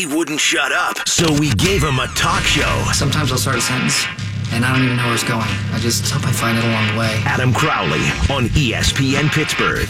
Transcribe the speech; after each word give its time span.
he 0.00 0.06
wouldn't 0.06 0.40
shut 0.40 0.72
up. 0.72 1.06
So 1.06 1.30
we 1.38 1.50
gave 1.50 1.82
him 1.82 1.98
a 1.98 2.06
talk 2.14 2.42
show. 2.42 2.84
Sometimes 2.94 3.32
I'll 3.32 3.38
start 3.38 3.58
a 3.58 3.60
sentence 3.60 4.02
and 4.50 4.64
I 4.64 4.72
don't 4.72 4.82
even 4.82 4.96
know 4.96 5.04
where 5.04 5.14
it's 5.14 5.24
going. 5.24 5.46
I 5.74 5.78
just 5.78 6.10
hope 6.10 6.26
I 6.26 6.32
find 6.32 6.56
it 6.56 6.64
along 6.64 6.94
the 6.94 6.98
way. 6.98 7.20
Adam 7.26 7.52
Crowley 7.52 8.00
on 8.34 8.48
ESPN 8.56 9.28
Pittsburgh. 9.30 9.88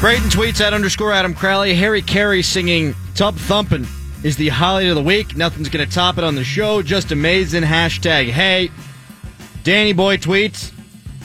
Brayton 0.00 0.30
tweets 0.30 0.60
at 0.60 0.74
underscore 0.74 1.12
Adam 1.12 1.32
Crowley. 1.32 1.74
Harry 1.74 2.02
Caray 2.02 2.42
singing 2.42 2.94
Tub 3.14 3.36
Thumpin' 3.36 3.86
is 4.22 4.36
the 4.36 4.48
highlight 4.48 4.86
of 4.86 4.96
the 4.96 5.02
week. 5.02 5.36
Nothing's 5.36 5.68
going 5.68 5.86
to 5.86 5.92
top 5.92 6.18
it 6.18 6.24
on 6.24 6.34
the 6.34 6.44
show. 6.44 6.82
Just 6.82 7.12
amazing. 7.12 7.62
Hashtag 7.62 8.28
hey. 8.28 8.70
Danny 9.62 9.92
Boy 9.92 10.16
tweets 10.16 10.72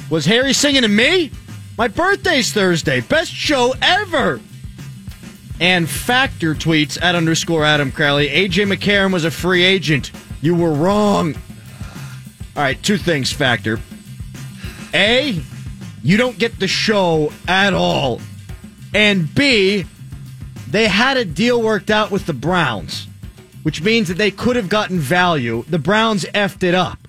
Was 0.10 0.26
Harry 0.26 0.54
singing 0.54 0.82
to 0.82 0.88
me? 0.88 1.32
My 1.78 1.88
birthday's 1.88 2.54
Thursday. 2.54 3.02
Best 3.02 3.32
show 3.32 3.74
ever. 3.82 4.40
And 5.60 5.90
Factor 5.90 6.54
tweets 6.54 7.02
at 7.02 7.16
underscore 7.16 7.64
Adam 7.64 7.92
Crowley. 7.92 8.28
AJ 8.28 8.74
McCarron 8.74 9.14
was 9.14 9.26
a 9.26 9.32
free 9.32 9.64
agent. 9.64 10.12
You 10.42 10.56
were 10.56 10.72
wrong. 10.72 11.36
All 12.56 12.64
right, 12.64 12.82
two 12.82 12.98
things, 12.98 13.32
Factor. 13.32 13.80
A, 14.94 15.42
you 16.04 16.18
don't 16.18 16.38
get 16.38 16.60
the 16.60 16.68
show 16.68 17.32
at 17.48 17.74
all. 17.74 18.22
And 18.94 19.34
B, 19.34 19.86
they 20.70 20.88
had 20.88 21.18
a 21.18 21.26
deal 21.26 21.62
worked 21.62 21.90
out 21.90 22.12
with 22.12 22.26
the 22.26 22.34
Browns, 22.34 23.08
which 23.64 23.82
means 23.82 24.08
that 24.08 24.18
they 24.18 24.32
could 24.32 24.56
have 24.56 24.70
gotten 24.70 25.00
value. 25.00 25.64
The 25.68 25.80
Browns 25.80 26.26
effed 26.26 26.64
it 26.64 26.76
up. 26.76 27.08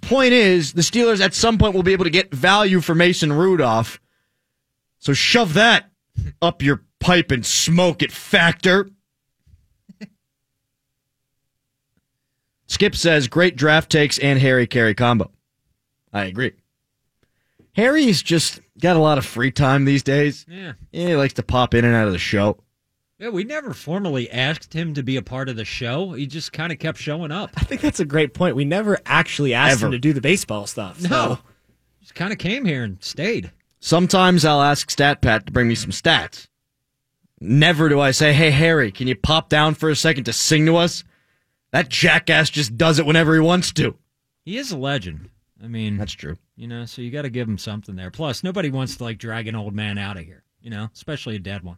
Point 0.00 0.32
is, 0.32 0.72
the 0.72 0.82
Steelers 0.82 1.20
at 1.20 1.34
some 1.34 1.58
point 1.58 1.74
will 1.74 1.82
be 1.82 1.92
able 1.92 2.04
to 2.04 2.10
get 2.10 2.34
value 2.34 2.80
for 2.80 2.94
Mason 2.94 3.32
Rudolph. 3.32 4.00
So 4.98 5.12
shove 5.12 5.54
that 5.54 5.90
up 6.42 6.62
your 6.62 6.82
pipe 6.98 7.30
and 7.30 7.44
smoke 7.44 8.02
it, 8.02 8.12
Factor. 8.12 8.88
Skip 12.66 12.94
says, 12.94 13.26
great 13.26 13.56
draft 13.56 13.90
takes 13.90 14.16
and 14.18 14.38
Harry 14.38 14.66
Caray 14.66 14.94
combo. 14.94 15.30
I 16.12 16.26
agree. 16.26 16.52
Harry's 17.74 18.22
just 18.22 18.60
got 18.80 18.96
a 18.96 19.00
lot 19.00 19.18
of 19.18 19.26
free 19.26 19.50
time 19.50 19.84
these 19.84 20.02
days. 20.02 20.46
Yeah. 20.48 20.72
yeah. 20.92 21.08
He 21.08 21.16
likes 21.16 21.34
to 21.34 21.42
pop 21.42 21.74
in 21.74 21.84
and 21.84 21.94
out 21.94 22.06
of 22.06 22.12
the 22.12 22.18
show. 22.18 22.58
Yeah, 23.20 23.28
we 23.28 23.44
never 23.44 23.74
formally 23.74 24.30
asked 24.30 24.72
him 24.72 24.94
to 24.94 25.02
be 25.02 25.16
a 25.16 25.22
part 25.22 25.50
of 25.50 25.56
the 25.56 25.64
show. 25.66 26.12
He 26.14 26.26
just 26.26 26.52
kind 26.54 26.72
of 26.72 26.78
kept 26.78 26.96
showing 26.98 27.30
up. 27.30 27.50
I 27.56 27.64
think 27.64 27.82
that's 27.82 28.00
a 28.00 28.04
great 28.06 28.32
point. 28.32 28.56
We 28.56 28.64
never 28.64 28.98
actually 29.04 29.52
asked 29.52 29.72
Ever. 29.74 29.86
him 29.86 29.92
to 29.92 29.98
do 29.98 30.14
the 30.14 30.22
baseball 30.22 30.66
stuff. 30.66 31.00
So. 31.00 31.08
No. 31.08 31.38
Just 32.00 32.14
kind 32.14 32.32
of 32.32 32.38
came 32.38 32.64
here 32.64 32.82
and 32.82 32.96
stayed. 33.04 33.52
Sometimes 33.78 34.44
I'll 34.46 34.62
ask 34.62 34.88
StatPat 34.90 35.44
to 35.44 35.52
bring 35.52 35.68
me 35.68 35.74
some 35.74 35.90
stats. 35.90 36.48
Never 37.40 37.90
do 37.90 38.00
I 38.00 38.10
say, 38.10 38.32
hey, 38.32 38.50
Harry, 38.50 38.90
can 38.90 39.06
you 39.06 39.16
pop 39.16 39.50
down 39.50 39.74
for 39.74 39.90
a 39.90 39.96
second 39.96 40.24
to 40.24 40.32
sing 40.32 40.64
to 40.66 40.76
us? 40.76 41.04
That 41.72 41.90
jackass 41.90 42.48
just 42.50 42.76
does 42.78 42.98
it 42.98 43.06
whenever 43.06 43.34
he 43.34 43.40
wants 43.40 43.70
to. 43.74 43.96
He 44.44 44.56
is 44.56 44.72
a 44.72 44.78
legend. 44.78 45.28
I 45.62 45.68
mean, 45.68 45.98
That's 45.98 46.12
true. 46.12 46.36
you 46.56 46.66
know, 46.66 46.86
so 46.86 47.02
you 47.02 47.10
got 47.10 47.22
to 47.22 47.30
give 47.30 47.46
him 47.46 47.58
something 47.58 47.96
there. 47.96 48.10
Plus, 48.10 48.42
nobody 48.42 48.70
wants 48.70 48.96
to 48.96 49.04
like 49.04 49.18
drag 49.18 49.46
an 49.46 49.54
old 49.56 49.74
man 49.74 49.98
out 49.98 50.16
of 50.16 50.24
here, 50.24 50.42
you 50.62 50.70
know, 50.70 50.88
especially 50.94 51.36
a 51.36 51.38
dead 51.38 51.62
one. 51.62 51.76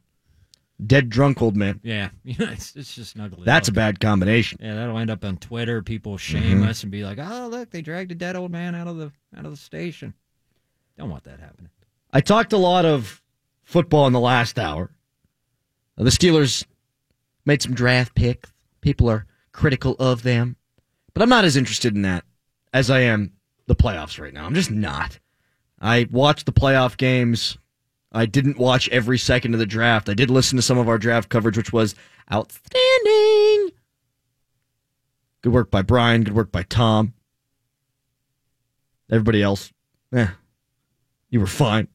Dead 0.86 1.08
drunk 1.08 1.40
old 1.42 1.56
man. 1.56 1.80
Yeah, 1.82 2.10
you 2.24 2.34
know, 2.38 2.50
it's, 2.52 2.74
it's 2.76 2.94
just 2.94 3.14
an 3.14 3.22
ugly. 3.22 3.44
That's 3.44 3.68
a 3.68 3.72
bad 3.72 4.00
combination. 4.00 4.58
Yeah, 4.60 4.74
that'll 4.74 4.98
end 4.98 5.10
up 5.10 5.24
on 5.24 5.36
Twitter. 5.36 5.82
People 5.82 6.16
shame 6.18 6.62
Mhm. 6.62 6.68
us 6.68 6.82
and 6.82 6.90
be 6.90 7.04
like, 7.04 7.18
"Oh, 7.20 7.48
look, 7.50 7.70
they 7.70 7.82
dragged 7.82 8.10
a 8.12 8.14
dead 8.14 8.36
old 8.36 8.50
man 8.50 8.74
out 8.74 8.88
of 8.88 8.96
the 8.96 9.12
out 9.36 9.44
of 9.44 9.50
the 9.50 9.56
station." 9.56 10.14
Don't 10.98 11.10
want 11.10 11.24
that 11.24 11.40
happening. 11.40 11.70
I 12.12 12.20
talked 12.20 12.52
a 12.52 12.58
lot 12.58 12.84
of 12.84 13.22
football 13.64 14.06
in 14.06 14.12
the 14.12 14.20
last 14.20 14.58
hour. 14.58 14.90
The 15.96 16.10
Steelers 16.10 16.64
made 17.44 17.62
some 17.62 17.74
draft 17.74 18.14
picks. 18.14 18.52
People 18.80 19.08
are 19.08 19.26
critical 19.52 19.94
of 19.98 20.22
them. 20.22 20.56
But 21.14 21.22
I'm 21.22 21.28
not 21.28 21.44
as 21.44 21.56
interested 21.56 21.94
in 21.94 22.02
that 22.02 22.24
as 22.72 22.90
I 22.90 23.00
am 23.00 23.32
the 23.66 23.76
playoffs 23.76 24.18
right 24.20 24.32
now. 24.32 24.44
I'm 24.46 24.54
just 24.54 24.70
not. 24.70 25.18
I 25.80 26.08
watch 26.10 26.44
the 26.44 26.52
playoff 26.52 26.96
games. 26.96 27.56
I 28.12 28.26
didn't 28.26 28.58
watch 28.58 28.88
every 28.90 29.18
second 29.18 29.54
of 29.54 29.60
the 29.60 29.66
draft. 29.66 30.08
I 30.08 30.14
did 30.14 30.30
listen 30.30 30.56
to 30.56 30.62
some 30.62 30.78
of 30.78 30.88
our 30.88 30.98
draft 30.98 31.28
coverage, 31.28 31.56
which 31.56 31.72
was 31.72 31.94
outstanding. 32.32 33.70
Good 35.42 35.52
work 35.52 35.70
by 35.70 35.82
Brian. 35.82 36.22
Good 36.24 36.34
work 36.34 36.52
by 36.52 36.62
Tom. 36.62 37.14
Everybody 39.10 39.42
else, 39.42 39.72
eh, 40.14 40.28
you 41.30 41.40
were 41.40 41.46
fine. 41.46 41.88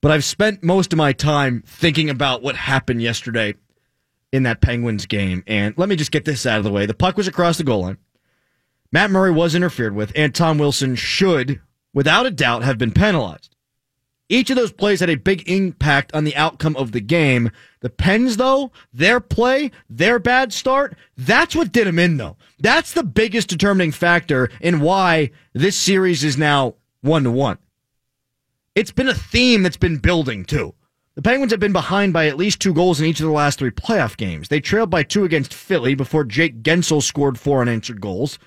But 0.00 0.10
I've 0.10 0.24
spent 0.24 0.62
most 0.62 0.92
of 0.92 0.96
my 0.96 1.12
time 1.12 1.62
thinking 1.66 2.10
about 2.10 2.42
what 2.42 2.56
happened 2.56 3.02
yesterday 3.02 3.54
in 4.32 4.42
that 4.44 4.60
Penguins 4.60 5.06
game. 5.06 5.42
And 5.46 5.76
let 5.78 5.88
me 5.88 5.96
just 5.96 6.10
get 6.10 6.24
this 6.24 6.46
out 6.46 6.58
of 6.58 6.64
the 6.64 6.70
way. 6.70 6.86
The 6.86 6.94
puck 6.94 7.16
was 7.16 7.26
across 7.28 7.58
the 7.58 7.64
goal 7.64 7.82
line. 7.82 7.98
Matt 8.92 9.10
Murray 9.10 9.30
was 9.30 9.54
interfered 9.54 9.94
with, 9.94 10.12
and 10.14 10.34
Tom 10.34 10.58
Wilson 10.58 10.94
should, 10.94 11.60
without 11.92 12.26
a 12.26 12.30
doubt, 12.30 12.62
have 12.62 12.78
been 12.78 12.92
penalized. 12.92 13.54
Each 14.28 14.50
of 14.50 14.56
those 14.56 14.72
plays 14.72 15.00
had 15.00 15.08
a 15.08 15.16
big 15.16 15.48
impact 15.48 16.14
on 16.14 16.24
the 16.24 16.36
outcome 16.36 16.76
of 16.76 16.92
the 16.92 17.00
game. 17.00 17.50
The 17.80 17.88
Pens, 17.88 18.36
though, 18.36 18.72
their 18.92 19.20
play, 19.20 19.70
their 19.88 20.18
bad 20.18 20.52
start, 20.52 20.96
that's 21.16 21.56
what 21.56 21.72
did 21.72 21.86
them 21.86 21.98
in, 21.98 22.18
though. 22.18 22.36
That's 22.58 22.92
the 22.92 23.04
biggest 23.04 23.48
determining 23.48 23.92
factor 23.92 24.50
in 24.60 24.80
why 24.80 25.30
this 25.54 25.76
series 25.76 26.24
is 26.24 26.36
now 26.36 26.74
one 27.00 27.24
to 27.24 27.30
one. 27.30 27.58
It's 28.74 28.92
been 28.92 29.08
a 29.08 29.14
theme 29.14 29.62
that's 29.62 29.78
been 29.78 29.96
building, 29.96 30.44
too. 30.44 30.74
The 31.14 31.22
Penguins 31.22 31.50
have 31.50 31.58
been 31.58 31.72
behind 31.72 32.12
by 32.12 32.28
at 32.28 32.36
least 32.36 32.60
two 32.60 32.74
goals 32.74 33.00
in 33.00 33.06
each 33.06 33.18
of 33.18 33.26
the 33.26 33.32
last 33.32 33.58
three 33.58 33.70
playoff 33.70 34.16
games. 34.16 34.48
They 34.48 34.60
trailed 34.60 34.90
by 34.90 35.02
two 35.02 35.24
against 35.24 35.54
Philly 35.54 35.94
before 35.94 36.22
Jake 36.22 36.62
Guentzel 36.62 37.02
scored 37.02 37.38
four 37.40 37.62
unanswered 37.62 38.00
goals. 38.00 38.38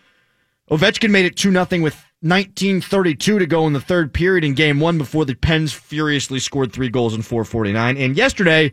Ovechkin 0.70 1.10
made 1.10 1.26
it 1.26 1.36
2 1.36 1.52
0 1.52 1.68
with 1.82 2.06
1932 2.22 3.40
to 3.40 3.46
go 3.48 3.66
in 3.66 3.74
the 3.74 3.82
third 3.82 4.14
period 4.14 4.44
in 4.44 4.54
game 4.54 4.80
one 4.80 4.98
before 4.98 5.26
the 5.26 5.34
Pens 5.34 5.74
furiously 5.74 6.40
scored 6.40 6.72
three 6.72 6.90
goals 6.90 7.16
in 7.16 7.24
449. 7.24 7.98
And 7.98 8.16
yesterday, 8.16 8.72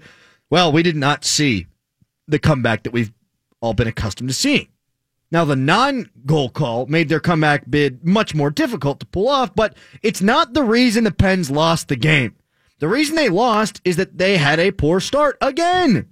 well, 0.51 0.71
we 0.71 0.83
did 0.83 0.97
not 0.97 1.25
see 1.25 1.67
the 2.27 2.39
comeback 2.39 2.83
that 2.83 2.93
we've 2.93 3.13
all 3.61 3.73
been 3.73 3.89
accustomed 3.89 4.29
to 4.29 4.35
seeing. 4.35 4.69
Now, 5.31 5.45
the 5.45 5.57
non 5.57 6.11
goal 6.27 6.51
call 6.51 6.87
made 6.87 7.09
their 7.09 7.21
comeback 7.21 7.65
bid 7.71 8.05
much 8.05 8.35
more 8.35 8.51
difficult 8.51 9.01
to 9.01 9.07
pull 9.07 9.29
off, 9.29 9.55
but 9.55 9.75
it's 10.03 10.23
not 10.23 10.53
the 10.53 10.63
reason 10.63 11.05
the 11.05 11.11
Pens 11.11 11.51
lost 11.51 11.89
the 11.89 11.97
game. 11.97 12.35
The 12.81 12.89
reason 12.89 13.17
they 13.17 13.29
lost 13.29 13.81
is 13.85 13.97
that 13.97 14.19
they 14.19 14.37
had 14.37 14.61
a 14.61 14.73
poor 14.73 15.01
start 15.01 15.37
again. 15.41 16.09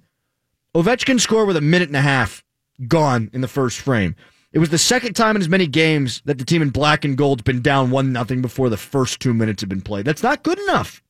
Ovechkin 0.75 1.19
scored 1.19 1.47
with 1.47 1.57
a 1.57 1.61
minute 1.61 1.89
and 1.89 1.97
a 1.97 2.01
half 2.01 2.43
gone 2.87 3.29
in 3.33 3.41
the 3.41 3.47
first 3.47 3.79
frame. 3.79 4.15
It 4.53 4.59
was 4.59 4.69
the 4.69 4.77
second 4.77 5.13
time 5.13 5.35
in 5.35 5.41
as 5.41 5.49
many 5.49 5.67
games 5.67 6.21
that 6.25 6.37
the 6.37 6.45
team 6.45 6.61
in 6.61 6.69
black 6.69 7.03
and 7.03 7.17
gold's 7.17 7.43
been 7.43 7.61
down 7.61 7.91
one 7.91 8.13
nothing 8.13 8.41
before 8.41 8.69
the 8.69 8.77
first 8.77 9.19
two 9.19 9.33
minutes 9.33 9.61
have 9.61 9.69
been 9.69 9.81
played. 9.81 10.05
That's 10.05 10.23
not 10.23 10.43
good 10.43 10.59
enough. 10.59 11.03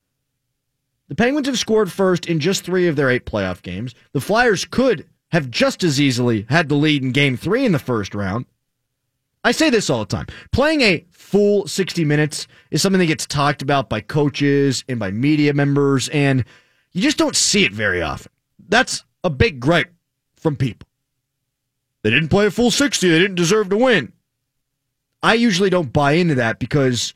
The 1.07 1.15
Penguins 1.15 1.47
have 1.47 1.59
scored 1.59 1.91
first 1.91 2.25
in 2.25 2.39
just 2.39 2.63
three 2.63 2.87
of 2.87 2.95
their 2.95 3.09
eight 3.09 3.25
playoff 3.25 3.61
games. 3.61 3.93
The 4.11 4.21
Flyers 4.21 4.65
could 4.65 5.07
have 5.29 5.49
just 5.49 5.83
as 5.83 6.01
easily 6.01 6.45
had 6.49 6.67
the 6.67 6.75
lead 6.75 7.03
in 7.03 7.11
game 7.11 7.37
three 7.37 7.65
in 7.65 7.71
the 7.71 7.79
first 7.79 8.15
round. 8.15 8.45
I 9.43 9.51
say 9.51 9.69
this 9.69 9.89
all 9.89 9.99
the 9.99 10.05
time. 10.05 10.27
Playing 10.51 10.81
a 10.81 11.05
full 11.11 11.67
60 11.67 12.03
minutes 12.03 12.47
is 12.71 12.81
something 12.81 12.99
that 12.99 13.05
gets 13.05 13.25
talked 13.25 13.61
about 13.61 13.87
by 13.87 14.01
coaches 14.01 14.83
and 14.89 14.99
by 14.99 15.11
media 15.11 15.53
members, 15.53 16.09
and 16.09 16.43
you 16.91 17.01
just 17.01 17.17
don't 17.17 17.35
see 17.35 17.63
it 17.63 17.71
very 17.71 18.01
often. 18.01 18.31
That's 18.67 19.05
a 19.23 19.29
big 19.29 19.59
gripe 19.59 19.93
from 20.35 20.57
people. 20.57 20.87
They 22.03 22.09
didn't 22.09 22.29
play 22.29 22.46
a 22.46 22.52
full 22.52 22.72
60, 22.72 23.09
they 23.09 23.20
didn't 23.20 23.35
deserve 23.35 23.70
to 23.70 23.78
win. 23.78 24.14
I 25.23 25.34
usually 25.34 25.70
don't 25.70 25.91
buy 25.91 26.14
into 26.14 26.35
that 26.35 26.59
because 26.59 27.14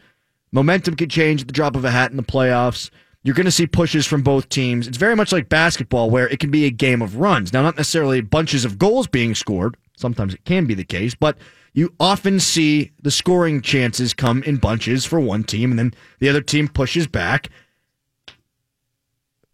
momentum 0.51 0.95
can 0.95 1.09
change 1.09 1.41
at 1.41 1.47
the 1.47 1.53
drop 1.53 1.75
of 1.75 1.85
a 1.85 1.91
hat 1.91 2.11
in 2.11 2.17
the 2.17 2.23
playoffs. 2.23 2.89
You're 3.23 3.35
going 3.35 3.45
to 3.45 3.51
see 3.51 3.67
pushes 3.67 4.07
from 4.07 4.23
both 4.23 4.49
teams. 4.49 4.87
It's 4.87 4.97
very 4.97 5.15
much 5.15 5.31
like 5.31 5.47
basketball 5.47 6.09
where 6.09 6.27
it 6.27 6.39
can 6.39 6.49
be 6.49 6.65
a 6.65 6.71
game 6.71 7.01
of 7.01 7.17
runs. 7.17 7.53
Now, 7.53 7.61
not 7.61 7.77
necessarily 7.77 8.21
bunches 8.21 8.65
of 8.65 8.79
goals 8.79 9.07
being 9.07 9.35
scored. 9.35 9.77
Sometimes 9.95 10.33
it 10.33 10.43
can 10.45 10.65
be 10.65 10.73
the 10.73 10.83
case, 10.83 11.13
but 11.13 11.37
you 11.73 11.93
often 11.99 12.39
see 12.39 12.91
the 13.01 13.11
scoring 13.11 13.61
chances 13.61 14.13
come 14.13 14.41
in 14.43 14.57
bunches 14.57 15.05
for 15.05 15.19
one 15.19 15.43
team 15.43 15.69
and 15.69 15.77
then 15.77 15.93
the 16.19 16.27
other 16.27 16.41
team 16.41 16.67
pushes 16.67 17.07
back. 17.07 17.49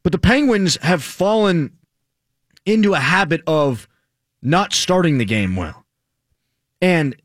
But 0.03 0.13
the 0.13 0.17
Penguins 0.17 0.77
have 0.77 1.03
fallen 1.03 1.73
into 2.65 2.93
a 2.93 2.99
habit 2.99 3.41
of 3.45 3.89
not 4.41 4.73
starting 4.73 5.17
the 5.17 5.25
game 5.25 5.55
well. 5.55 5.85
And 6.81 7.15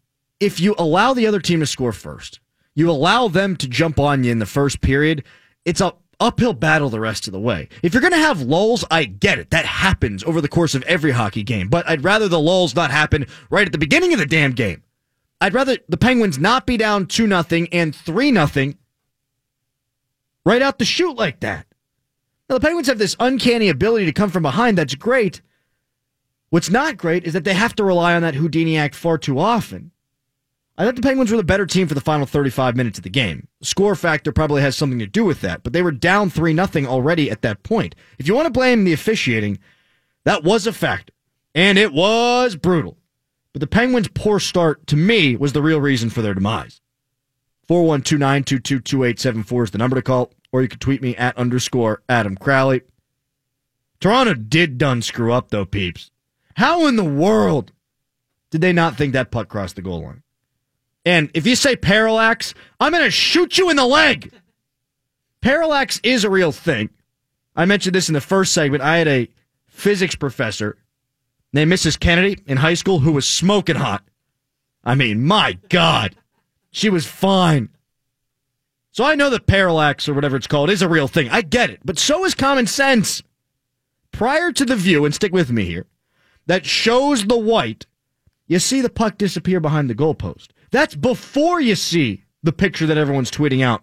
if 0.41 0.61
you 0.61 0.75
allow 0.79 1.15
the 1.15 1.27
other 1.27 1.41
team 1.41 1.61
to 1.61 1.67
score 1.67 1.93
first, 1.93 2.41
you 2.75 2.91
allow 2.91 3.29
them 3.29 3.57
to 3.57 3.69
jump 3.69 4.01
on 4.01 4.25
you 4.25 4.33
in 4.33 4.39
the 4.39 4.47
first 4.47 4.81
period, 4.81 5.25
it's 5.65 5.81
a, 5.81 5.95
uphill 6.23 6.53
battle 6.53 6.89
the 6.89 7.01
rest 7.01 7.27
of 7.27 7.33
the 7.33 7.41
way. 7.41 7.69
If 7.83 7.93
you're 7.93 8.01
going 8.01 8.13
to 8.13 8.19
have 8.19 8.41
lulls, 8.41 8.85
I 8.91 9.05
get 9.05 9.39
it. 9.39 9.51
That 9.51 9.67
happens 9.67 10.23
over 10.23 10.41
the 10.41 10.49
course 10.49 10.75
of 10.75 10.83
every 10.85 11.11
hockey 11.11 11.43
game, 11.43 11.69
but 11.69 11.89
I'd 11.89 12.05
rather 12.05 12.29
the 12.29 12.39
lulls 12.39 12.75
not 12.75 12.91
happen 12.91 13.27
right 13.51 13.67
at 13.67 13.73
the 13.73 13.79
beginning 13.79 14.13
of 14.13 14.21
the 14.21 14.27
damn 14.27 14.53
game. 14.53 14.83
I'd 15.41 15.55
rather 15.55 15.79
the 15.89 15.97
Penguins 15.97 16.39
not 16.39 16.65
be 16.65 16.77
down 16.77 17.07
2 17.07 17.27
nothing 17.27 17.69
and 17.73 17.95
3 17.95 18.31
nothing 18.31 18.79
right 20.47 20.63
out 20.63 20.79
the 20.79 20.85
chute 20.85 21.17
like 21.17 21.41
that. 21.41 21.67
Now, 22.49 22.57
the 22.57 22.61
Penguins 22.61 22.87
have 22.87 22.99
this 22.99 23.17
uncanny 23.19 23.69
ability 23.69 24.07
to 24.07 24.13
come 24.13 24.31
from 24.31 24.45
behind. 24.45 24.79
That's 24.79 24.95
great. 24.95 25.43
What's 26.53 26.69
not 26.69 26.99
great 26.99 27.25
is 27.25 27.33
that 27.33 27.45
they 27.45 27.55
have 27.55 27.75
to 27.77 27.83
rely 27.83 28.15
on 28.15 28.21
that 28.21 28.35
Houdini 28.35 28.77
act 28.77 28.95
far 28.95 29.17
too 29.17 29.39
often. 29.39 29.91
I 30.77 30.85
thought 30.85 30.97
the 30.97 31.01
Penguins 31.01 31.31
were 31.31 31.39
the 31.39 31.43
better 31.43 31.65
team 31.65 31.89
for 31.89 31.95
the 31.95 32.01
final 32.03 32.27
35 32.27 32.77
minutes 32.77 32.99
of 32.99 33.05
the 33.05 33.09
game. 33.09 33.49
Score 33.63 33.95
factor 33.95 34.33
probably 34.33 34.61
has 34.61 34.77
something 34.77 34.99
to 34.99 35.07
do 35.07 35.25
with 35.25 35.41
that, 35.41 35.63
but 35.63 35.73
they 35.73 35.81
were 35.81 35.91
down 35.91 36.29
3 36.29 36.53
nothing 36.53 36.87
already 36.87 37.31
at 37.31 37.41
that 37.41 37.63
point. 37.63 37.95
If 38.19 38.29
you 38.29 38.35
want 38.35 38.45
to 38.45 38.53
blame 38.53 38.85
the 38.85 38.93
officiating, 38.93 39.61
that 40.25 40.45
was 40.45 40.67
a 40.67 40.75
factor, 40.75 41.15
and 41.55 41.79
it 41.79 41.95
was 41.95 42.55
brutal. 42.55 42.99
But 43.55 43.61
the 43.61 43.67
Penguins' 43.67 44.09
poor 44.13 44.39
start, 44.39 44.87
to 44.89 44.97
me, 44.97 45.37
was 45.37 45.55
the 45.55 45.63
real 45.63 45.81
reason 45.81 46.11
for 46.11 46.21
their 46.21 46.35
demise. 46.35 46.83
412-922-2874 47.71 49.65
is 49.65 49.71
the 49.71 49.79
number 49.79 49.97
to 49.97 50.03
call, 50.03 50.35
or 50.53 50.61
you 50.61 50.69
can 50.69 50.81
tweet 50.81 51.01
me 51.01 51.17
at 51.17 51.39
underscore 51.39 52.03
Adam 52.11 52.37
Crowley. 52.37 52.83
Toronto 54.01 54.35
did 54.35 54.77
done 54.77 55.01
screw 55.01 55.33
up, 55.33 55.49
though, 55.49 55.65
peeps. 55.65 56.11
How 56.57 56.87
in 56.87 56.97
the 56.97 57.05
world 57.05 57.73
did 58.51 58.61
they 58.61 58.73
not 58.73 58.97
think 58.97 59.13
that 59.13 59.31
puck 59.31 59.49
crossed 59.49 59.77
the 59.77 59.83
goal 59.83 60.03
line? 60.03 60.23
And 61.05 61.31
if 61.35 61.47
you 61.47 61.57
say 61.57 61.75
parallax, 61.75 62.55
I'm 62.79 62.93
going 62.93 63.05
to 63.05 63.11
shoot 63.11 63.59
you 63.59 63.71
in 63.71 63.77
the 63.77 63.87
leg. 63.87 64.33
Parallax 65.41 66.01
is 66.05 66.25
a 66.25 66.31
real 66.31 66.53
thing. 66.53 66.91
I 67.57 67.65
mentioned 67.65 67.95
this 67.95 68.09
in 68.09 68.15
the 68.15 68.21
first 68.21 68.53
segment. 68.55 68.83
I 68.83 68.99
had 68.99 69.09
a 69.09 69.29
physics 69.67 70.15
professor 70.15 70.79
named 71.53 71.73
Mrs. 71.73 71.99
Kennedy 71.99 72.43
in 72.47 72.59
high 72.59 72.75
school 72.75 73.01
who 73.01 73.13
was 73.13 73.29
smoking 73.29 73.77
hot. 73.77 74.05
I 74.85 74.95
mean, 74.95 75.25
my 75.25 75.59
God, 75.69 76.15
she 76.71 76.89
was 76.89 77.07
fine. 77.07 77.69
So 78.93 79.05
I 79.05 79.15
know 79.15 79.31
that 79.31 79.47
parallax 79.47 80.09
or 80.09 80.15
whatever 80.15 80.37
it's 80.37 80.47
called 80.47 80.71
is 80.71 80.83
a 80.83 80.89
real 80.89 81.09
thing. 81.09 81.29
I 81.31 81.43
get 81.43 81.71
it. 81.71 81.81
But 81.85 81.99
so 81.99 82.25
is 82.25 82.35
common 82.35 82.67
sense. 82.67 83.23
Prior 84.13 84.53
to 84.53 84.65
the 84.65 84.77
view, 84.77 85.05
and 85.05 85.15
stick 85.15 85.33
with 85.33 85.51
me 85.51 85.65
here, 85.65 85.87
that 86.47 86.67
shows 86.67 87.27
the 87.27 87.39
white, 87.39 87.87
you 88.47 88.59
see 88.59 88.81
the 88.81 88.91
puck 88.91 89.19
disappear 89.19 89.61
behind 89.61 89.89
the 89.89 89.95
goalpost. 89.95 90.49
That's 90.71 90.95
before 90.95 91.61
you 91.61 91.75
see 91.75 92.25
the 92.43 92.53
picture 92.53 92.87
that 92.87 92.99
everyone's 92.99 93.31
tweeting 93.31 93.63
out 93.63 93.83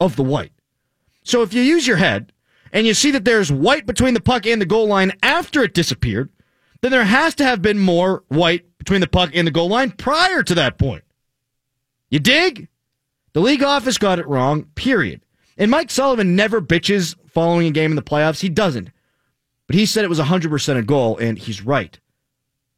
of 0.00 0.16
the 0.16 0.22
white. 0.22 0.52
So 1.22 1.42
if 1.42 1.52
you 1.52 1.62
use 1.62 1.86
your 1.86 1.98
head 1.98 2.32
and 2.72 2.86
you 2.86 2.94
see 2.94 3.10
that 3.12 3.24
there's 3.24 3.52
white 3.52 3.86
between 3.86 4.14
the 4.14 4.20
puck 4.20 4.46
and 4.46 4.60
the 4.60 4.66
goal 4.66 4.86
line 4.86 5.12
after 5.22 5.62
it 5.62 5.74
disappeared, 5.74 6.30
then 6.80 6.90
there 6.90 7.04
has 7.04 7.34
to 7.36 7.44
have 7.44 7.60
been 7.60 7.78
more 7.78 8.24
white 8.28 8.66
between 8.78 9.00
the 9.00 9.06
puck 9.06 9.30
and 9.34 9.46
the 9.46 9.52
goal 9.52 9.68
line 9.68 9.90
prior 9.90 10.42
to 10.42 10.54
that 10.54 10.78
point. 10.78 11.04
You 12.08 12.18
dig? 12.18 12.68
The 13.32 13.40
league 13.40 13.62
office 13.62 13.98
got 13.98 14.18
it 14.18 14.26
wrong, 14.26 14.64
period. 14.74 15.22
And 15.56 15.70
Mike 15.70 15.90
Sullivan 15.90 16.34
never 16.34 16.60
bitches 16.60 17.14
following 17.28 17.66
a 17.66 17.70
game 17.70 17.92
in 17.92 17.96
the 17.96 18.02
playoffs. 18.02 18.40
He 18.40 18.48
doesn't. 18.48 18.90
But 19.70 19.76
he 19.76 19.86
said 19.86 20.04
it 20.04 20.08
was 20.08 20.18
100% 20.18 20.76
a 20.78 20.82
goal, 20.82 21.16
and 21.18 21.38
he's 21.38 21.62
right. 21.62 21.96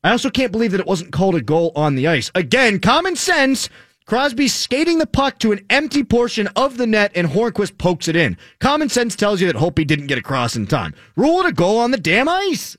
I 0.05 0.11
also 0.11 0.29
can't 0.29 0.53
believe 0.53 0.73
that 0.73 0.81
it 0.81 0.87
wasn't 0.87 1.11
called 1.11 1.35
a 1.35 1.41
goal 1.41 1.73
on 1.75 1.94
the 1.94 2.06
ice. 2.06 2.31
Again, 2.35 2.81
common 2.81 3.17
sense. 3.17 3.71
Crosby 4.05 4.47
skating 4.47 4.99
the 4.99 5.06
puck 5.06 5.39
to 5.39 5.53
an 5.53 5.65
empty 5.71 6.05
portion 6.05 6.49
of 6.49 6.77
the 6.77 6.87
net 6.87 7.11
and 7.15 7.29
Hornqvist 7.29 7.79
pokes 7.79 8.09
it 8.09 8.17
in. 8.17 8.37
Common 8.59 8.91
sense 8.91 9.17
tells 9.17 9.41
you 9.41 9.47
that 9.47 9.56
Holtby 9.56 9.87
didn't 9.87 10.09
get 10.09 10.19
across 10.19 10.55
in 10.55 10.67
time. 10.67 10.93
Rule 11.17 11.41
it 11.41 11.47
a 11.47 11.53
goal 11.53 11.79
on 11.79 11.93
the 11.93 11.97
damn 11.97 12.29
ice. 12.29 12.77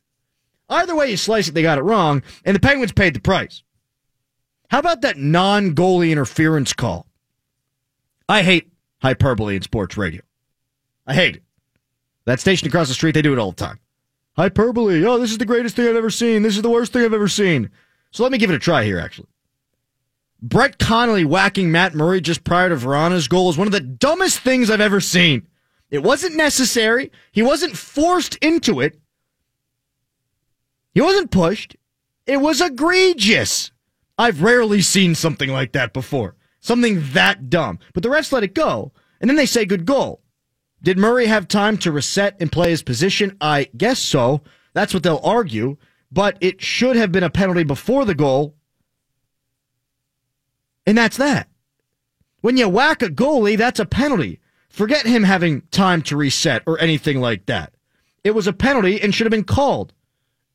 Either 0.70 0.96
way 0.96 1.10
you 1.10 1.18
slice 1.18 1.48
it, 1.48 1.56
they 1.56 1.64
got 1.64 1.80
it 1.80 1.84
wrong, 1.84 2.22
and 2.46 2.56
the 2.56 2.60
Penguins 2.60 2.92
paid 2.92 3.16
the 3.16 3.20
price. 3.20 3.64
How 4.70 4.78
about 4.78 5.02
that 5.02 5.18
non 5.18 5.74
goalie 5.74 6.12
interference 6.12 6.72
call? 6.72 7.08
I 8.30 8.44
hate 8.44 8.72
hyperbole 9.02 9.56
in 9.56 9.64
sports 9.64 9.98
radio. 9.98 10.22
I 11.08 11.16
hate 11.16 11.38
it. 11.38 11.44
That 12.26 12.40
station 12.40 12.68
across 12.68 12.90
the 12.90 12.94
street, 12.94 13.14
they 13.14 13.24
do 13.24 13.34
it 13.34 13.40
all 13.40 13.50
the 13.50 13.58
time. 13.58 13.80
Hyperbole. 14.36 15.06
Oh, 15.06 15.20
this 15.20 15.32
is 15.32 15.38
the 15.38 15.46
greatest 15.46 15.76
thing 15.76 15.88
I've 15.88 15.96
ever 15.96 16.10
seen. 16.10 16.42
This 16.42 16.56
is 16.56 16.62
the 16.62 16.70
worst 16.70 16.94
thing 16.94 17.04
I've 17.04 17.14
ever 17.14 17.28
seen. 17.28 17.70
So 18.12 18.24
let 18.24 18.32
me 18.32 18.38
give 18.38 18.50
it 18.50 18.56
a 18.56 18.60
try 18.60 18.84
here, 18.84 19.00
actually. 19.00 19.28
Brett 20.42 20.78
Connolly 20.78 21.24
whacking 21.24 21.72
Matt 21.72 21.96
Murray 21.96 22.20
just 22.20 22.44
prior 22.44 22.70
to 22.70 22.76
Vrana's 22.76 23.28
goal 23.28 23.50
is 23.50 23.58
one 23.58 23.68
of 23.68 23.72
the 23.72 23.80
dumbest 23.80 24.40
things 24.40 24.70
I've 24.70 24.82
ever 24.82 25.00
seen. 25.00 25.48
It 25.90 26.04
wasn't 26.04 26.36
necessary. 26.36 27.12
He 27.32 27.42
wasn't 27.42 27.78
forced 27.78 28.36
into 28.38 28.82
it. 28.82 29.00
He 30.94 31.02
wasn't 31.02 31.32
pushed. 31.32 31.76
It 32.26 32.38
was 32.38 32.60
egregious. 32.60 33.72
I've 34.18 34.42
rarely 34.42 34.82
seen 34.82 35.16
something 35.16 35.50
like 35.50 35.72
that 35.74 35.94
before. 35.94 36.36
Something 36.60 37.04
that 37.12 37.50
dumb. 37.50 37.80
But 37.94 38.04
the 38.04 38.10
refs 38.10 38.32
let 38.32 38.44
it 38.44 38.54
go. 38.54 38.92
And 39.22 39.30
then 39.30 39.38
they 39.38 39.46
say 39.46 39.66
good 39.66 39.86
goal. 39.86 40.23
Did 40.84 40.98
Murray 40.98 41.28
have 41.28 41.48
time 41.48 41.78
to 41.80 41.92
reset 41.92 42.36
and 42.40 42.52
play 42.52 42.70
his 42.70 42.84
position? 42.84 43.38
I 43.40 43.70
guess 43.76 44.00
so. 44.00 44.42
That's 44.74 44.94
what 44.94 45.04
they'll 45.04 45.22
argue. 45.24 45.78
But 46.12 46.38
it 46.42 46.62
should 46.62 46.96
have 46.96 47.12
been 47.12 47.24
a 47.24 47.30
penalty 47.30 47.64
before 47.64 48.06
the 48.06 48.16
goal. 48.16 48.56
And 50.86 50.98
that's 50.98 51.18
that. 51.18 51.48
When 52.42 52.58
you 52.58 52.68
whack 52.68 53.02
a 53.02 53.08
goalie, 53.08 53.58
that's 53.58 53.80
a 53.80 53.86
penalty. 53.86 54.42
Forget 54.68 55.06
him 55.06 55.24
having 55.24 55.62
time 55.72 56.02
to 56.04 56.18
reset 56.18 56.64
or 56.68 56.80
anything 56.80 57.22
like 57.22 57.46
that. 57.46 57.74
It 58.24 58.32
was 58.32 58.48
a 58.48 58.54
penalty 58.54 59.02
and 59.02 59.16
should 59.16 59.26
have 59.26 59.32
been 59.32 59.44
called. 59.44 59.94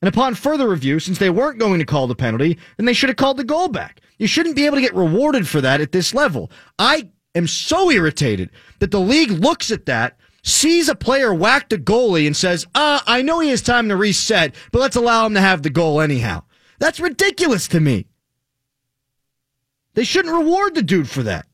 And 0.02 0.08
upon 0.08 0.34
further 0.34 0.68
review, 0.68 1.00
since 1.00 1.18
they 1.18 1.30
weren't 1.30 1.58
going 1.58 1.78
to 1.78 1.86
call 1.86 2.06
the 2.06 2.14
penalty, 2.14 2.58
then 2.76 2.86
they 2.86 2.92
should 2.92 3.08
have 3.08 3.16
called 3.16 3.36
the 3.36 3.44
goal 3.44 3.68
back. 3.68 4.00
You 4.18 4.26
shouldn't 4.26 4.56
be 4.56 4.66
able 4.66 4.76
to 4.76 4.82
get 4.82 4.94
rewarded 4.94 5.48
for 5.48 5.60
that 5.60 5.80
at 5.80 5.92
this 5.92 6.14
level. 6.14 6.50
I 6.78 7.08
am 7.34 7.46
so 7.46 7.90
irritated 7.90 8.50
that 8.80 8.90
the 8.90 9.00
league 9.00 9.30
looks 9.30 9.70
at 9.70 9.86
that, 9.86 10.17
sees 10.42 10.88
a 10.88 10.94
player 10.94 11.32
whack 11.34 11.68
the 11.68 11.78
goalie, 11.78 12.26
and 12.26 12.36
says, 12.36 12.66
ah, 12.74 13.02
I 13.06 13.22
know 13.22 13.40
he 13.40 13.50
has 13.50 13.62
time 13.62 13.88
to 13.88 13.96
reset, 13.96 14.54
but 14.72 14.80
let's 14.80 14.96
allow 14.96 15.26
him 15.26 15.34
to 15.34 15.40
have 15.40 15.62
the 15.62 15.70
goal 15.70 16.00
anyhow. 16.00 16.44
That's 16.78 17.00
ridiculous 17.00 17.68
to 17.68 17.80
me. 17.80 18.06
They 19.94 20.04
shouldn't 20.04 20.34
reward 20.34 20.74
the 20.74 20.82
dude 20.82 21.10
for 21.10 21.24
that. 21.24 21.46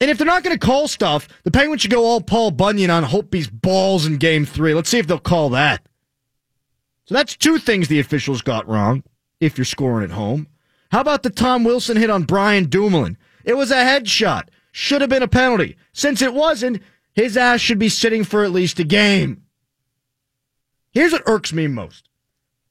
And 0.00 0.10
if 0.10 0.16
they're 0.16 0.26
not 0.26 0.42
going 0.42 0.58
to 0.58 0.66
call 0.66 0.88
stuff, 0.88 1.28
the 1.44 1.50
Penguins 1.50 1.82
should 1.82 1.90
go 1.90 2.06
all 2.06 2.22
Paul 2.22 2.52
Bunyan 2.52 2.90
on 2.90 3.04
Holtby's 3.04 3.48
balls 3.48 4.06
in 4.06 4.16
game 4.16 4.46
three. 4.46 4.72
Let's 4.72 4.88
see 4.88 4.98
if 4.98 5.06
they'll 5.06 5.18
call 5.18 5.50
that. 5.50 5.86
So 7.04 7.14
that's 7.14 7.36
two 7.36 7.58
things 7.58 7.88
the 7.88 8.00
officials 8.00 8.40
got 8.40 8.66
wrong 8.66 9.02
if 9.40 9.58
you're 9.58 9.64
scoring 9.66 10.04
at 10.04 10.16
home. 10.16 10.48
How 10.90 11.00
about 11.00 11.22
the 11.22 11.30
Tom 11.30 11.64
Wilson 11.64 11.98
hit 11.98 12.08
on 12.08 12.22
Brian 12.22 12.64
Dumoulin? 12.64 13.18
It 13.44 13.54
was 13.54 13.70
a 13.70 13.74
headshot. 13.74 14.48
Should 14.72 15.02
have 15.02 15.10
been 15.10 15.22
a 15.22 15.28
penalty. 15.28 15.76
Since 15.92 16.22
it 16.22 16.32
wasn't, 16.32 16.82
his 17.12 17.36
ass 17.36 17.60
should 17.60 17.78
be 17.78 17.88
sitting 17.88 18.24
for 18.24 18.44
at 18.44 18.52
least 18.52 18.78
a 18.78 18.84
game. 18.84 19.42
Here's 20.92 21.12
what 21.12 21.22
irks 21.26 21.52
me 21.52 21.66
most. 21.66 22.08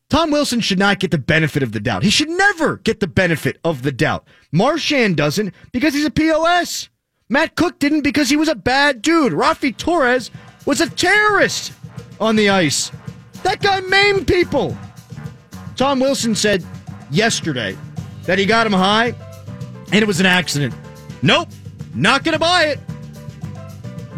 Tom 0.10 0.32
Wilson 0.32 0.60
should 0.60 0.80
not 0.80 1.00
get 1.00 1.12
the 1.12 1.20
benefit 1.20 1.62
of 1.62 1.72
the 1.72 1.80
doubt. 1.80 2.04
He 2.04 2.10
should 2.10 2.30
never 2.30 2.78
get 2.78 3.00
the 3.00 3.08
benefit 3.08 3.60
of 3.64 3.84
the 3.84 3.92
doubt. 3.92 4.28
Marchand 4.52 5.18
doesn't 5.18 5.54
because 5.72 5.94
he's 5.94 6.06
a 6.06 6.12
POS. 6.12 6.90
Matt 7.30 7.56
Cooke 7.56 7.78
didn't 7.78 8.02
because 8.02 8.28
he 8.30 8.36
was 8.36 8.50
a 8.50 8.56
bad 8.56 9.04
dude. 9.04 9.34
Raffi 9.34 9.76
Torres 9.76 10.32
was 10.66 10.82
a 10.82 10.90
terrorist 10.90 11.74
on 12.20 12.36
the 12.36 12.50
ice. 12.50 12.92
That 13.44 13.62
guy 13.62 13.82
maimed 13.82 14.28
people. 14.28 14.76
Tom 15.76 16.00
Wilson 16.00 16.34
said 16.34 16.66
yesterday 17.12 17.78
that 18.24 18.40
he 18.40 18.46
got 18.46 18.66
him 18.66 18.74
high 18.74 19.14
and 19.92 20.02
it 20.02 20.08
was 20.08 20.20
an 20.20 20.26
accident. 20.26 20.74
Nope, 21.22 21.50
not 21.94 22.24
going 22.24 22.34
to 22.34 22.40
buy 22.40 22.66
it. 22.66 22.80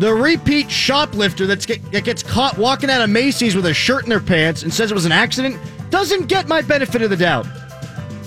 The 0.01 0.11
repeat 0.11 0.71
shoplifter 0.71 1.45
get, 1.45 1.91
that 1.91 2.03
gets 2.03 2.23
caught 2.23 2.57
walking 2.57 2.89
out 2.89 3.03
of 3.03 3.11
Macy's 3.11 3.55
with 3.55 3.67
a 3.67 3.73
shirt 3.75 4.01
in 4.01 4.09
their 4.09 4.19
pants 4.19 4.63
and 4.63 4.73
says 4.73 4.89
it 4.89 4.95
was 4.95 5.05
an 5.05 5.11
accident 5.11 5.59
doesn't 5.91 6.25
get 6.25 6.47
my 6.47 6.63
benefit 6.63 7.03
of 7.03 7.11
the 7.11 7.17
doubt. 7.17 7.45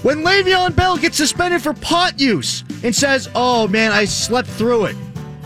When 0.04 0.18
Le'Veon 0.18 0.76
Bell 0.76 0.96
gets 0.96 1.16
suspended 1.16 1.62
for 1.62 1.74
pot 1.74 2.20
use 2.20 2.62
and 2.84 2.94
says, 2.94 3.28
"Oh 3.34 3.66
man, 3.66 3.90
I 3.90 4.04
slept 4.04 4.50
through 4.50 4.84
it," 4.84 4.96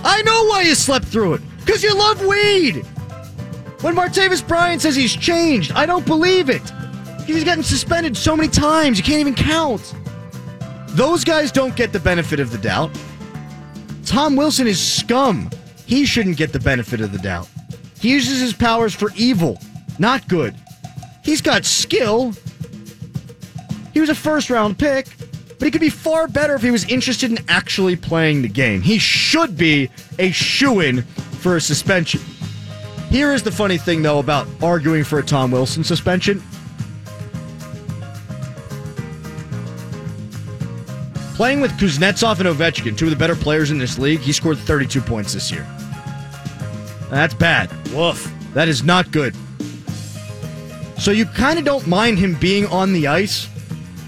I 0.04 0.20
know 0.20 0.44
why 0.48 0.64
you 0.64 0.74
slept 0.74 1.06
through 1.06 1.32
it 1.32 1.40
because 1.64 1.82
you 1.82 1.94
love 1.94 2.20
weed. 2.20 2.84
When 3.80 3.94
Martavis 3.94 4.46
Bryant 4.46 4.82
says 4.82 4.96
he's 4.96 5.16
changed, 5.16 5.72
I 5.72 5.86
don't 5.86 6.04
believe 6.04 6.50
it. 6.50 6.72
He's 7.26 7.42
gotten 7.42 7.64
suspended 7.64 8.18
so 8.18 8.36
many 8.36 8.50
times, 8.50 8.98
you 8.98 9.04
can't 9.04 9.20
even 9.20 9.34
count. 9.34 9.94
Those 10.88 11.24
guys 11.24 11.50
don't 11.50 11.74
get 11.74 11.94
the 11.94 12.00
benefit 12.00 12.38
of 12.38 12.52
the 12.52 12.58
doubt. 12.58 12.90
Tom 14.04 14.36
Wilson 14.36 14.66
is 14.66 14.78
scum. 14.78 15.48
He 15.88 16.04
shouldn't 16.04 16.36
get 16.36 16.52
the 16.52 16.60
benefit 16.60 17.00
of 17.00 17.12
the 17.12 17.18
doubt. 17.18 17.48
He 17.98 18.10
uses 18.10 18.42
his 18.42 18.52
powers 18.52 18.94
for 18.94 19.10
evil, 19.16 19.58
not 19.98 20.28
good. 20.28 20.54
He's 21.24 21.40
got 21.40 21.64
skill. 21.64 22.34
He 23.94 24.00
was 24.00 24.10
a 24.10 24.14
first 24.14 24.50
round 24.50 24.78
pick, 24.78 25.06
but 25.58 25.64
he 25.64 25.70
could 25.70 25.80
be 25.80 25.88
far 25.88 26.28
better 26.28 26.54
if 26.54 26.60
he 26.60 26.70
was 26.70 26.84
interested 26.90 27.30
in 27.30 27.38
actually 27.48 27.96
playing 27.96 28.42
the 28.42 28.48
game. 28.48 28.82
He 28.82 28.98
should 28.98 29.56
be 29.56 29.88
a 30.18 30.30
shoe 30.30 30.80
in 30.80 31.04
for 31.40 31.56
a 31.56 31.60
suspension. 31.60 32.20
Here 33.08 33.32
is 33.32 33.42
the 33.42 33.50
funny 33.50 33.78
thing, 33.78 34.02
though, 34.02 34.18
about 34.18 34.46
arguing 34.62 35.04
for 35.04 35.20
a 35.20 35.22
Tom 35.22 35.50
Wilson 35.52 35.84
suspension. 35.84 36.42
Playing 41.38 41.60
with 41.60 41.70
Kuznetsov 41.78 42.40
and 42.40 42.48
Ovechkin, 42.48 42.98
two 42.98 43.04
of 43.04 43.10
the 43.12 43.16
better 43.16 43.36
players 43.36 43.70
in 43.70 43.78
this 43.78 43.96
league, 43.96 44.18
he 44.18 44.32
scored 44.32 44.58
32 44.58 45.00
points 45.00 45.34
this 45.34 45.52
year. 45.52 45.64
That's 47.10 47.32
bad. 47.32 47.70
Woof. 47.92 48.28
That 48.54 48.66
is 48.66 48.82
not 48.82 49.12
good. 49.12 49.36
So 50.98 51.12
you 51.12 51.26
kind 51.26 51.60
of 51.60 51.64
don't 51.64 51.86
mind 51.86 52.18
him 52.18 52.34
being 52.40 52.66
on 52.66 52.92
the 52.92 53.06
ice 53.06 53.48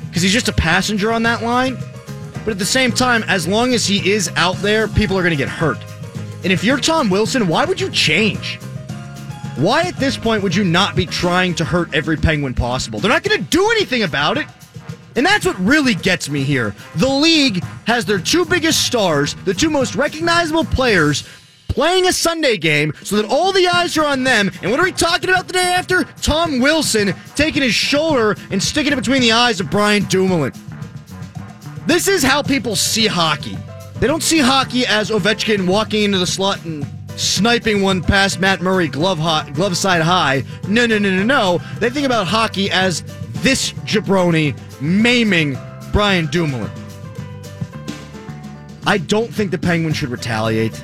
because 0.09 0.23
he's 0.23 0.33
just 0.33 0.49
a 0.49 0.53
passenger 0.53 1.13
on 1.13 1.23
that 1.23 1.41
line. 1.41 1.79
But 2.45 2.49
at 2.49 2.59
the 2.59 2.65
same 2.65 2.91
time, 2.91 3.23
as 3.29 3.47
long 3.47 3.75
as 3.75 3.87
he 3.87 4.11
is 4.11 4.29
out 4.35 4.57
there, 4.57 4.89
people 4.89 5.17
are 5.17 5.23
going 5.23 5.31
to 5.31 5.37
get 5.37 5.49
hurt. 5.49 5.79
And 6.43 6.53
if 6.53 6.65
you're 6.65 6.79
Tom 6.79 7.11
Wilson, 7.11 7.47
why 7.47 7.65
would 7.65 7.81
you 7.81 7.91
change? 7.91 8.59
Why 9.55 9.83
at 9.83 9.97
this 9.99 10.17
point 10.17 10.43
would 10.43 10.57
you 10.57 10.65
not 10.65 10.97
be 10.97 11.07
trying 11.07 11.55
to 11.55 11.65
hurt 11.65 11.95
every 11.95 12.17
Penguin 12.17 12.55
possible? 12.55 12.99
They're 12.99 13.09
not 13.09 13.23
going 13.23 13.39
to 13.39 13.51
do 13.51 13.71
anything 13.71 14.03
about 14.03 14.37
it. 14.37 14.49
And 15.17 15.27
that's 15.27 15.45
what 15.45 15.59
really 15.59 15.95
gets 15.95 16.29
me 16.29 16.43
here. 16.43 16.75
The 16.97 17.09
league 17.09 17.65
has 17.87 18.05
their 18.05 18.19
two 18.19 18.45
biggest 18.45 18.87
stars, 18.87 19.35
the 19.45 19.55
two 19.55 19.71
most 19.71 19.95
recognizable 19.95 20.65
players, 20.65 21.29
playing 21.69 22.07
a 22.07 22.13
Sunday 22.13 22.57
game 22.57 22.93
so 23.03 23.17
that 23.17 23.25
all 23.27 23.53
the 23.53 23.67
eyes 23.69 23.97
are 23.97 24.05
on 24.05 24.25
them. 24.25 24.51
And 24.63 24.71
what 24.71 24.81
are 24.81 24.85
we 24.85 24.93
talking 24.93 25.31
about 25.31 25.47
the 25.47 25.53
day 25.55 25.75
after? 25.75 26.05
Tom 26.21 26.61
Wilson 26.61 27.15
taking 27.35 27.63
his 27.63 27.75
shoulder 27.75 28.37
and 28.51 28.63
sticking 28.63 28.93
it 28.93 28.97
between 28.97 29.21
the 29.21 29.33
eyes 29.33 29.61
of 29.61 29.71
Brian 29.71 30.05
Dumoulin. 30.05 30.53
This 31.87 32.09
is 32.09 32.23
how 32.23 32.43
people 32.43 32.77
see 32.77 33.07
hockey. 33.07 33.57
They 33.97 34.07
don't 34.07 34.23
see 34.23 34.39
hockey 34.39 34.87
as 34.87 35.11
Ovechkin 35.11 35.67
walking 35.67 36.05
into 36.05 36.19
the 36.19 36.27
slot 36.27 36.65
and 36.65 36.87
sniping 37.17 37.83
one 37.83 38.03
past 38.03 38.41
Matt 38.41 38.61
Murray 38.63 38.89
glove 38.89 39.19
high, 39.19 39.51
glove 39.51 39.77
side 39.77 40.03
high. 40.03 40.45
No, 40.69 40.87
no, 40.87 40.99
no, 40.99 41.11
no, 41.11 41.23
no. 41.23 41.59
They 41.79 41.91
think 41.91 42.07
about 42.07 42.27
hockey 42.27 42.71
as 42.71 43.03
this 43.43 43.73
jabroni 43.85 44.59
maiming 44.81 45.59
Brian 45.93 46.27
Dumoulin. 46.27 46.71
I 48.87 48.99
don't 48.99 49.33
think 49.33 49.51
the 49.51 49.59
Penguins 49.59 49.97
should 49.97 50.11
retaliate. 50.11 50.83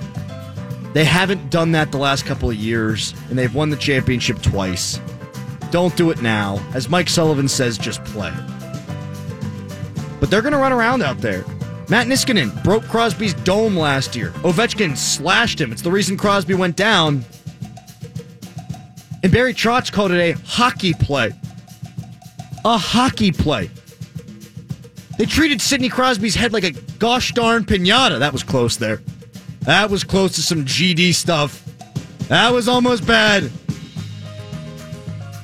They 0.93 1.05
haven't 1.05 1.51
done 1.51 1.73
that 1.73 1.93
the 1.93 1.99
last 1.99 2.25
couple 2.25 2.49
of 2.49 2.57
years, 2.57 3.15
and 3.29 3.39
they've 3.39 3.55
won 3.55 3.71
the 3.71 3.77
championship 3.77 4.41
twice. 4.43 5.01
Don't 5.71 5.97
do 5.97 6.11
it 6.11 6.23
now. 6.23 6.65
As 6.75 6.89
Mike 6.89 7.09
Sullivan 7.09 7.49
says, 7.49 7.77
just 7.77 8.05
play. 8.05 8.33
But 10.21 10.31
they're 10.31 10.43
going 10.43 10.53
to 10.53 10.59
run 10.59 10.73
around 10.73 11.03
out 11.03 11.19
there. 11.19 11.45
Matt 11.89 12.07
Niskanen 12.07 12.63
broke 12.65 12.85
Crosby's 12.85 13.35
dome 13.35 13.77
last 13.77 14.17
year. 14.17 14.31
Ovechkin 14.43 14.97
slashed 14.97 15.61
him. 15.61 15.71
It's 15.71 15.83
the 15.83 15.91
reason 15.91 16.17
Crosby 16.17 16.55
went 16.55 16.77
down. 16.77 17.25
And 19.23 19.33
Barry 19.33 19.55
Trotz 19.55 19.93
called 19.93 20.13
it 20.13 20.21
a 20.21 20.33
hockey 20.47 20.95
play. 20.95 21.33
A 22.65 22.79
hockey 22.79 23.33
play. 23.33 23.71
They 25.19 25.25
treated 25.25 25.61
Sidney 25.61 25.89
Crosby's 25.89 26.35
head 26.35 26.53
like 26.53 26.65
a 26.65 26.73
gosh 26.99 27.33
darn 27.33 27.65
pinata. 27.65 28.19
That 28.19 28.33
was 28.33 28.43
close 28.43 28.77
there. 28.77 29.01
That 29.63 29.91
was 29.91 30.05
close 30.05 30.33
to 30.37 30.43
some 30.43 30.65
GD 30.65 31.15
stuff. 31.15 31.65
That 32.29 32.53
was 32.53 32.69
almost 32.69 33.07
bad. 33.07 33.51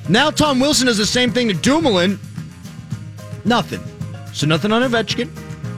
Now 0.09 0.29
Tom 0.31 0.59
Wilson 0.59 0.87
does 0.87 0.97
the 0.97 1.05
same 1.05 1.31
thing 1.31 1.47
to 1.47 1.53
Dumoulin. 1.53 2.19
Nothing. 3.45 3.81
So 4.33 4.47
nothing 4.47 4.71
on 4.71 4.81
Ovechkin, 4.81 5.29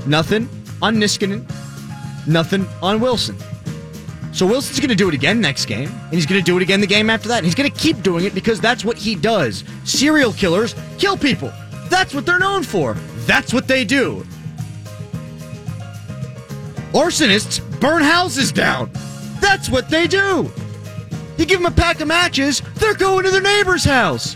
nothing 0.07 0.49
on 0.81 0.95
Niskanen, 0.95 1.45
nothing 2.27 2.65
on 2.81 2.99
Wilson. 2.99 3.37
So 4.31 4.45
Wilson's 4.45 4.79
going 4.79 4.89
to 4.89 4.95
do 4.95 5.07
it 5.07 5.13
again 5.13 5.39
next 5.39 5.65
game, 5.65 5.89
and 5.89 6.13
he's 6.13 6.25
going 6.25 6.41
to 6.41 6.45
do 6.45 6.57
it 6.57 6.61
again 6.61 6.81
the 6.81 6.87
game 6.87 7.09
after 7.09 7.29
that. 7.29 7.37
And 7.37 7.45
he's 7.45 7.55
going 7.55 7.71
to 7.71 7.77
keep 7.77 8.01
doing 8.01 8.25
it 8.25 8.33
because 8.33 8.59
that's 8.59 8.83
what 8.83 8.97
he 8.97 9.15
does. 9.15 9.63
Serial 9.85 10.33
killers 10.33 10.75
kill 10.97 11.17
people. 11.17 11.53
That's 11.89 12.13
what 12.13 12.25
they're 12.25 12.39
known 12.39 12.63
for. 12.63 12.97
That's 13.25 13.53
what 13.53 13.67
they 13.67 13.85
do. 13.85 14.25
Arsonists 16.93 17.59
burn 17.81 18.03
houses 18.03 18.51
down. 18.51 18.89
That's 19.41 19.69
what 19.69 19.89
they 19.89 20.07
do. 20.07 20.51
You 21.37 21.45
give 21.45 21.59
them 21.61 21.71
a 21.71 21.75
pack 21.75 21.99
of 21.99 22.07
matches, 22.07 22.61
they're 22.75 22.93
going 22.93 23.25
to 23.25 23.31
their 23.31 23.41
neighbor's 23.41 23.83
house. 23.83 24.35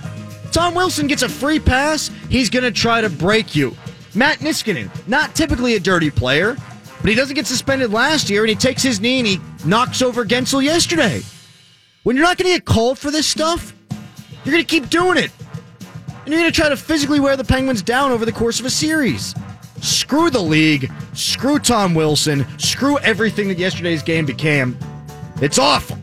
Tom 0.52 0.76
Wilson 0.76 1.08
gets 1.08 1.22
a 1.22 1.30
free 1.30 1.60
pass, 1.60 2.12
he's 2.30 2.50
going 2.50 2.64
to 2.64 2.72
try 2.72 3.00
to 3.00 3.10
break 3.10 3.56
you. 3.56 3.76
Matt 4.16 4.40
Niskanen, 4.40 4.90
not 5.08 5.36
typically 5.36 5.76
a 5.76 5.80
dirty 5.80 6.10
player, 6.10 6.58
but 7.00 7.10
he 7.10 7.16
doesn't 7.16 7.36
get 7.36 7.48
suspended 7.48 7.92
last 7.92 8.30
year 8.30 8.42
and 8.42 8.50
he 8.50 8.56
takes 8.56 8.84
his 8.84 9.00
knee 9.00 9.20
and 9.20 9.28
he 9.28 9.40
knocks 9.64 10.02
over 10.02 10.26
Guentzel 10.26 10.64
yesterday. 10.64 11.22
When 12.04 12.16
you're 12.16 12.26
not 12.26 12.38
going 12.38 12.52
to 12.52 12.58
get 12.58 12.66
called 12.66 12.98
for 13.00 13.12
this 13.12 13.28
stuff, 13.28 13.74
you're 14.44 14.54
going 14.54 14.66
to 14.66 14.70
keep 14.70 14.90
doing 14.90 15.18
it. 15.18 15.32
And 16.30 16.36
you're 16.36 16.44
going 16.44 16.54
to 16.54 16.62
try 16.62 16.70
to 16.70 16.78
physically 16.78 17.20
wear 17.20 17.36
the 17.36 17.44
Penguins 17.44 17.82
down 17.82 18.12
over 18.12 18.24
the 18.24 18.32
course 18.32 18.60
of 18.60 18.66
a 18.68 18.70
series. 18.70 19.34
Screw 19.82 20.30
the 20.30 20.40
league. 20.40 20.92
Screw 21.14 21.58
Tom 21.58 21.96
Wilson. 21.96 22.46
Screw 22.60 23.00
everything 23.00 23.48
that 23.48 23.58
yesterday's 23.58 24.04
game 24.04 24.28
became. 24.28 24.78
It's 25.42 25.58
awful. 25.58 25.98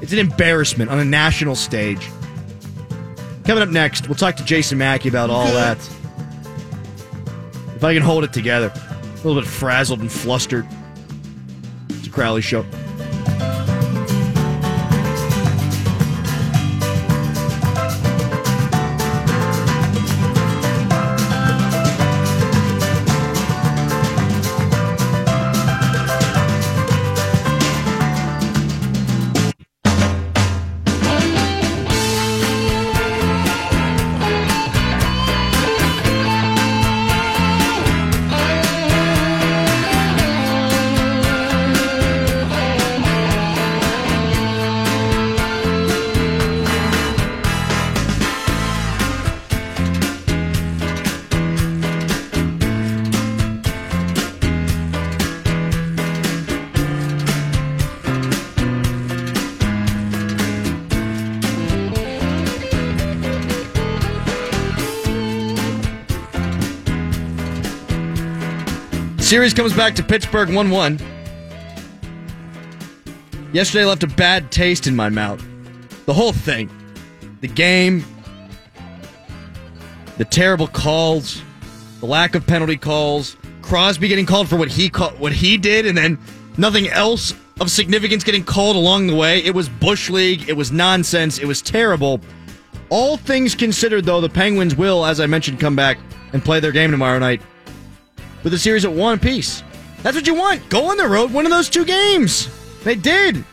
It's 0.00 0.12
an 0.12 0.20
embarrassment 0.20 0.88
on 0.88 1.00
a 1.00 1.04
national 1.04 1.56
stage. 1.56 2.08
Coming 3.42 3.64
up 3.64 3.70
next, 3.70 4.06
we'll 4.06 4.14
talk 4.14 4.36
to 4.36 4.44
Jason 4.44 4.78
Mackey 4.78 5.08
about 5.08 5.30
all 5.30 5.46
that. 5.46 5.78
If 7.74 7.82
I 7.82 7.92
can 7.92 8.04
hold 8.04 8.22
it 8.22 8.32
together. 8.32 8.72
A 8.76 9.16
little 9.26 9.42
bit 9.42 9.50
frazzled 9.50 9.98
and 9.98 10.12
flustered. 10.12 10.64
It's 11.88 12.06
a 12.06 12.10
Crowley 12.10 12.42
show. 12.42 12.64
Series 69.28 69.52
comes 69.52 69.74
back 69.74 69.94
to 69.96 70.02
Pittsburgh 70.02 70.48
1 70.54 70.70
1. 70.70 70.98
Yesterday 73.52 73.84
left 73.84 74.02
a 74.02 74.06
bad 74.06 74.50
taste 74.50 74.86
in 74.86 74.96
my 74.96 75.10
mouth. 75.10 75.46
The 76.06 76.14
whole 76.14 76.32
thing. 76.32 76.70
The 77.42 77.48
game. 77.48 78.06
The 80.16 80.24
terrible 80.24 80.66
calls. 80.66 81.42
The 82.00 82.06
lack 82.06 82.36
of 82.36 82.46
penalty 82.46 82.78
calls. 82.78 83.36
Crosby 83.60 84.08
getting 84.08 84.24
called 84.24 84.48
for 84.48 84.56
what 84.56 84.68
he 84.68 84.88
what 85.18 85.32
he 85.32 85.58
did, 85.58 85.84
and 85.84 85.94
then 85.94 86.18
nothing 86.56 86.88
else 86.88 87.34
of 87.60 87.70
significance 87.70 88.24
getting 88.24 88.44
called 88.44 88.76
along 88.76 89.08
the 89.08 89.14
way. 89.14 89.44
It 89.44 89.54
was 89.54 89.68
Bush 89.68 90.08
League. 90.08 90.48
It 90.48 90.54
was 90.54 90.72
nonsense. 90.72 91.38
It 91.38 91.44
was 91.44 91.60
terrible. 91.60 92.22
All 92.88 93.18
things 93.18 93.54
considered, 93.54 94.06
though, 94.06 94.22
the 94.22 94.30
Penguins 94.30 94.74
will, 94.74 95.04
as 95.04 95.20
I 95.20 95.26
mentioned, 95.26 95.60
come 95.60 95.76
back 95.76 95.98
and 96.32 96.42
play 96.42 96.60
their 96.60 96.72
game 96.72 96.90
tomorrow 96.90 97.18
night 97.18 97.42
with 98.48 98.54
a 98.54 98.58
series 98.58 98.86
at 98.86 98.92
one 98.92 99.18
apiece. 99.18 99.62
That's 100.02 100.16
what 100.16 100.26
you 100.26 100.34
want. 100.34 100.66
Go 100.70 100.86
on 100.90 100.96
the 100.96 101.06
road, 101.06 101.30
one 101.34 101.44
of 101.44 101.50
those 101.50 101.68
two 101.68 101.84
games. 101.84 102.48
They 102.82 102.94
did. 102.94 103.44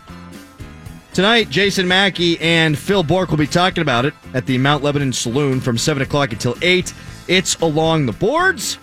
Tonight, 1.13 1.49
Jason 1.49 1.85
Mackey 1.85 2.39
and 2.39 2.77
Phil 2.77 3.03
Bourque 3.03 3.29
will 3.29 3.37
be 3.37 3.45
talking 3.45 3.81
about 3.81 4.05
it 4.05 4.13
at 4.33 4.45
the 4.45 4.57
Mount 4.57 4.83
Lebanon 4.83 5.11
Saloon 5.11 5.59
from 5.59 5.77
7 5.77 6.01
o'clock 6.01 6.31
until 6.31 6.55
8. 6.61 6.93
It's 7.27 7.55
along 7.55 8.05
the 8.05 8.13
boards. 8.13 8.77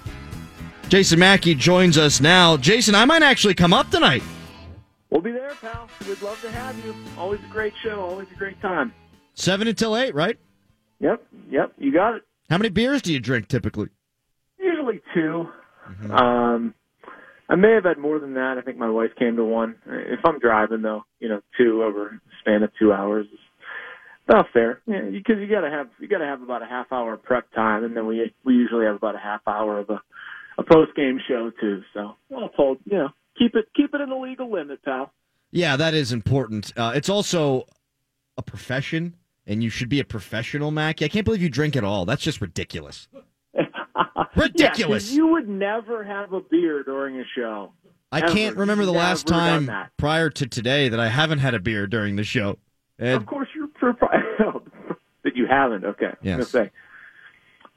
Jason 0.91 1.19
Mackey 1.19 1.55
joins 1.55 1.97
us 1.97 2.21
now. 2.21 2.59
Jason, 2.59 2.95
I 2.95 3.07
might 3.07 3.23
actually 3.23 3.55
come 3.55 3.73
up 3.73 3.91
tonight. 3.91 4.23
We'll 5.09 5.23
be 5.23 5.33
there, 5.33 5.55
pal. 5.63 5.89
We'd 6.07 6.21
love 6.21 6.43
to 6.43 6.51
have 6.51 6.77
you. 6.85 6.95
Always 7.17 7.41
a 7.41 7.51
great 7.51 7.73
show. 7.83 8.03
Always 8.03 8.31
a 8.31 8.35
great 8.35 8.61
time. 8.61 8.93
7 9.33 9.67
until 9.67 9.97
8, 9.97 10.15
right? 10.15 10.39
Yep, 11.01 11.27
yep. 11.51 11.73
You 11.79 11.91
got 11.91 12.17
it. 12.17 12.23
How 12.51 12.59
many 12.59 12.69
beers 12.69 13.01
do 13.01 13.15
you 13.15 13.19
drink 13.19 13.49
typically? 13.49 13.89
Usually 14.59 15.01
2 16.03 16.13
Um, 16.13 16.75
I 17.49 17.57
may 17.57 17.73
have 17.73 17.85
had 17.85 17.99
more 17.99 18.19
than 18.19 18.35
that. 18.35 18.57
I 18.59 18.63
think 18.63 18.79
my 18.79 18.89
wife 18.89 19.11
came 19.19 19.37
to 19.37 19.45
one. 19.45 19.77
If 19.87 20.21
I'm 20.25 20.39
driving 20.39 20.83
though, 20.83 21.05
you 21.21 21.29
know, 21.29 21.41
two 21.59 21.83
over 21.83 22.09
a 22.09 22.21
span 22.41 22.63
of 22.63 22.71
two 22.79 22.93
hours 22.93 23.27
is 23.27 23.39
about 24.29 24.47
fair. 24.53 24.81
Yeah, 24.87 25.03
because 25.11 25.37
you 25.39 25.49
gotta 25.49 25.71
have 25.71 25.89
you 25.99 26.09
gotta 26.09 26.25
have 26.25 26.43
about 26.43 26.63
a 26.63 26.67
half 26.67 26.93
hour 26.93 27.17
prep 27.17 27.53
time, 27.53 27.85
and 27.85 27.97
then 27.97 28.07
we 28.07 28.33
we 28.45 28.55
usually 28.55 28.87
have 28.87 28.97
about 28.97 29.17
a 29.17 29.19
half 29.19 29.41
hour 29.47 29.81
of 29.81 29.91
a 29.91 30.01
a 30.59 30.63
post 30.63 30.95
game 30.95 31.19
show 31.29 31.51
too. 31.61 31.83
So 31.95 32.15
all 32.35 32.49
told, 32.51 32.79
you 32.85 32.97
know, 32.99 33.09
keep 33.39 33.55
it 33.55 33.67
keep 33.77 33.95
it 33.95 34.01
in 34.01 34.09
the 34.09 34.17
legal 34.17 34.51
limit, 34.51 34.83
pal. 34.83 35.13
Yeah, 35.51 35.77
that 35.77 35.93
is 35.95 36.13
important. 36.13 36.73
Uh, 36.77 36.93
it's 36.95 37.09
also 37.11 37.67
a 38.39 38.43
profession, 38.43 39.17
and 39.47 39.63
you 39.63 39.69
should 39.69 39.89
be 39.91 40.01
a 40.01 40.05
professional, 40.05 40.71
Mackey. 40.71 41.05
I 41.05 41.09
can't 41.09 41.25
believe 41.25 41.43
you 41.43 41.51
drink 41.51 41.77
at 41.77 41.85
all. 41.85 42.07
That's 42.07 42.23
just 42.23 42.41
ridiculous. 42.41 43.09
Ridiculous. 44.37 45.11
Yeah, 45.11 45.17
you 45.17 45.27
would 45.29 45.49
never 45.49 46.05
have 46.05 46.33
a 46.33 46.41
beer 46.41 46.83
during 46.83 47.21
a 47.21 47.25
show. 47.37 47.73
I 48.11 48.21
Ever. 48.21 48.33
can't 48.33 48.57
remember 48.57 48.85
the 48.85 48.93
last 48.93 49.27
time 49.27 49.71
prior 49.97 50.29
to 50.31 50.47
today 50.47 50.89
that 50.91 51.01
I 51.01 51.09
haven't 51.09 51.39
had 51.39 51.55
a 51.55 51.61
beer 51.61 51.87
during 51.87 52.17
the 52.17 52.25
show. 52.25 52.59
And 52.99 53.15
Of 53.17 53.27
course, 53.27 53.49
you're 53.55 53.69
surprised 53.81 54.25
that 55.25 55.35
you 55.37 55.47
haven't. 55.49 55.85
Okay, 55.85 56.13
Yes. 56.23 56.55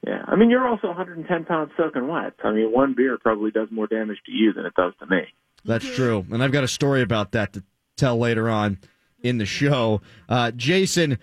Yeah, 0.06 0.24
I 0.28 0.36
mean, 0.36 0.52
you're 0.52 0.68
also 0.68 0.88
110 0.88 1.46
pounds 1.46 1.72
soaking 1.78 2.08
wet. 2.08 2.34
I 2.44 2.52
mean, 2.52 2.72
one 2.72 2.94
beer 2.96 3.18
probably 3.18 3.50
does 3.50 3.70
more 3.72 3.88
damage 3.88 4.18
to 4.28 4.32
you 4.32 4.54
than 4.54 4.66
it 4.66 4.74
does 4.76 4.94
to 5.00 5.08
me. 5.08 5.22
That's 5.64 5.86
true. 5.96 6.24
And 6.32 6.44
I've 6.44 6.52
got 6.52 6.64
a 6.64 6.68
story 6.68 7.02
about 7.02 7.32
that 7.32 7.54
to 7.54 7.64
tell 7.98 8.18
later 8.20 8.48
on 8.48 8.78
in 9.22 9.40
the 9.40 9.48
show. 9.48 10.02
Uh, 10.30 10.52
Jason, 10.52 11.18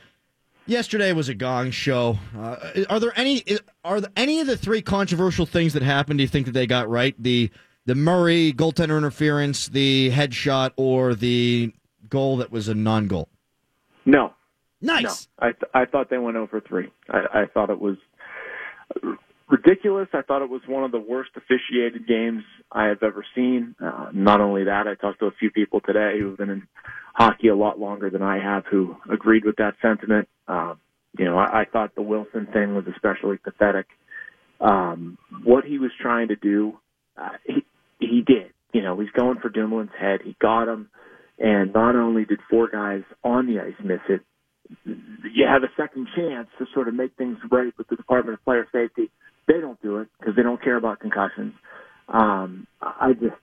yesterday 0.66 1.12
was 1.12 1.28
a 1.28 1.34
gong 1.34 1.70
show. 1.70 2.18
Uh, 2.36 2.84
are 2.88 3.00
there 3.00 3.12
any 3.16 3.44
are 3.84 4.00
there 4.00 4.10
any 4.16 4.40
of 4.40 4.46
the 4.46 4.56
three 4.56 4.82
controversial 4.82 5.46
things 5.46 5.72
that 5.74 5.82
happened 5.82 6.18
do 6.18 6.22
you 6.22 6.28
think 6.28 6.46
that 6.46 6.52
they 6.52 6.66
got 6.66 6.88
right? 6.88 7.14
The 7.18 7.50
the 7.86 7.94
Murray 7.94 8.52
goaltender 8.52 8.96
interference, 8.96 9.66
the 9.68 10.10
headshot, 10.12 10.70
or 10.76 11.14
the 11.14 11.72
goal 12.08 12.36
that 12.38 12.52
was 12.52 12.68
a 12.68 12.74
non-goal? 12.74 13.28
No, 14.04 14.34
Nice. 14.80 15.28
no, 15.40 15.46
I 15.48 15.52
th- 15.52 15.70
I 15.74 15.84
thought 15.84 16.10
they 16.10 16.18
went 16.18 16.36
over 16.36 16.60
three. 16.60 16.90
I, 17.10 17.42
I 17.42 17.46
thought 17.46 17.70
it 17.70 17.80
was 17.80 17.96
ridiculous. 19.48 20.08
I 20.12 20.22
thought 20.22 20.42
it 20.42 20.50
was 20.50 20.62
one 20.66 20.84
of 20.84 20.92
the 20.92 20.98
worst 20.98 21.30
officiated 21.36 22.06
games 22.06 22.42
I 22.70 22.86
have 22.86 23.02
ever 23.02 23.24
seen. 23.34 23.74
Uh, 23.82 24.08
not 24.12 24.40
only 24.40 24.64
that, 24.64 24.86
I 24.86 24.94
talked 24.94 25.20
to 25.20 25.26
a 25.26 25.32
few 25.38 25.50
people 25.50 25.80
today 25.80 26.18
who 26.18 26.28
have 26.28 26.38
been 26.38 26.50
in 26.50 26.62
hockey 27.14 27.48
a 27.48 27.56
lot 27.56 27.78
longer 27.78 28.10
than 28.10 28.22
I 28.22 28.38
have 28.38 28.64
who 28.70 28.96
agreed 29.10 29.44
with 29.44 29.56
that 29.56 29.74
sentiment. 29.82 30.28
Um, 30.48 30.78
you 31.18 31.24
know, 31.24 31.38
I, 31.38 31.62
I 31.62 31.64
thought 31.64 31.94
the 31.94 32.02
Wilson 32.02 32.48
thing 32.52 32.74
was 32.74 32.84
especially 32.92 33.36
pathetic. 33.36 33.86
Um, 34.60 35.18
what 35.44 35.64
he 35.64 35.78
was 35.78 35.90
trying 36.00 36.28
to 36.28 36.36
do, 36.36 36.78
uh, 37.16 37.30
he, 37.44 37.64
he 37.98 38.22
did. 38.26 38.52
You 38.72 38.82
know, 38.82 38.98
he's 38.98 39.10
going 39.10 39.38
for 39.40 39.50
Dumoulin's 39.50 39.90
head. 39.98 40.20
He 40.24 40.36
got 40.40 40.68
him. 40.68 40.88
And 41.38 41.72
not 41.72 41.96
only 41.96 42.24
did 42.24 42.40
four 42.48 42.68
guys 42.68 43.02
on 43.24 43.46
the 43.46 43.60
ice 43.60 43.74
miss 43.82 44.00
it, 44.08 44.20
you 44.86 45.46
have 45.46 45.62
a 45.62 45.70
second 45.76 46.08
chance 46.16 46.48
to 46.58 46.66
sort 46.72 46.88
of 46.88 46.94
make 46.94 47.16
things 47.16 47.36
right 47.50 47.72
with 47.76 47.88
the 47.88 47.96
Department 47.96 48.38
of 48.38 48.44
Player 48.44 48.66
Safety. 48.72 49.10
They 49.46 49.60
don't 49.60 49.80
do 49.82 49.98
it 49.98 50.08
because 50.18 50.36
they 50.36 50.42
don't 50.42 50.62
care 50.62 50.76
about 50.76 51.00
concussions. 51.00 51.54
Um, 52.08 52.66
I 52.80 53.12
just 53.12 53.34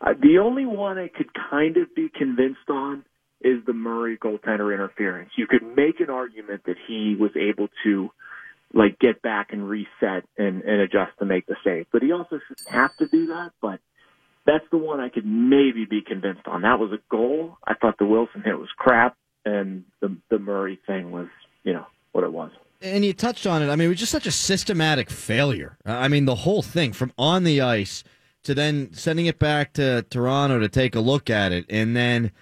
uh, 0.00 0.14
the 0.20 0.38
only 0.38 0.66
one 0.66 0.98
I 0.98 1.08
could 1.08 1.30
kind 1.50 1.76
of 1.76 1.94
be 1.94 2.08
convinced 2.08 2.68
on 2.68 3.04
is 3.40 3.64
the 3.66 3.72
Murray 3.72 4.16
goaltender 4.16 4.72
interference. 4.72 5.30
You 5.36 5.46
could 5.46 5.62
make 5.62 6.00
an 6.00 6.10
argument 6.10 6.62
that 6.66 6.76
he 6.86 7.16
was 7.18 7.30
able 7.36 7.68
to 7.84 8.10
like 8.74 8.98
get 8.98 9.22
back 9.22 9.52
and 9.52 9.68
reset 9.68 10.24
and, 10.36 10.62
and 10.62 10.80
adjust 10.80 11.12
to 11.18 11.24
make 11.24 11.46
the 11.46 11.56
save, 11.64 11.86
but 11.90 12.02
he 12.02 12.12
also 12.12 12.38
shouldn't 12.46 12.68
have 12.68 12.94
to 12.96 13.06
do 13.06 13.28
that. 13.28 13.52
But 13.62 13.80
that's 14.44 14.64
the 14.70 14.78
one 14.78 15.00
I 15.00 15.08
could 15.08 15.26
maybe 15.26 15.84
be 15.84 16.02
convinced 16.02 16.46
on. 16.46 16.62
That 16.62 16.78
was 16.78 16.92
a 16.92 16.98
goal. 17.10 17.56
I 17.66 17.74
thought 17.74 17.98
the 17.98 18.06
Wilson 18.06 18.42
hit 18.44 18.58
was 18.58 18.68
crap, 18.76 19.16
and 19.44 19.84
the 20.00 20.16
the 20.30 20.38
Murray 20.38 20.78
thing 20.86 21.10
was, 21.10 21.28
you 21.64 21.72
know, 21.72 21.86
what 22.12 22.24
it 22.24 22.32
was. 22.32 22.50
And 22.80 23.04
you 23.04 23.12
touched 23.12 23.46
on 23.46 23.62
it. 23.62 23.70
I 23.70 23.76
mean, 23.76 23.86
it 23.86 23.90
was 23.90 23.98
just 23.98 24.12
such 24.12 24.26
a 24.26 24.32
systematic 24.32 25.10
failure. 25.10 25.76
I 25.84 26.08
mean, 26.08 26.24
the 26.24 26.34
whole 26.34 26.62
thing 26.62 26.92
from 26.92 27.12
on 27.18 27.44
the 27.44 27.60
ice 27.60 28.04
to 28.44 28.54
then 28.54 28.92
sending 28.92 29.26
it 29.26 29.38
back 29.38 29.72
to 29.74 30.02
Toronto 30.10 30.58
to 30.58 30.68
take 30.68 30.94
a 30.94 31.00
look 31.00 31.28
at 31.28 31.52
it, 31.52 31.66
and 31.68 31.96
then 31.96 32.32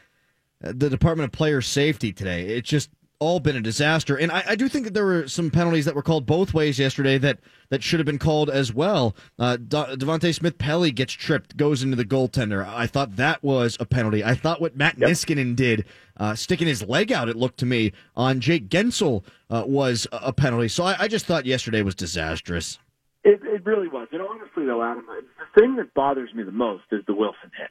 uh, 0.63 0.73
the 0.75 0.91
Department 0.91 1.29
of 1.29 1.33
Player 1.33 1.61
Safety 1.61 2.13
today. 2.13 2.49
It 2.49 2.65
just 2.65 2.91
all 3.19 3.41
been 3.41 3.57
a 3.57 3.61
disaster. 3.61 4.17
And 4.17 4.31
I, 4.31 4.45
I 4.49 4.57
do 4.57 4.69
think 4.69 4.85
that 4.85 4.95
there 4.95 5.05
were 5.05 5.27
some 5.29 5.51
penalties 5.51 5.85
that 5.87 5.95
were 5.95 6.03
called 6.03 6.27
both 6.27 6.53
ways 6.53 6.79
yesterday 6.79 7.19
that, 7.19 7.39
that 7.71 7.83
should 7.83 7.99
have 7.99 8.07
been 8.07 8.19
called 8.19 8.51
as 8.51 8.73
well. 8.73 9.17
Uh, 9.39 9.57
De- 9.57 9.97
Devante 9.97 10.35
Smith 10.35 10.59
Pelly 10.59 10.91
gets 10.91 11.13
tripped, 11.13 11.57
goes 11.57 11.83
into 11.83 11.97
the 11.97 12.05
goaltender. 12.05 12.67
I 12.67 12.87
thought 12.87 13.17
that 13.17 13.43
was 13.43 13.77
a 13.81 13.87
penalty. 13.87 14.23
I 14.23 14.35
thought 14.35 14.61
what 14.61 14.77
Matt 14.77 14.97
Niskanen 14.97 15.57
did, 15.57 15.85
uh, 16.19 16.35
sticking 16.35 16.67
his 16.69 16.83
leg 16.83 17.11
out, 17.13 17.29
it 17.29 17.37
looked 17.37 17.59
to 17.61 17.67
me, 17.67 17.93
on 18.15 18.41
Jake 18.41 18.69
Guentzel 18.69 19.25
uh, 19.51 19.65
was 19.67 20.07
a- 20.13 20.33
penalty. 20.33 20.69
So 20.69 20.85
I, 20.85 20.97
I 21.05 21.09
just 21.09 21.27
thought 21.27 21.47
yesterday 21.47 21.83
was 21.83 21.95
disastrous. 21.95 22.79
It, 23.25 23.41
it 23.45 23.65
really 23.65 23.89
was. 23.89 24.09
And 24.13 24.23
honestly, 24.23 24.67
though, 24.67 24.83
Adam, 24.83 25.05
the 25.07 25.61
thing 25.61 25.77
that 25.77 25.95
bothers 25.95 26.33
me 26.35 26.43
the 26.43 26.53
most 26.53 26.85
is 26.93 27.05
the 27.07 27.15
Wilson 27.15 27.51
hit. 27.59 27.71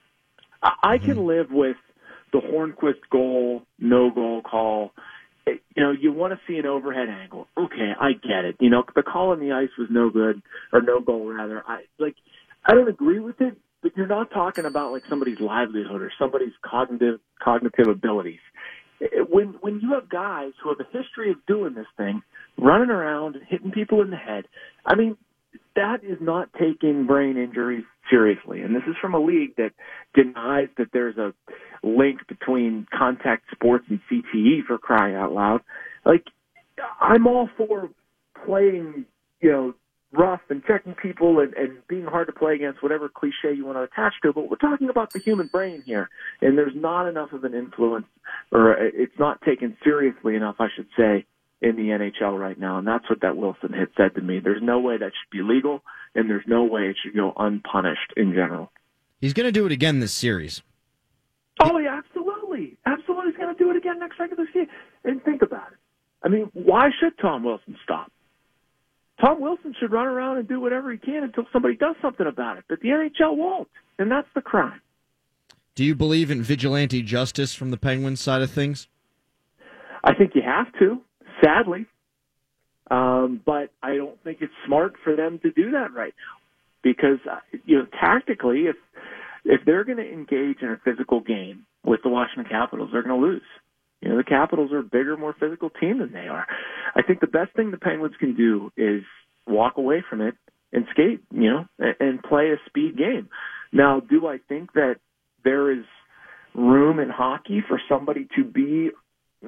I, 0.64 0.72
I 0.84 0.98
can 0.98 1.26
live 1.26 1.52
with 1.52 1.78
the 2.34 2.40
Hornqvist 2.40 3.10
goal, 3.12 3.62
no 3.80 4.10
goal 4.10 4.42
call. 4.42 4.92
You 5.48 5.84
know, 5.84 5.92
you 5.92 6.12
want 6.12 6.34
to 6.34 6.40
see 6.48 6.58
an 6.58 6.66
overhead 6.66 7.10
angle. 7.10 7.48
Okay, 7.58 7.92
I 8.00 8.14
get 8.14 8.46
it. 8.46 8.56
You 8.60 8.70
know, 8.70 8.84
the 8.96 9.04
call 9.04 9.32
on 9.32 9.40
the 9.40 9.52
ice 9.52 9.70
was 9.78 9.88
no 9.92 10.10
good, 10.10 10.42
or 10.74 10.82
no 10.82 11.00
goal 11.00 11.28
rather. 11.28 11.64
I 11.68 11.84
like, 12.00 12.16
I 12.66 12.74
don't 12.74 12.88
agree 12.88 13.20
with 13.20 13.40
it, 13.42 13.56
but 13.84 13.96
you're 13.96 14.08
not 14.08 14.32
talking 14.32 14.66
about 14.66 14.92
like 14.92 15.04
somebody's 15.08 15.40
livelihood 15.40 16.02
or 16.02 16.12
somebody's 16.18 16.54
cognitive 16.64 17.20
cognitive 17.44 17.88
abilities. 17.88 18.40
When 19.30 19.56
when 19.62 19.80
you 19.82 19.94
have 19.94 20.10
guys 20.10 20.54
who 20.64 20.70
have 20.70 20.80
a 20.80 20.98
history 20.98 21.30
of 21.30 21.46
doing 21.46 21.76
this 21.76 21.86
thing, 21.98 22.24
running 22.58 22.90
around, 22.90 23.38
hitting 23.48 23.72
people 23.72 24.02
in 24.02 24.10
the 24.10 24.18
head, 24.18 24.46
I 24.86 24.96
mean, 24.96 25.18
that 25.76 26.04
is 26.04 26.18
not 26.22 26.50
taking 26.54 27.06
brain 27.06 27.38
injuries 27.38 27.84
seriously. 28.10 28.62
And 28.62 28.76
this 28.76 28.84
is 28.88 28.96
from 29.02 29.14
a 29.14 29.20
league 29.20 29.56
that 29.58 29.72
denies 30.14 30.70
that 30.78 30.88
there's 30.94 31.18
a 31.18 31.34
link 31.84 32.28
between 32.28 32.88
contact 32.98 33.46
sports 33.52 33.86
and 33.90 34.00
CTE 34.12 34.66
for 34.68 34.78
crying 34.78 35.16
out 35.16 35.32
loud. 35.32 35.62
Like, 36.06 36.26
I'm 37.00 37.28
all 37.28 37.50
for 37.58 37.90
playing, 38.46 39.06
you 39.42 39.52
know, 39.52 39.74
rough 40.12 40.42
and 40.50 40.64
checking 40.66 40.94
people 40.94 41.40
and, 41.40 41.54
and 41.56 41.78
being 41.88 42.06
hard 42.06 42.28
to 42.28 42.34
play 42.34 42.56
against, 42.56 42.82
whatever 42.82 43.10
cliche 43.10 43.54
you 43.56 43.66
want 43.66 43.78
to 43.78 43.84
attach 43.84 44.14
to. 44.24 44.34
But 44.34 44.50
we're 44.50 44.58
talking 44.58 44.90
about 44.90 45.12
the 45.12 45.20
human 45.20 45.48
brain 45.48 45.84
here, 45.86 46.10
and 46.42 46.58
there's 46.58 46.76
not 46.76 47.08
enough 47.08 47.34
of 47.34 47.44
an 47.44 47.54
influence, 47.54 48.06
or 48.52 48.74
it's 48.74 49.18
not 49.20 49.42
taken 49.42 49.78
seriously 49.84 50.36
enough, 50.36 50.56
I 50.60 50.68
should 50.76 50.88
say, 50.98 51.26
in 51.62 51.76
the 51.76 51.90
NHL 51.90 52.38
right 52.38 52.60
now, 52.60 52.78
and 52.78 52.88
that's 52.88 53.10
what 53.10 53.22
that 53.22 53.38
Wilson 53.38 53.74
hit 53.74 53.90
said 53.98 54.16
to 54.16 54.22
me. 54.22 54.40
There's 54.40 54.62
no 54.62 54.80
way 54.80 54.98
that 54.98 55.12
should 55.12 55.32
be 55.32 55.42
legal, 55.42 55.82
and 56.14 56.30
there's 56.30 56.46
no 56.48 56.64
way 56.64 56.84
it 56.90 56.98
should 57.02 57.16
go 57.16 57.34
unpunished 57.36 58.14
in 58.18 58.34
general. 58.34 58.72
He's 59.22 59.34
going 59.34 59.46
to 59.46 59.52
do 59.52 59.66
it 59.66 59.72
again 59.72 60.00
this 60.00 60.14
series. 60.14 60.62
Oh 61.60 61.78
yeah, 61.80 61.98
absolutely, 61.98 62.78
absolutely. 62.86 63.32
He's 63.32 63.38
going 63.38 63.56
to 63.56 63.64
do 63.64 63.72
it 63.72 63.78
again 63.78 64.00
next 64.00 64.20
regular 64.20 64.46
season. 64.48 64.68
And 65.04 65.24
think 65.24 65.42
about 65.42 65.72
it. 65.72 65.78
I 66.24 66.28
mean, 66.28 66.50
why 66.54 66.90
should 67.00 67.18
Tom 67.20 67.44
Wilson 67.44 67.78
stop? 67.84 68.12
Tom 69.22 69.40
Wilson 69.40 69.74
should 69.80 69.92
run 69.92 70.08
around 70.08 70.38
and 70.38 70.48
do 70.48 70.60
whatever 70.60 70.92
he 70.92 70.98
can 70.98 71.24
until 71.24 71.46
somebody 71.54 71.76
does 71.76 71.96
something 72.02 72.28
about 72.28 72.58
it. 72.58 72.66
But 72.68 72.82
the 72.82 72.90
NHL 72.90 73.38
won't, 73.38 73.70
and 73.98 74.12
that's 74.12 74.28
the 74.36 74.42
crime. 74.42 74.82
Do 75.76 75.84
you 75.84 75.96
believe 75.96 76.32
in 76.32 76.42
vigilante 76.42 77.02
justice 77.02 77.54
from 77.54 77.72
the 77.72 77.78
Penguins 77.78 78.20
side 78.22 78.42
of 78.42 78.52
things? 78.52 78.88
I 80.04 80.14
think 80.14 80.36
you 80.36 80.42
have 80.42 80.72
to, 80.80 81.02
sadly. 81.44 81.86
Um, 82.90 83.42
but 83.44 83.72
I 83.82 83.96
don't 83.96 84.22
think 84.24 84.40
it's 84.42 84.54
smart 84.68 84.94
for 85.04 85.16
them 85.16 85.40
to 85.42 85.52
do 85.52 85.72
that 85.72 85.94
right 85.94 86.14
now 86.14 86.36
because 86.84 87.18
uh, 87.30 87.40
you 87.66 87.80
know 87.80 87.88
tactically, 88.00 88.66
if 88.68 88.76
if 89.44 89.62
they're 89.66 89.84
going 89.84 89.98
to 89.98 90.12
engage 90.12 90.58
in 90.62 90.70
a 90.70 90.80
physical 90.86 91.20
game 91.20 91.66
with 91.84 92.02
the 92.04 92.10
Washington 92.10 92.46
Capitals, 92.50 92.90
they're 92.94 93.04
going 93.04 93.20
to 93.20 93.28
lose. 93.28 93.42
You 94.02 94.10
know, 94.10 94.18
the 94.18 94.24
Capitals 94.24 94.72
are 94.72 94.80
a 94.80 94.84
bigger, 94.84 95.18
more 95.18 95.36
physical 95.40 95.70
team 95.70 96.00
than 96.00 96.12
they 96.12 96.28
are. 96.28 96.46
I 96.96 97.02
think 97.02 97.22
the 97.22 97.28
best 97.28 97.56
thing 97.56 97.72
the 97.72 97.78
Penguins 97.78 98.16
can 98.20 98.36
do 98.36 98.72
is 98.78 99.04
walk 99.48 99.78
away 99.78 100.04
from 100.08 100.22
it 100.22 100.36
and 100.72 100.86
skate, 100.92 101.22
you 101.32 101.50
know, 101.50 101.66
and, 101.80 101.96
and 102.00 102.24
play 102.24 102.52
a 102.52 102.58
speed 102.68 102.98
game. 102.98 103.30
Now, 103.72 104.00
do 104.00 104.28
I 104.28 104.38
think 104.48 104.74
that 104.74 104.96
there 105.44 105.72
is 105.72 105.86
room 106.54 107.00
in 107.00 107.10
hockey 107.10 107.64
for 107.68 107.80
somebody 107.90 108.28
to 108.36 108.44
be, 108.44 108.90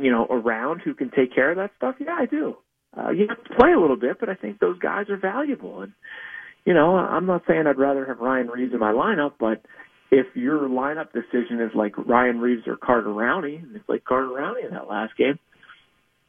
you 0.02 0.12
know, 0.12 0.26
around 0.30 0.82
who 0.84 0.94
can 0.94 1.12
take 1.12 1.34
care 1.34 1.52
of 1.52 1.58
that 1.58 1.72
stuff? 1.78 1.96
Yeah, 2.00 2.16
I 2.18 2.26
do. 2.26 2.56
Uh, 2.98 3.12
you 3.12 3.28
have 3.30 3.44
to 3.44 3.56
play 3.56 3.72
a 3.72 3.80
little 3.80 3.98
bit, 3.98 4.18
but 4.20 4.30
I 4.30 4.36
think 4.36 4.60
those 4.60 4.80
guys 4.80 5.10
are 5.10 5.18
valuable. 5.18 5.82
And, 5.82 5.94
you 6.66 6.74
know, 6.74 6.96
I'm 6.96 7.26
not 7.26 7.44
saying 7.48 7.66
I'd 7.68 7.78
rather 7.78 8.06
have 8.06 8.20
Ryan 8.20 8.48
Reaves 8.48 8.74
in 8.74 8.80
my 8.80 8.92
lineup, 8.92 9.34
but 9.40 9.62
if 10.10 10.26
your 10.36 10.68
lineup 10.68 11.12
decision 11.12 11.62
is 11.62 11.72
like 11.76 11.98
Ryan 11.98 12.40
Reaves 12.40 12.64
or 12.68 12.78
Carter 12.78 13.10
Rowney, 13.10 13.62
and 13.62 13.76
it's 13.76 13.88
like 13.90 14.04
Carter 14.06 14.30
Rowney 14.30 14.66
in 14.66 14.72
that 14.72 14.88
last 14.88 15.16
game, 15.18 15.38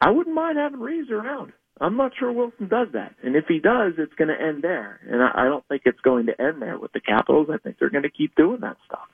I 0.01 0.11
wouldn't 0.11 0.35
mind 0.35 0.59
having 0.59 0.81
Reaves 0.81 1.11
around. 1.11 1.53
I'm 1.81 1.97
not 1.97 2.13
sure 2.19 2.33
Wilson 2.33 2.69
does 2.69 2.89
that. 2.93 3.15
And 3.23 3.37
if 3.37 3.45
he 3.47 3.61
does, 3.61 3.95
it's 3.99 4.15
going 4.15 4.29
to 4.29 4.41
end 4.41 4.63
there. 4.63 5.01
And 5.09 5.23
I, 5.23 5.43
I 5.43 5.45
don't 5.45 5.67
think 5.69 5.83
it's 5.85 6.01
going 6.01 6.27
to 6.27 6.41
end 6.41 6.61
there 6.61 6.79
with 6.79 6.93
the 6.93 7.01
Capitals. 7.01 7.49
I 7.53 7.59
think 7.59 7.77
they're 7.79 7.91
going 7.91 8.03
to 8.03 8.11
keep 8.11 8.35
doing 8.35 8.61
that 8.63 8.77
stuff. 8.87 9.09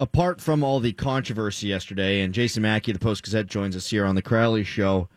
Apart 0.00 0.40
from 0.40 0.64
all 0.64 0.80
the 0.80 0.94
controversy 0.94 1.68
yesterday, 1.68 2.22
and 2.22 2.32
Jason 2.32 2.62
Mackey, 2.62 2.90
the 2.90 2.98
Post 2.98 3.22
Gazette, 3.22 3.46
joins 3.46 3.76
us 3.76 3.90
here 3.90 4.06
on 4.06 4.14
the 4.14 4.22
Crowley 4.22 4.64
Show, 4.64 5.08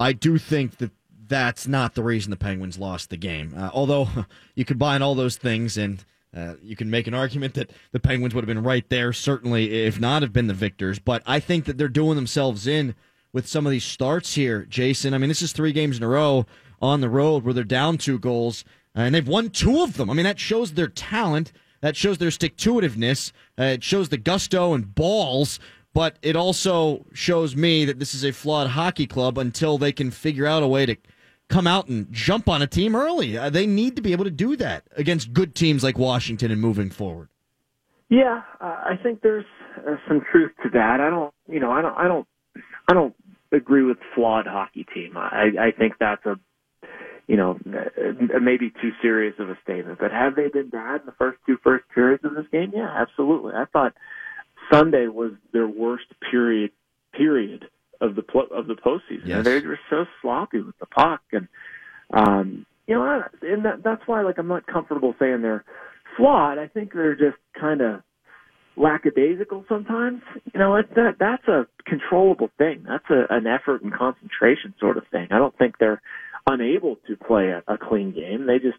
I 0.00 0.12
do 0.12 0.36
think 0.36 0.78
that 0.78 0.90
that's 1.28 1.68
not 1.68 1.94
the 1.94 2.02
reason 2.02 2.30
the 2.30 2.36
Penguins 2.36 2.76
lost 2.76 3.10
the 3.10 3.16
game. 3.16 3.54
Uh, 3.56 3.70
although 3.72 4.08
you 4.56 4.64
combine 4.64 5.00
all 5.00 5.14
those 5.14 5.36
things 5.36 5.78
and 5.78 6.04
uh, 6.36 6.54
you 6.62 6.74
can 6.74 6.90
make 6.90 7.06
an 7.06 7.14
argument 7.14 7.54
that 7.54 7.70
the 7.92 8.00
Penguins 8.00 8.34
would 8.34 8.42
have 8.42 8.54
been 8.54 8.64
right 8.64 8.88
there, 8.88 9.12
certainly, 9.12 9.84
if 9.84 10.00
not 10.00 10.22
have 10.22 10.32
been 10.32 10.46
the 10.46 10.54
victors. 10.54 10.98
But 10.98 11.22
I 11.24 11.40
think 11.40 11.66
that 11.66 11.78
they're 11.78 11.88
doing 11.88 12.16
themselves 12.16 12.66
in 12.66 12.94
with 13.32 13.46
some 13.46 13.66
of 13.66 13.70
these 13.70 13.84
starts 13.84 14.34
here, 14.34 14.64
Jason. 14.64 15.14
I 15.14 15.18
mean, 15.18 15.28
this 15.28 15.42
is 15.42 15.52
three 15.52 15.72
games 15.72 15.96
in 15.96 16.02
a 16.02 16.08
row 16.08 16.46
on 16.80 17.00
the 17.00 17.08
road 17.08 17.44
where 17.44 17.54
they're 17.54 17.64
down 17.64 17.98
two 17.98 18.18
goals, 18.18 18.64
and 18.94 19.14
they've 19.14 19.28
won 19.28 19.50
two 19.50 19.82
of 19.82 19.96
them. 19.96 20.10
I 20.10 20.14
mean, 20.14 20.24
that 20.24 20.40
shows 20.40 20.72
their 20.72 20.88
talent. 20.88 21.52
That 21.82 21.96
shows 21.96 22.18
their 22.18 22.30
stick 22.30 22.56
to. 22.58 22.78
Uh, 22.78 23.62
it 23.62 23.84
shows 23.84 24.08
the 24.08 24.16
gusto 24.16 24.72
and 24.72 24.94
balls, 24.94 25.60
but 25.92 26.16
it 26.22 26.36
also 26.36 27.04
shows 27.12 27.54
me 27.54 27.84
that 27.84 27.98
this 27.98 28.14
is 28.14 28.24
a 28.24 28.32
flawed 28.32 28.68
hockey 28.68 29.06
club 29.06 29.36
until 29.36 29.76
they 29.78 29.92
can 29.92 30.10
figure 30.10 30.46
out 30.46 30.62
a 30.62 30.68
way 30.68 30.86
to 30.86 30.96
come 31.48 31.66
out 31.66 31.88
and 31.88 32.10
jump 32.10 32.48
on 32.48 32.62
a 32.62 32.66
team 32.66 32.96
early. 32.96 33.36
Uh, 33.36 33.50
they 33.50 33.66
need 33.66 33.96
to 33.96 34.02
be 34.02 34.12
able 34.12 34.24
to 34.24 34.30
do 34.30 34.56
that 34.56 34.84
against 34.96 35.32
good 35.32 35.54
teams 35.54 35.82
like 35.82 35.98
Washington 35.98 36.50
and 36.50 36.60
moving 36.60 36.88
forward. 36.88 37.28
Yeah, 38.08 38.42
uh, 38.60 38.64
I 38.64 38.98
think 39.02 39.20
there's 39.22 39.44
uh, 39.78 39.96
some 40.08 40.22
truth 40.30 40.52
to 40.62 40.70
that. 40.70 41.00
I 41.00 41.10
don't, 41.10 41.34
you 41.48 41.60
know, 41.60 41.70
I 41.70 41.82
don't, 41.82 41.94
I 41.98 42.08
don't, 42.08 42.26
I 42.88 42.94
don't 42.94 43.14
agree 43.52 43.82
with 43.82 43.98
flawed 44.14 44.46
hockey 44.46 44.86
team. 44.94 45.16
I, 45.16 45.50
I 45.60 45.70
think 45.76 45.94
that's 45.98 46.24
a, 46.26 46.38
you 47.26 47.36
know, 47.36 47.58
uh, 47.66 48.38
maybe 48.40 48.70
too 48.70 48.90
serious 49.00 49.34
of 49.38 49.48
a 49.48 49.58
statement. 49.62 49.98
But 50.00 50.10
have 50.10 50.34
they 50.34 50.48
been 50.48 50.70
bad 50.70 51.00
in 51.00 51.06
the 51.06 51.12
first 51.12 51.38
two 51.46 51.56
first 51.62 51.84
periods 51.94 52.24
of 52.24 52.34
this 52.34 52.46
game? 52.50 52.72
Yeah, 52.74 52.88
absolutely. 52.90 53.52
I 53.54 53.64
thought 53.72 53.94
Sunday 54.70 55.06
was 55.06 55.32
their 55.52 55.68
worst 55.68 56.06
period 56.30 56.70
period 57.12 57.66
of 58.00 58.16
the 58.16 58.22
of 58.50 58.66
the 58.66 58.74
postseason. 58.74 59.26
Yes. 59.26 59.44
They 59.44 59.60
were 59.60 59.78
so 59.88 60.06
sloppy 60.20 60.60
with 60.60 60.78
the 60.78 60.86
puck, 60.86 61.22
and 61.32 61.48
um, 62.12 62.66
you 62.86 62.94
know, 62.94 63.22
and 63.42 63.64
that, 63.64 63.82
that's 63.84 64.02
why 64.06 64.22
like 64.22 64.38
I'm 64.38 64.48
not 64.48 64.66
comfortable 64.66 65.14
saying 65.18 65.42
they're 65.42 65.64
flawed. 66.16 66.58
I 66.58 66.68
think 66.68 66.92
they're 66.92 67.14
just 67.14 67.38
kind 67.58 67.80
of 67.80 68.02
lackadaisical 68.76 69.64
sometimes. 69.68 70.22
You 70.52 70.58
know, 70.58 70.76
it, 70.76 70.94
that 70.94 71.16
that's 71.18 71.46
a 71.46 71.66
controllable 71.86 72.50
thing. 72.58 72.84
That's 72.88 73.08
a, 73.10 73.26
an 73.30 73.46
effort 73.46 73.82
and 73.82 73.92
concentration 73.92 74.74
sort 74.80 74.96
of 74.96 75.04
thing. 75.10 75.28
I 75.30 75.38
don't 75.38 75.56
think 75.56 75.78
they're 75.78 76.02
unable 76.46 76.96
to 77.08 77.16
play 77.16 77.50
a, 77.50 77.62
a 77.72 77.78
clean 77.78 78.12
game. 78.12 78.46
They 78.46 78.58
just 78.58 78.78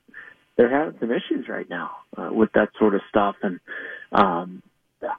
they're 0.55 0.69
having 0.69 0.99
some 0.99 1.11
issues 1.11 1.47
right 1.49 1.69
now 1.69 1.91
uh, 2.17 2.29
with 2.31 2.51
that 2.53 2.69
sort 2.79 2.95
of 2.95 3.01
stuff, 3.09 3.35
and 3.41 3.59
um, 4.11 4.61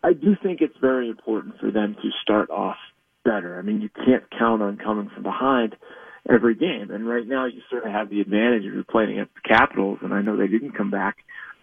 I 0.02 0.12
do 0.12 0.36
think 0.42 0.60
it's 0.60 0.76
very 0.80 1.08
important 1.08 1.58
for 1.60 1.70
them 1.70 1.94
to 1.94 2.10
start 2.22 2.50
off 2.50 2.76
better. 3.24 3.58
I 3.58 3.62
mean, 3.62 3.80
you 3.80 3.88
can't 3.88 4.24
count 4.38 4.62
on 4.62 4.76
coming 4.76 5.10
from 5.12 5.22
behind 5.22 5.76
every 6.28 6.54
game. 6.54 6.90
And 6.90 7.08
right 7.08 7.26
now, 7.26 7.46
you 7.46 7.60
sort 7.70 7.84
of 7.84 7.92
have 7.92 8.10
the 8.10 8.20
advantage 8.20 8.64
of 8.66 8.86
playing 8.86 9.12
against 9.12 9.34
the 9.34 9.48
Capitals. 9.48 9.98
And 10.02 10.12
I 10.12 10.22
know 10.22 10.36
they 10.36 10.46
didn't 10.46 10.76
come 10.76 10.90
back 10.90 11.16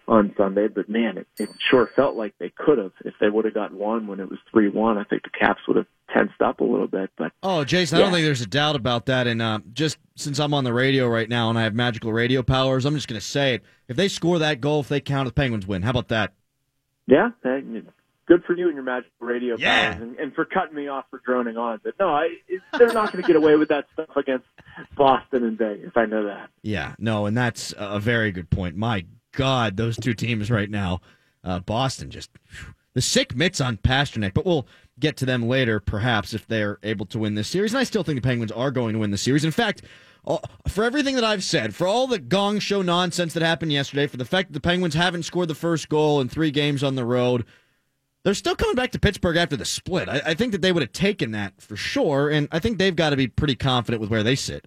on 0.08 0.34
Sunday, 0.36 0.68
but 0.68 0.88
man, 0.88 1.18
it, 1.18 1.26
it 1.38 1.48
sure 1.70 1.88
felt 1.94 2.16
like 2.16 2.34
they 2.38 2.50
could 2.50 2.78
have. 2.78 2.92
If 3.04 3.14
they 3.20 3.28
would 3.28 3.44
have 3.44 3.54
got 3.54 3.72
one 3.72 4.06
when 4.06 4.20
it 4.20 4.28
was 4.28 4.38
three 4.50 4.68
one, 4.68 4.98
I 4.98 5.04
think 5.04 5.22
the 5.22 5.30
Caps 5.30 5.60
would 5.68 5.76
have 5.76 5.86
tensed 6.12 6.40
up 6.40 6.60
a 6.60 6.64
little 6.64 6.88
bit. 6.88 7.10
But 7.16 7.32
oh, 7.42 7.64
Jason, 7.64 7.98
I 7.98 8.00
don't 8.02 8.12
think 8.12 8.24
there's 8.24 8.40
a 8.40 8.46
doubt 8.46 8.76
about 8.76 9.06
that. 9.06 9.26
And 9.26 9.40
uh, 9.40 9.60
just 9.72 9.98
since 10.16 10.38
I'm 10.40 10.54
on 10.54 10.64
the 10.64 10.72
radio 10.72 11.06
right 11.06 11.28
now 11.28 11.50
and 11.50 11.58
I 11.58 11.62
have 11.62 11.74
magical 11.74 12.12
radio 12.12 12.42
powers, 12.42 12.84
I'm 12.84 12.94
just 12.94 13.08
going 13.08 13.20
to 13.20 13.26
say 13.26 13.54
it. 13.54 13.62
If 13.88 13.96
they 13.96 14.08
score 14.08 14.38
that 14.40 14.60
goal, 14.60 14.80
if 14.80 14.88
they 14.88 15.00
count, 15.00 15.26
the 15.26 15.32
Penguins 15.32 15.66
win. 15.66 15.82
How 15.82 15.90
about 15.90 16.08
that? 16.08 16.32
Yeah, 17.06 17.30
good 18.32 18.44
for 18.44 18.56
you 18.56 18.66
and 18.66 18.74
your 18.74 18.84
magical 18.84 19.26
radio 19.26 19.56
yeah. 19.58 19.92
powers, 19.92 20.02
and, 20.02 20.16
and, 20.18 20.34
for 20.34 20.44
cutting 20.44 20.74
me 20.74 20.88
off 20.88 21.04
for 21.10 21.20
droning 21.24 21.56
on. 21.56 21.80
But 21.82 21.94
no, 21.98 22.08
I, 22.08 22.28
they're 22.78 22.92
not 22.92 23.12
going 23.12 23.22
to 23.22 23.26
get 23.26 23.36
away 23.36 23.56
with 23.56 23.68
that 23.68 23.86
stuff 23.92 24.16
against 24.16 24.46
Boston 24.96 25.44
and 25.44 25.58
Vegas. 25.58 25.92
I 25.96 26.06
know 26.06 26.24
that. 26.24 26.50
Yeah, 26.62 26.94
no, 26.98 27.26
and 27.26 27.36
that's 27.36 27.74
a 27.76 27.98
very 27.98 28.32
good 28.32 28.50
point. 28.50 28.76
My 28.76 29.04
God, 29.32 29.76
those 29.76 29.96
two 29.96 30.14
teams 30.14 30.50
right 30.50 30.70
now, 30.70 31.00
uh, 31.44 31.60
Boston 31.60 32.10
just 32.10 32.30
the 32.94 33.00
sick 33.00 33.34
mitts 33.34 33.60
on 33.60 33.78
Pastrnak, 33.78 34.34
but 34.34 34.44
we'll 34.44 34.66
get 34.98 35.16
to 35.18 35.26
them 35.26 35.48
later, 35.48 35.80
perhaps 35.80 36.34
if 36.34 36.46
they're 36.46 36.78
able 36.82 37.06
to 37.06 37.18
win 37.18 37.34
this 37.34 37.48
series. 37.48 37.72
And 37.72 37.80
I 37.80 37.84
still 37.84 38.02
think 38.02 38.16
the 38.16 38.26
Penguins 38.26 38.52
are 38.52 38.70
going 38.70 38.92
to 38.92 38.98
win 38.98 39.10
the 39.10 39.18
series. 39.18 39.44
In 39.44 39.50
fact. 39.50 39.82
For 40.68 40.84
everything 40.84 41.16
that 41.16 41.24
I've 41.24 41.42
said, 41.42 41.74
for 41.74 41.84
all 41.84 42.06
the 42.06 42.20
gong 42.20 42.60
show 42.60 42.80
nonsense 42.80 43.34
that 43.34 43.42
happened 43.42 43.72
yesterday, 43.72 44.06
for 44.06 44.18
the 44.18 44.24
fact 44.24 44.50
that 44.50 44.52
the 44.52 44.60
Penguins 44.60 44.94
haven't 44.94 45.24
scored 45.24 45.48
the 45.48 45.54
first 45.56 45.88
goal 45.88 46.20
in 46.20 46.28
three 46.28 46.52
games 46.52 46.84
on 46.84 46.94
the 46.94 47.04
road, 47.04 47.44
they're 48.22 48.34
still 48.34 48.54
coming 48.54 48.76
back 48.76 48.92
to 48.92 48.98
Pittsburgh 48.98 49.36
after 49.36 49.56
the 49.56 49.64
split. 49.64 50.08
I, 50.08 50.22
I, 50.26 50.34
think 50.34 50.52
that 50.52 50.62
they 50.62 50.72
would 50.72 50.82
have 50.82 50.92
taken 50.92 51.32
that 51.32 51.60
for 51.60 51.76
sure, 51.76 52.30
and 52.30 52.48
I 52.52 52.58
think 52.58 52.78
they've 52.78 52.94
got 52.94 53.10
to 53.10 53.16
be 53.16 53.26
pretty 53.26 53.56
confident 53.56 54.00
with 54.00 54.10
where 54.10 54.22
they 54.22 54.36
sit. 54.36 54.66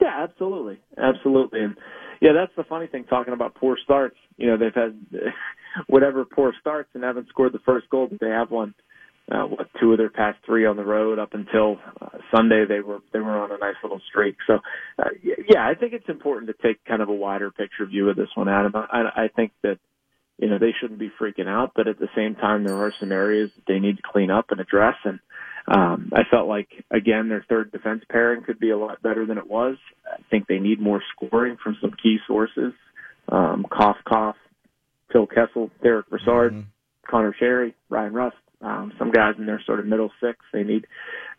Yeah, 0.00 0.12
absolutely, 0.22 0.80
absolutely, 0.98 1.60
and 1.60 1.76
yeah, 2.20 2.32
that's 2.32 2.52
the 2.56 2.64
funny 2.64 2.86
thing. 2.86 3.04
Talking 3.04 3.34
about 3.34 3.54
poor 3.54 3.76
starts, 3.82 4.16
you 4.36 4.46
know, 4.46 4.56
they've 4.56 4.74
had 4.74 4.98
whatever 5.86 6.24
poor 6.24 6.52
starts 6.60 6.90
and 6.94 7.04
haven't 7.04 7.28
scored 7.28 7.52
the 7.52 7.60
first 7.60 7.88
goal, 7.90 8.08
but 8.08 8.20
they 8.20 8.30
have 8.30 8.50
won 8.50 8.74
uh, 9.30 9.44
what 9.44 9.68
two 9.80 9.92
of 9.92 9.98
their 9.98 10.10
past 10.10 10.38
three 10.44 10.66
on 10.66 10.76
the 10.76 10.84
road 10.84 11.18
up 11.18 11.34
until 11.34 11.78
uh, 12.00 12.18
Sunday. 12.34 12.64
They 12.66 12.80
were 12.80 12.98
they 13.12 13.20
were 13.20 13.38
on 13.38 13.50
a 13.50 13.58
nice 13.58 13.76
little 13.82 14.00
streak. 14.08 14.36
So, 14.46 14.58
uh, 14.98 15.10
yeah, 15.48 15.66
I 15.66 15.74
think 15.74 15.92
it's 15.92 16.08
important 16.08 16.48
to 16.48 16.66
take 16.66 16.84
kind 16.84 17.02
of 17.02 17.08
a 17.08 17.14
wider 17.14 17.50
picture 17.50 17.86
view 17.86 18.08
of 18.08 18.16
this 18.16 18.28
one, 18.34 18.48
Adam. 18.48 18.72
I, 18.74 19.24
I 19.24 19.28
think 19.34 19.52
that 19.62 19.78
you 20.38 20.48
know, 20.48 20.58
they 20.58 20.74
shouldn't 20.80 20.98
be 20.98 21.10
freaking 21.20 21.46
out, 21.46 21.72
but 21.76 21.86
at 21.86 21.98
the 21.98 22.08
same 22.16 22.34
time, 22.34 22.64
there 22.64 22.76
are 22.76 22.92
some 22.98 23.12
areas 23.12 23.50
that 23.54 23.66
they 23.66 23.78
need 23.78 23.96
to 23.96 24.02
clean 24.02 24.30
up 24.30 24.50
and 24.50 24.60
address. 24.60 24.96
And 25.04 25.20
um, 25.66 26.10
I 26.12 26.22
felt 26.30 26.46
like, 26.46 26.68
again, 26.90 27.28
their 27.28 27.44
third 27.48 27.72
defense 27.72 28.02
pairing 28.10 28.42
could 28.42 28.58
be 28.58 28.70
a 28.70 28.78
lot 28.78 29.02
better 29.02 29.24
than 29.24 29.38
it 29.38 29.48
was. 29.48 29.76
I 30.06 30.20
think 30.30 30.46
they 30.46 30.58
need 30.58 30.80
more 30.80 31.02
scoring 31.14 31.56
from 31.62 31.76
some 31.80 31.92
key 32.02 32.18
sources. 32.26 32.72
Um, 33.28 33.64
cough, 33.70 33.96
cough, 34.06 34.36
Phil 35.10 35.26
Kessel, 35.26 35.70
Derek 35.82 36.10
Brassard, 36.10 36.52
mm-hmm. 36.52 36.68
Conor 37.08 37.34
Sheary, 37.40 37.72
Ryan 37.88 38.12
Rust, 38.12 38.36
um, 38.60 38.92
some 38.98 39.10
guys 39.10 39.34
in 39.38 39.46
their 39.46 39.62
sort 39.64 39.80
of 39.80 39.86
middle 39.86 40.10
six. 40.20 40.38
They 40.52 40.64
need 40.64 40.86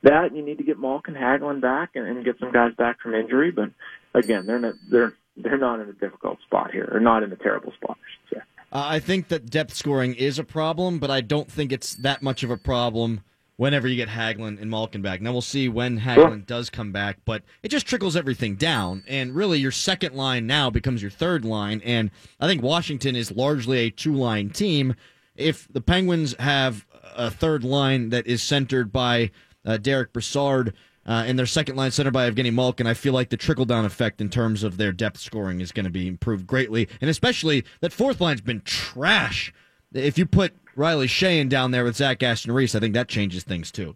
that. 0.02 0.36
You 0.36 0.44
need 0.44 0.58
to 0.58 0.64
get 0.64 0.80
Malkin 0.80 1.14
Hagelin 1.14 1.62
back 1.62 1.92
and, 1.94 2.08
and 2.08 2.26
get 2.26 2.40
some 2.40 2.52
guys 2.52 2.74
back 2.76 3.02
from 3.02 3.14
injury. 3.14 3.52
But 3.52 3.70
again, 4.16 4.48
they're 4.48 4.60
not, 4.60 4.74
they're, 4.90 5.14
they're 5.38 5.58
not 5.58 5.80
in 5.82 5.90
a 5.90 5.94
difficult 5.94 6.40
spot 6.48 6.72
here, 6.72 6.90
or 6.92 7.00
not 7.00 7.22
in 7.22 7.32
a 7.32 7.36
terrible 7.36 7.74
spot, 7.74 7.98
I. 8.32 8.42
Uh, 8.72 8.86
I 8.88 9.00
think 9.00 9.28
that 9.28 9.50
depth 9.50 9.74
scoring 9.74 10.16
is 10.16 10.40
a 10.40 10.44
problem, 10.44 10.98
but 10.98 11.12
I 11.12 11.22
don't 11.22 11.50
think 11.50 11.72
it's 11.72 11.94
that 11.96 12.24
much 12.24 12.44
of 12.44 12.50
a 12.50 12.58
problem 12.58 13.22
whenever 13.58 13.88
you 13.88 13.96
get 13.96 14.10
Hagelin 14.10 14.62
and 14.62 14.70
Malkin 14.70 15.02
back. 15.02 15.22
Now 15.22 15.32
we'll 15.32 15.42
see 15.42 15.70
when 15.70 16.00
Hagelin 16.00 16.30
sure. 16.30 16.38
does 16.38 16.70
come 16.70 16.92
back, 16.92 17.20
but 17.26 17.44
it 17.64 17.70
just 17.70 17.86
trickles 17.86 18.16
everything 18.16 18.56
down. 18.56 19.04
And 19.08 19.34
really, 19.36 19.60
your 19.60 19.72
second 19.72 20.16
line 20.16 20.46
now 20.46 20.70
becomes 20.70 21.02
your 21.02 21.12
third 21.12 21.46
line. 21.46 21.82
And 21.84 22.12
I 22.40 22.48
think 22.48 22.62
Washington 22.62 23.16
is 23.16 23.32
largely 23.32 23.80
a 23.80 23.90
two 23.90 24.14
line 24.14 24.50
team. 24.50 24.96
If 25.36 25.68
the 25.72 25.82
Penguins 25.82 26.36
have 26.40 26.86
a 27.16 27.32
third 27.32 27.64
line 27.64 28.10
that 28.10 28.28
is 28.28 28.42
centered 28.42 28.92
by 28.92 29.32
uh, 29.66 29.78
Derek 29.78 30.14
Brassard, 30.14 30.74
uh, 31.08 31.24
and 31.28 31.38
their 31.38 31.46
second 31.46 31.76
line 31.76 31.92
center 31.92 32.10
by 32.12 32.30
Evgeny 32.30 32.52
Malkin, 32.52 32.88
I 32.88 32.96
feel 32.96 33.14
like 33.14 33.30
the 33.30 33.38
trickle 33.38 33.66
down 33.66 33.86
effect 33.86 34.22
in 34.22 34.30
terms 34.30 34.64
of 34.64 34.78
their 34.78 34.92
depth 34.92 35.20
scoring 35.20 35.62
is 35.62 35.72
going 35.72 35.84
to 35.84 35.92
be 35.92 36.08
improved 36.08 36.48
greatly. 36.48 36.90
And 37.00 37.10
especially 37.10 37.64
that 37.82 37.94
fourth 37.94 38.20
line's 38.20 38.42
been 38.42 38.62
trash. 38.62 39.54
If 39.96 40.18
you 40.18 40.26
put 40.26 40.54
Riley 40.76 41.08
Sheahan 41.08 41.50
down 41.50 41.72
there 41.72 41.84
with 41.84 41.96
Zach 41.96 42.22
Aston 42.22 42.52
Reese, 42.52 42.76
I 42.76 42.80
think 42.80 42.94
that 42.94 43.08
changes 43.08 43.44
things 43.44 43.72
too. 43.72 43.96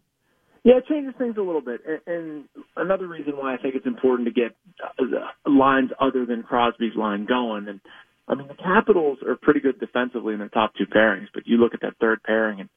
Yeah, 0.63 0.77
it 0.77 0.87
changes 0.87 1.13
things 1.17 1.35
a 1.37 1.41
little 1.41 1.61
bit. 1.61 1.81
And 2.05 2.45
another 2.75 3.07
reason 3.07 3.37
why 3.37 3.53
I 3.53 3.57
think 3.57 3.75
it's 3.75 3.85
important 3.85 4.27
to 4.27 4.33
get 4.33 4.55
uh, 4.81 5.49
lines 5.49 5.91
other 5.99 6.25
than 6.25 6.43
Crosby's 6.43 6.95
line 6.95 7.25
going. 7.25 7.67
And 7.67 7.79
I 8.27 8.35
mean, 8.35 8.47
the 8.47 8.55
Capitals 8.55 9.19
are 9.27 9.35
pretty 9.35 9.59
good 9.59 9.79
defensively 9.79 10.33
in 10.33 10.39
their 10.39 10.49
top 10.49 10.73
two 10.77 10.85
pairings, 10.85 11.27
but 11.33 11.47
you 11.47 11.57
look 11.57 11.73
at 11.73 11.81
that 11.81 11.97
third 11.99 12.21
pairing 12.23 12.59
and 12.59 12.69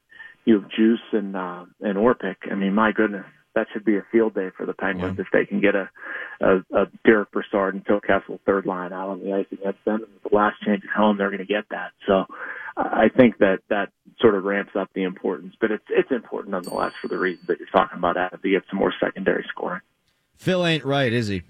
you 0.44 0.60
have 0.60 0.70
Djoos 0.70 0.96
and 1.12 1.36
uh, 1.36 1.64
and 1.80 1.96
Orpik. 1.98 2.50
I 2.50 2.54
mean, 2.54 2.74
my 2.74 2.92
goodness, 2.92 3.26
that 3.54 3.66
should 3.72 3.84
be 3.84 3.96
a 3.96 4.04
field 4.10 4.34
day 4.34 4.50
for 4.56 4.66
the 4.66 4.72
Penguins 4.72 5.18
yeah. 5.18 5.24
if 5.24 5.28
they 5.32 5.44
can 5.44 5.60
get 5.60 5.74
a, 5.74 5.90
a, 6.40 6.56
a 6.74 6.86
Derek 7.04 7.30
Brassard 7.30 7.74
and 7.74 7.84
Phil 7.84 8.00
Kessel 8.00 8.40
third 8.46 8.66
line 8.66 8.92
out 8.92 9.08
on 9.08 9.20
the 9.20 9.32
ice 9.32 9.46
against 9.52 9.84
them. 9.84 10.06
The 10.28 10.34
last 10.34 10.56
change 10.64 10.82
at 10.84 10.90
home, 10.90 11.18
they're 11.18 11.30
going 11.30 11.38
to 11.38 11.44
get 11.44 11.64
that. 11.70 11.92
So 12.06 12.26
I 12.76 13.08
think 13.14 13.38
that 13.38 13.60
that 13.68 13.90
sort 14.20 14.34
of 14.34 14.44
ramps 14.44 14.72
up 14.74 14.90
the 14.94 15.02
importance, 15.02 15.54
but 15.60 15.70
it's 15.70 15.84
it's 15.90 16.10
important 16.10 16.52
nonetheless 16.52 16.92
for 17.00 17.08
the 17.08 17.18
reasons 17.18 17.46
that 17.48 17.58
you're 17.58 17.68
talking 17.68 17.98
about, 17.98 18.16
Adam, 18.16 18.40
to 18.40 18.50
get 18.50 18.62
some 18.70 18.78
more 18.78 18.94
secondary 19.00 19.44
scoring. 19.48 19.82
Phil 20.36 20.64
ain't 20.64 20.84
right, 20.84 21.12
is 21.12 21.28
he? 21.28 21.42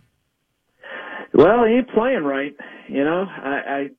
Well, 1.32 1.64
he 1.64 1.74
ain't 1.74 1.90
playing 1.90 2.24
right. 2.24 2.54
You 2.88 3.04
know, 3.04 3.24
I 3.28 3.90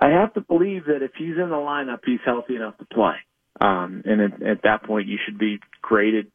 I, 0.00 0.06
I 0.06 0.10
have 0.10 0.34
to 0.34 0.40
believe 0.40 0.86
that 0.86 1.02
if 1.02 1.12
he's 1.16 1.36
in 1.36 1.50
the 1.50 1.56
lineup, 1.56 2.00
he's 2.04 2.20
healthy 2.24 2.56
enough 2.56 2.78
to 2.78 2.86
play. 2.86 3.16
Um, 3.60 4.02
and 4.04 4.20
at, 4.20 4.42
at 4.42 4.62
that 4.64 4.84
point, 4.84 5.08
you 5.08 5.18
should 5.24 5.38
be 5.38 5.60
graded 5.80 6.30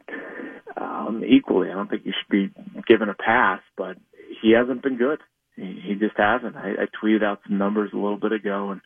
um, 0.76 1.24
equally. 1.28 1.70
I 1.70 1.74
don't 1.74 1.90
think 1.90 2.06
you 2.06 2.14
should 2.14 2.32
be 2.32 2.54
given 2.88 3.10
a 3.10 3.14
pass, 3.14 3.62
but 3.78 3.98
he 4.42 4.52
hasn't 4.52 4.82
been 4.82 4.98
good. 4.98 5.20
He, 5.56 5.82
he 5.86 5.96
just 5.96 6.18
hasn't. 6.18 6.56
I, 6.56 6.72
I 6.72 6.86
tweeted 7.04 7.24
out 7.24 7.42
some 7.48 7.58
numbers 7.58 7.92
a 7.94 7.98
little 7.98 8.18
bit 8.18 8.32
ago, 8.32 8.72
and 8.72 8.82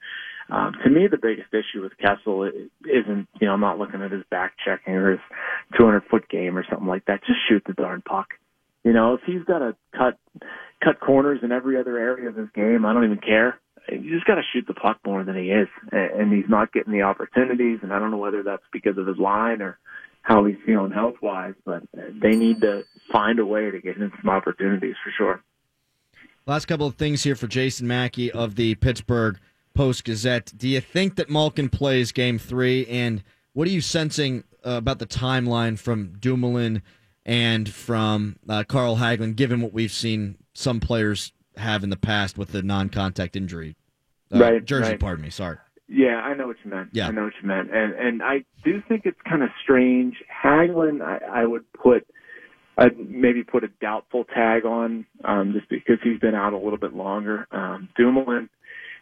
um, 0.49 0.73
to 0.83 0.89
me, 0.89 1.07
the 1.07 1.17
biggest 1.17 1.53
issue 1.53 1.81
with 1.81 1.97
Kessel 1.97 2.43
isn't, 2.43 3.27
you 3.39 3.47
know, 3.47 3.53
I'm 3.53 3.61
not 3.61 3.79
looking 3.79 4.01
at 4.01 4.11
his 4.11 4.23
back 4.29 4.53
checking 4.63 4.93
or 4.93 5.11
his 5.11 5.19
200 5.77 6.03
foot 6.09 6.29
game 6.29 6.57
or 6.57 6.65
something 6.69 6.87
like 6.87 7.05
that. 7.05 7.21
Just 7.25 7.39
shoot 7.49 7.63
the 7.65 7.73
darn 7.73 8.01
puck. 8.01 8.27
You 8.83 8.93
know, 8.93 9.15
if 9.15 9.21
he's 9.25 9.43
got 9.43 9.59
to 9.59 9.75
cut 9.97 10.19
cut 10.83 10.99
corners 10.99 11.39
in 11.41 11.51
every 11.51 11.79
other 11.79 11.97
area 11.97 12.29
of 12.29 12.35
his 12.35 12.49
game, 12.53 12.85
I 12.85 12.93
don't 12.93 13.05
even 13.05 13.17
care. 13.17 13.59
You 13.89 14.13
just 14.13 14.25
got 14.25 14.35
to 14.35 14.41
shoot 14.53 14.65
the 14.67 14.73
puck 14.73 14.99
more 15.05 15.23
than 15.23 15.35
he 15.35 15.51
is, 15.51 15.67
and 15.91 16.33
he's 16.33 16.49
not 16.49 16.73
getting 16.73 16.93
the 16.93 17.03
opportunities. 17.03 17.79
And 17.83 17.93
I 17.93 17.99
don't 17.99 18.11
know 18.11 18.17
whether 18.17 18.43
that's 18.43 18.63
because 18.71 18.97
of 18.97 19.07
his 19.07 19.17
line 19.17 19.61
or 19.61 19.77
how 20.21 20.43
he's 20.45 20.57
feeling 20.65 20.91
health 20.91 21.15
wise, 21.21 21.53
but 21.65 21.83
they 21.93 22.35
need 22.35 22.61
to 22.61 22.83
find 23.11 23.39
a 23.39 23.45
way 23.45 23.69
to 23.69 23.79
get 23.79 23.97
him 23.97 24.11
some 24.21 24.29
opportunities 24.29 24.95
for 25.03 25.11
sure. 25.15 25.43
Last 26.47 26.65
couple 26.65 26.87
of 26.87 26.95
things 26.95 27.23
here 27.23 27.35
for 27.35 27.47
Jason 27.47 27.87
Mackey 27.87 28.31
of 28.31 28.55
the 28.55 28.75
Pittsburgh 28.75 29.39
Post 29.75 30.03
Gazette. 30.03 30.51
Do 30.55 30.67
you 30.67 30.81
think 30.81 31.15
that 31.15 31.29
Malkin 31.29 31.69
plays 31.69 32.11
Game 32.11 32.39
Three, 32.39 32.85
and 32.87 33.23
what 33.53 33.67
are 33.67 33.71
you 33.71 33.81
sensing 33.81 34.43
uh, 34.65 34.71
about 34.71 34.99
the 34.99 35.05
timeline 35.05 35.77
from 35.77 36.13
Dumoulin 36.19 36.81
and 37.25 37.69
from 37.69 38.37
uh, 38.47 38.63
Carl 38.67 38.97
Hagelin, 38.97 39.35
given 39.35 39.61
what 39.61 39.73
we've 39.73 39.91
seen 39.91 40.37
some 40.53 40.79
players 40.79 41.33
have 41.57 41.83
in 41.83 41.89
the 41.89 41.97
past 41.97 42.37
with 42.37 42.51
the 42.51 42.61
non-contact 42.61 43.35
injury? 43.35 43.75
Uh, 44.33 44.39
right, 44.39 44.65
jersey. 44.65 44.91
Right. 44.91 44.99
Pardon 44.99 45.23
me. 45.23 45.29
Sorry. 45.29 45.57
Yeah, 45.87 46.15
I 46.15 46.33
know 46.33 46.47
what 46.47 46.57
you 46.63 46.71
meant. 46.71 46.89
Yeah. 46.93 47.07
I 47.07 47.11
know 47.11 47.25
what 47.25 47.33
you 47.41 47.47
meant, 47.47 47.69
and 47.73 47.93
and 47.93 48.23
I 48.23 48.43
do 48.63 48.81
think 48.87 49.05
it's 49.05 49.21
kind 49.21 49.43
of 49.43 49.49
strange. 49.61 50.15
Hagelin, 50.43 51.01
I, 51.01 51.41
I 51.41 51.45
would 51.45 51.71
put, 51.73 52.07
I'd 52.75 52.97
maybe 52.97 53.43
put 53.43 53.63
a 53.63 53.67
doubtful 53.67 54.23
tag 54.23 54.65
on, 54.65 55.05
um, 55.23 55.53
just 55.53 55.69
because 55.69 55.99
he's 56.03 56.19
been 56.19 56.33
out 56.33 56.53
a 56.53 56.57
little 56.57 56.79
bit 56.79 56.95
longer. 56.95 57.47
Um, 57.51 57.89
Dumoulin, 57.95 58.49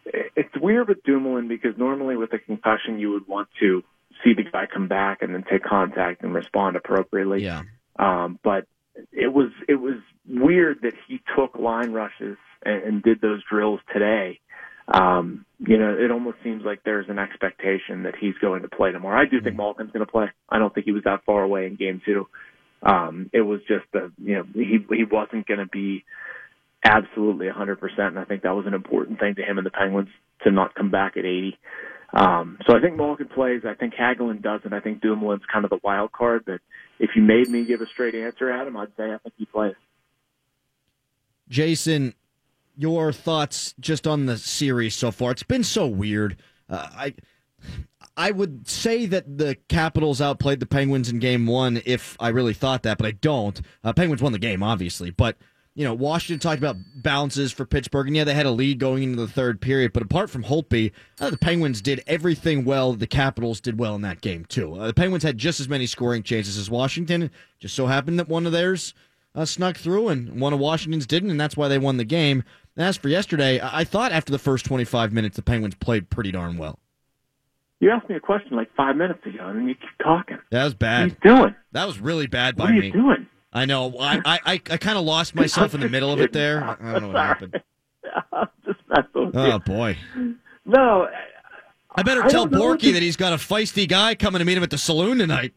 it's 0.04 0.54
weird 0.60 0.88
with 0.88 1.02
Dumoulin 1.04 1.48
because 1.48 1.78
normally 1.78 2.16
with 2.16 2.34
a 2.34 2.38
concussion 2.38 2.98
you 2.98 3.12
would 3.12 3.26
want 3.26 3.48
to 3.60 3.82
see 4.22 4.34
the 4.34 4.44
guy 4.44 4.66
come 4.66 4.86
back 4.86 5.22
and 5.22 5.34
then 5.34 5.44
take 5.50 5.62
contact 5.64 6.22
and 6.22 6.34
respond 6.34 6.76
appropriately. 6.76 7.42
Yeah. 7.42 7.62
Um, 7.98 8.38
but 8.42 8.66
it 9.12 9.32
was 9.32 9.50
it 9.68 9.76
was 9.76 9.96
weird 10.28 10.78
that 10.82 10.94
he 11.08 11.20
took 11.36 11.56
line 11.58 11.92
rushes 11.92 12.36
and, 12.64 12.82
and 12.82 13.02
did 13.02 13.20
those 13.20 13.42
drills 13.50 13.80
today 13.92 14.40
um, 14.88 15.46
you 15.58 15.78
know, 15.78 15.96
it 15.98 16.10
almost 16.10 16.38
seems 16.44 16.62
like 16.64 16.82
there's 16.84 17.08
an 17.08 17.18
expectation 17.18 18.02
that 18.02 18.14
he's 18.20 18.34
going 18.40 18.62
to 18.62 18.68
play 18.68 18.92
tomorrow. 18.92 19.20
I 19.20 19.24
do 19.24 19.40
think 19.40 19.56
Malkin's 19.56 19.92
going 19.92 20.04
to 20.04 20.10
play. 20.10 20.26
I 20.48 20.58
don't 20.58 20.74
think 20.74 20.84
he 20.84 20.92
was 20.92 21.04
that 21.04 21.24
far 21.24 21.42
away 21.42 21.66
in 21.66 21.76
game 21.76 22.02
two. 22.04 22.28
Um, 22.82 23.30
it 23.32 23.40
was 23.40 23.60
just 23.60 23.86
a, 23.94 24.10
you 24.22 24.36
know, 24.36 24.44
he, 24.52 24.84
he 24.90 25.04
wasn't 25.04 25.46
going 25.46 25.60
to 25.60 25.66
be 25.66 26.04
absolutely 26.84 27.46
100%. 27.46 27.78
And 27.98 28.18
I 28.18 28.24
think 28.24 28.42
that 28.42 28.54
was 28.54 28.66
an 28.66 28.74
important 28.74 29.20
thing 29.20 29.36
to 29.36 29.42
him 29.42 29.56
and 29.56 29.66
the 29.66 29.70
Penguins 29.70 30.10
to 30.42 30.50
not 30.50 30.74
come 30.74 30.90
back 30.90 31.16
at 31.16 31.24
80. 31.24 31.58
Um, 32.12 32.58
so 32.66 32.76
I 32.76 32.80
think 32.82 32.96
Malkin 32.96 33.28
plays. 33.28 33.62
I 33.66 33.72
think 33.72 33.94
Hagelin 33.94 34.42
doesn't. 34.42 34.72
I 34.72 34.80
think 34.80 35.00
Dumoulin's 35.00 35.46
kind 35.50 35.64
of 35.64 35.70
the 35.70 35.80
wild 35.82 36.12
card. 36.12 36.42
But 36.44 36.60
if 36.98 37.10
you 37.16 37.22
made 37.22 37.48
me 37.48 37.64
give 37.64 37.80
a 37.80 37.86
straight 37.86 38.14
answer 38.14 38.50
Adam, 38.50 38.76
I'd 38.76 38.96
say 38.96 39.12
I 39.12 39.18
think 39.18 39.34
he 39.36 39.46
plays. 39.46 39.74
Jason, 41.48 42.14
your 42.76 43.12
thoughts 43.12 43.74
just 43.78 44.06
on 44.06 44.26
the 44.26 44.38
series 44.38 44.94
so 44.94 45.10
far. 45.10 45.30
It's 45.32 45.42
been 45.42 45.64
so 45.64 45.86
weird. 45.86 46.36
Uh, 46.68 46.88
I 46.92 47.14
I 48.16 48.30
would 48.30 48.68
say 48.68 49.06
that 49.06 49.38
the 49.38 49.56
Capitals 49.68 50.20
outplayed 50.20 50.60
the 50.60 50.66
Penguins 50.66 51.08
in 51.08 51.18
Game 51.18 51.46
One 51.46 51.82
if 51.84 52.16
I 52.20 52.28
really 52.28 52.54
thought 52.54 52.82
that, 52.84 52.98
but 52.98 53.06
I 53.06 53.12
don't. 53.12 53.60
Uh, 53.82 53.92
Penguins 53.92 54.22
won 54.22 54.32
the 54.32 54.38
game, 54.38 54.62
obviously, 54.62 55.10
but 55.10 55.36
you 55.74 55.84
know 55.84 55.94
Washington 55.94 56.40
talked 56.40 56.58
about 56.58 56.76
bounces 56.94 57.52
for 57.52 57.64
Pittsburgh, 57.64 58.06
and 58.06 58.16
yeah, 58.16 58.24
they 58.24 58.34
had 58.34 58.46
a 58.46 58.50
lead 58.50 58.78
going 58.78 59.02
into 59.02 59.16
the 59.16 59.28
third 59.28 59.60
period. 59.60 59.92
But 59.92 60.02
apart 60.02 60.30
from 60.30 60.44
Holtby, 60.44 60.92
uh, 61.20 61.30
the 61.30 61.38
Penguins 61.38 61.80
did 61.80 62.02
everything 62.06 62.64
well. 62.64 62.92
The 62.92 63.06
Capitals 63.06 63.60
did 63.60 63.78
well 63.78 63.94
in 63.94 64.02
that 64.02 64.20
game 64.20 64.44
too. 64.44 64.74
Uh, 64.74 64.86
the 64.86 64.94
Penguins 64.94 65.24
had 65.24 65.38
just 65.38 65.60
as 65.60 65.68
many 65.68 65.86
scoring 65.86 66.22
chances 66.22 66.56
as 66.56 66.70
Washington. 66.70 67.30
Just 67.58 67.74
so 67.74 67.86
happened 67.86 68.18
that 68.18 68.28
one 68.28 68.46
of 68.46 68.52
theirs 68.52 68.94
uh, 69.34 69.44
snuck 69.44 69.76
through, 69.76 70.08
and 70.08 70.40
one 70.40 70.52
of 70.52 70.60
Washington's 70.60 71.06
didn't, 71.06 71.30
and 71.30 71.40
that's 71.40 71.56
why 71.56 71.68
they 71.68 71.78
won 71.78 71.96
the 71.96 72.04
game. 72.04 72.44
And 72.76 72.86
as 72.86 72.96
for 72.96 73.08
yesterday, 73.08 73.60
I 73.62 73.84
thought 73.84 74.12
after 74.12 74.32
the 74.32 74.38
first 74.38 74.64
25 74.64 75.12
minutes, 75.12 75.36
the 75.36 75.42
Penguins 75.42 75.74
played 75.76 76.10
pretty 76.10 76.32
darn 76.32 76.56
well. 76.56 76.78
You 77.80 77.90
asked 77.90 78.08
me 78.08 78.16
a 78.16 78.20
question 78.20 78.56
like 78.56 78.74
five 78.76 78.96
minutes 78.96 79.24
ago, 79.26 79.48
and 79.48 79.68
you 79.68 79.74
keep 79.74 79.98
talking. 80.02 80.38
That 80.50 80.64
was 80.64 80.74
bad. 80.74 81.16
What 81.22 81.30
are 81.30 81.34
you 81.34 81.36
doing? 81.42 81.54
That 81.72 81.86
was 81.86 81.98
really 81.98 82.26
bad 82.26 82.56
by 82.56 82.64
what 82.64 82.70
are 82.70 82.76
you 82.76 82.82
me. 82.82 82.90
doing? 82.92 83.26
I 83.54 83.64
know. 83.66 83.96
I 83.98 84.16
I, 84.24 84.38
I, 84.44 84.52
I 84.70 84.76
kind 84.76 84.98
of 84.98 85.04
lost 85.04 85.34
myself 85.34 85.74
in 85.74 85.80
the 85.80 85.88
middle 85.88 86.12
of 86.12 86.20
it 86.20 86.32
there. 86.40 86.62
I 86.64 86.92
don't 86.92 87.02
know 87.02 87.08
what 87.08 87.16
happened. 87.16 87.62
I'm 88.32 88.48
just 88.66 88.80
messing 88.88 89.26
with 89.26 89.36
Oh 89.36 89.58
boy! 89.60 89.96
No, 90.66 91.08
I 91.94 92.02
better 92.02 92.22
I 92.22 92.28
tell 92.28 92.46
don't 92.46 92.52
know 92.58 92.66
what 92.68 92.78
Borky 92.78 92.82
to- 92.88 92.92
that 92.94 93.02
he's 93.02 93.16
got 93.16 93.32
a 93.32 93.36
feisty 93.36 93.88
guy 93.88 94.14
coming 94.14 94.40
to 94.40 94.44
meet 94.44 94.56
him 94.56 94.62
at 94.62 94.70
the 94.70 94.78
saloon 94.78 95.18
tonight. 95.18 95.54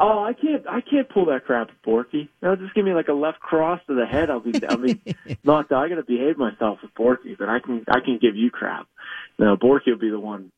Oh, 0.00 0.22
I 0.22 0.32
can't. 0.32 0.64
I 0.68 0.80
can't 0.80 1.08
pull 1.08 1.26
that 1.26 1.44
crap, 1.44 1.70
Borky. 1.84 2.28
No, 2.40 2.54
just 2.54 2.72
give 2.74 2.84
me 2.84 2.92
like 2.94 3.08
a 3.08 3.12
left 3.12 3.40
cross 3.40 3.80
to 3.88 3.94
the 3.94 4.06
head. 4.06 4.30
I'll 4.30 4.38
be. 4.40 4.52
I'll 4.68 4.76
be 4.76 5.00
knocked 5.44 5.72
out. 5.72 5.84
I 5.84 5.88
got 5.88 5.96
to 5.96 6.04
behave 6.04 6.38
myself 6.38 6.78
with 6.82 6.94
Borky, 6.94 7.36
but 7.36 7.48
I 7.48 7.58
can. 7.58 7.84
I 7.88 7.98
can 8.00 8.18
give 8.20 8.36
you 8.36 8.50
crap. 8.50 8.86
No, 9.40 9.56
Borky 9.56 9.88
will 9.88 9.98
be 9.98 10.10
the 10.10 10.20
one 10.20 10.52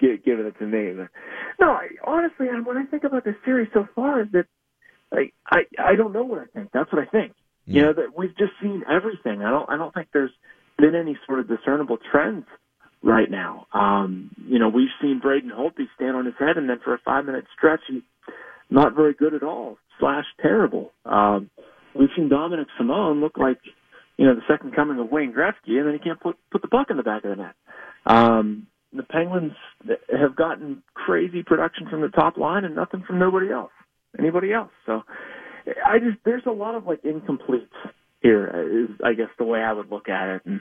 gi- 0.00 0.22
giving 0.24 0.46
it 0.46 0.58
to 0.60 0.66
me. 0.66 0.94
No, 1.60 1.70
I, 1.72 1.88
honestly, 2.04 2.48
I- 2.48 2.60
when 2.60 2.78
I 2.78 2.84
think 2.86 3.04
about 3.04 3.24
this 3.24 3.34
series 3.44 3.68
so 3.74 3.86
far, 3.94 4.22
is 4.22 4.28
that 4.32 4.46
like 5.12 5.34
I 5.46 5.60
I 5.78 5.96
don't 5.96 6.12
know 6.12 6.24
what 6.24 6.40
I 6.40 6.46
think. 6.46 6.70
That's 6.72 6.92
what 6.92 7.02
I 7.02 7.06
think. 7.06 7.32
You 7.66 7.82
know 7.82 7.92
that 7.92 8.16
we've 8.16 8.36
just 8.36 8.52
seen 8.60 8.82
everything. 8.90 9.42
I 9.42 9.50
don't. 9.50 9.70
I 9.70 9.76
don't 9.76 9.94
think 9.94 10.08
there's 10.12 10.32
been 10.78 10.94
any 10.94 11.16
sort 11.26 11.40
of 11.40 11.48
discernible 11.48 11.98
trends 12.10 12.46
right 13.02 13.30
now. 13.30 13.66
Um, 13.72 14.30
you 14.46 14.58
know, 14.58 14.68
we've 14.68 14.88
seen 15.00 15.20
Braden 15.20 15.50
Holtby 15.50 15.86
stand 15.94 16.16
on 16.16 16.26
his 16.26 16.34
head, 16.38 16.56
and 16.56 16.68
then 16.68 16.80
for 16.82 16.94
a 16.94 16.98
five 17.04 17.24
minute 17.26 17.44
stretch, 17.56 17.80
he's 17.88 18.02
not 18.70 18.94
very 18.94 19.14
good 19.14 19.34
at 19.34 19.42
all, 19.42 19.78
slash 19.98 20.24
terrible. 20.40 20.92
Um, 21.04 21.50
we've 21.94 22.08
seen 22.16 22.28
Dominik 22.28 22.66
Simon 22.78 23.20
look 23.20 23.36
like, 23.36 23.58
you 24.16 24.26
know, 24.26 24.34
the 24.34 24.42
second 24.48 24.74
coming 24.74 24.98
of 24.98 25.10
Wayne 25.10 25.32
Gretzky, 25.32 25.78
and 25.78 25.86
then 25.86 25.92
he 25.94 25.98
can't 25.98 26.20
put 26.20 26.36
put 26.50 26.62
the 26.62 26.68
puck 26.68 26.88
in 26.90 26.96
the 26.96 27.02
back 27.02 27.24
of 27.24 27.30
the 27.30 27.36
net. 27.36 27.54
Um, 28.06 28.66
the 28.92 29.02
Penguins 29.04 29.52
have 30.10 30.34
gotten 30.34 30.82
crazy 30.94 31.42
production 31.42 31.88
from 31.88 32.00
the 32.00 32.08
top 32.08 32.36
line 32.36 32.64
and 32.64 32.74
nothing 32.74 33.04
from 33.06 33.18
nobody 33.18 33.50
else, 33.50 33.70
anybody 34.18 34.52
else. 34.52 34.70
So, 34.86 35.02
I 35.86 35.98
just 35.98 36.18
there's 36.24 36.46
a 36.46 36.52
lot 36.52 36.74
of 36.74 36.86
like 36.86 37.04
incomplete 37.04 37.68
here. 38.20 38.46
Is 38.84 38.96
I 39.04 39.14
guess 39.14 39.28
the 39.38 39.44
way 39.44 39.60
I 39.60 39.72
would 39.72 39.90
look 39.90 40.08
at 40.08 40.28
it, 40.36 40.42
and 40.44 40.60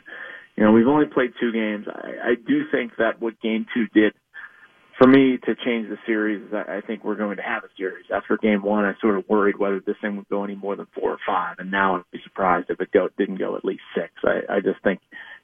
you 0.55 0.63
know, 0.63 0.71
we've 0.71 0.87
only 0.87 1.05
played 1.05 1.31
two 1.39 1.51
games. 1.51 1.85
I, 1.87 2.31
I 2.31 2.35
do 2.35 2.63
think 2.71 2.93
that 2.97 3.21
what 3.21 3.39
Game 3.41 3.65
Two 3.73 3.87
did 3.93 4.13
for 4.99 5.07
me 5.07 5.37
to 5.45 5.55
change 5.55 5.87
the 5.89 5.97
series, 6.05 6.53
I 6.53 6.77
I 6.77 6.81
think 6.81 7.03
we're 7.03 7.15
going 7.15 7.37
to 7.37 7.43
have 7.43 7.63
a 7.63 7.69
series. 7.77 8.05
After 8.13 8.37
game 8.37 8.61
one, 8.61 8.83
I 8.83 8.93
sort 8.99 9.17
of 9.17 9.23
worried 9.29 9.57
whether 9.57 9.79
this 9.79 9.95
thing 10.01 10.17
would 10.17 10.27
go 10.29 10.43
any 10.43 10.55
more 10.55 10.75
than 10.75 10.87
four 10.93 11.11
or 11.11 11.17
five, 11.25 11.55
and 11.57 11.71
now 11.71 11.95
I'd 11.95 12.03
be 12.11 12.19
surprised 12.23 12.69
if 12.69 12.81
it 12.81 12.91
go, 12.91 13.07
didn't 13.17 13.39
go 13.39 13.55
at 13.55 13.63
least 13.63 13.81
six. 13.95 14.11
I, 14.23 14.57
I 14.57 14.59
just 14.59 14.83
think, 14.83 14.99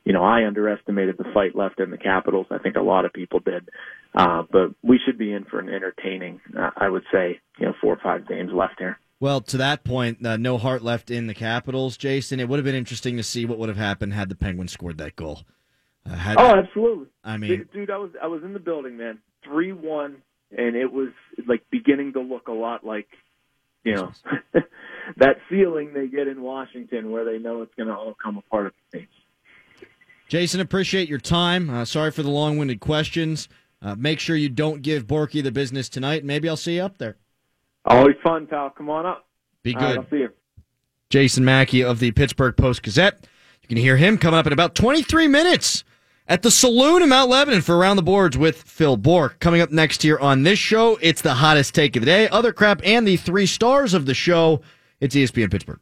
you 0.06 0.13
know, 0.13 0.24
I 0.24 0.46
underestimated 0.46 1.18
the 1.18 1.26
fight 1.34 1.56
left 1.56 1.80
in 1.80 1.89
the 1.89 1.98
Capitals. 1.98 2.46
I 2.52 2.60
think 2.60 2.76
a 2.76 2.82
lot 2.82 3.06
of 3.06 3.12
people 3.12 3.39
did, 3.39 3.68
uh, 4.13 4.44
but 4.50 4.74
we 4.84 5.00
should 5.04 5.18
be 5.18 5.34
in 5.34 5.46
for 5.46 5.60
an 5.60 5.68
entertaining, 5.68 6.39
uh, 6.58 6.70
I 6.78 6.88
would 6.89 7.04
say, 7.12 7.39
you 7.58 7.65
know, 7.65 7.74
four 7.82 7.94
or 7.94 8.00
five 8.02 8.28
games 8.28 8.52
left 8.54 8.76
here. 8.78 9.00
Well, 9.20 9.41
to 9.41 9.58
that 9.58 9.84
point, 9.84 10.24
uh, 10.26 10.38
no 10.38 10.58
heart 10.58 10.84
left 10.84 11.10
in 11.10 11.26
the 11.26 11.34
Capitals, 11.34 11.98
Jason. 11.98 12.39
It 12.39 12.48
would 12.48 12.60
have 12.60 12.65
been 12.65 12.76
interesting 12.76 13.18
to 13.18 13.24
see 13.24 13.46
what 13.46 13.58
would 13.58 13.70
have 13.70 13.78
happened 13.78 14.13
had 14.13 14.30
the 14.30 14.36
Penguins 14.36 14.72
scored 14.72 14.98
that 15.00 15.15
goal. 15.15 15.41
Uh, 16.06 16.15
had, 16.15 16.38
Oh, 16.38 16.56
absolutely. 16.56 17.08
I 17.24 17.38
mean, 17.38 17.68
dude, 17.74 17.89
I 17.89 17.98
was 17.98 18.12
I 18.22 18.28
was 18.28 18.44
in 18.44 18.54
the 18.54 18.60
building, 18.60 18.98
man. 18.98 19.20
Three 19.44 19.72
one, 19.72 20.18
and 20.56 20.76
it 20.76 20.91
was 20.91 21.10
like 21.48 21.63
beginning 21.72 22.13
to 22.13 22.22
look 22.22 22.48
a 22.48 22.54
lot 22.54 22.86
like, 22.86 23.08
you 23.84 23.96
know, 23.96 24.12
that 25.18 25.38
feeling 25.50 25.94
they 25.94 26.08
get 26.08 26.28
in 26.28 26.41
Washington 26.41 27.10
where 27.10 27.26
they 27.26 27.39
know 27.39 27.63
it's 27.63 27.74
going 27.76 27.88
to 27.88 27.96
all 27.96 28.15
come 28.22 28.38
apart 28.38 28.68
at 28.68 28.74
the 28.91 29.00
seams. 29.00 29.10
Jason, 30.28 30.60
appreciate 30.60 31.08
your 31.08 31.20
time. 31.20 31.70
Uh, 31.70 31.86
sorry 31.86 32.12
for 32.12 32.24
the 32.24 32.30
long-winded 32.30 32.80
questions. 32.80 33.48
Uh, 33.82 33.96
make 33.96 34.20
sure 34.20 34.36
you 34.36 34.50
don't 34.50 34.82
give 34.82 35.06
Borky 35.06 35.44
the 35.44 35.52
business 35.52 35.90
tonight. 35.90 36.24
Maybe 36.24 36.50
I'll 36.50 36.58
see 36.58 36.76
you 36.76 36.82
up 36.82 36.98
there. 36.98 37.18
Always 37.86 38.16
fun, 38.24 38.48
pal. 38.48 38.72
Come 38.72 38.90
on 38.90 39.06
up. 39.06 39.28
Be 39.62 39.74
right, 39.74 39.80
good. 39.80 39.98
I'll 40.00 40.10
see 40.10 40.18
you. 40.18 40.30
Jason 41.10 41.46
Mackey 41.46 41.84
of 41.84 42.00
the 42.00 42.12
Pittsburgh 42.12 42.58
Post 42.58 42.82
Gazette. 42.82 43.28
You 43.62 43.68
can 43.68 43.78
hear 43.78 43.98
him 43.98 44.18
coming 44.18 44.40
up 44.40 44.48
in 44.48 44.54
about 44.54 44.74
23 44.76 45.28
minutes 45.28 45.84
at 46.28 46.42
the 46.42 46.50
Saloon 46.50 47.04
in 47.04 47.10
Mount 47.10 47.30
Lebanon 47.30 47.62
for 47.62 47.78
Around 47.78 47.98
the 47.98 48.04
Boards 48.04 48.38
with 48.38 48.64
Phil 48.64 48.98
Bourque. 48.98 49.40
Coming 49.40 49.62
up 49.62 49.72
next 49.72 50.02
here 50.02 50.18
on 50.18 50.44
this 50.44 50.58
show, 50.58 50.98
it's 51.02 51.22
the 51.22 51.36
hottest 51.36 51.76
take 51.76 51.96
of 51.96 52.02
the 52.02 52.08
day, 52.08 52.28
other 52.30 52.52
crap, 52.52 52.82
and 52.84 53.08
the 53.08 53.18
three 53.18 53.46
stars 53.46 53.94
of 53.94 54.08
the 54.08 54.16
show. 54.16 54.62
It's 55.00 55.16
ESPN 55.16 55.52
Pittsburgh. 55.52 55.80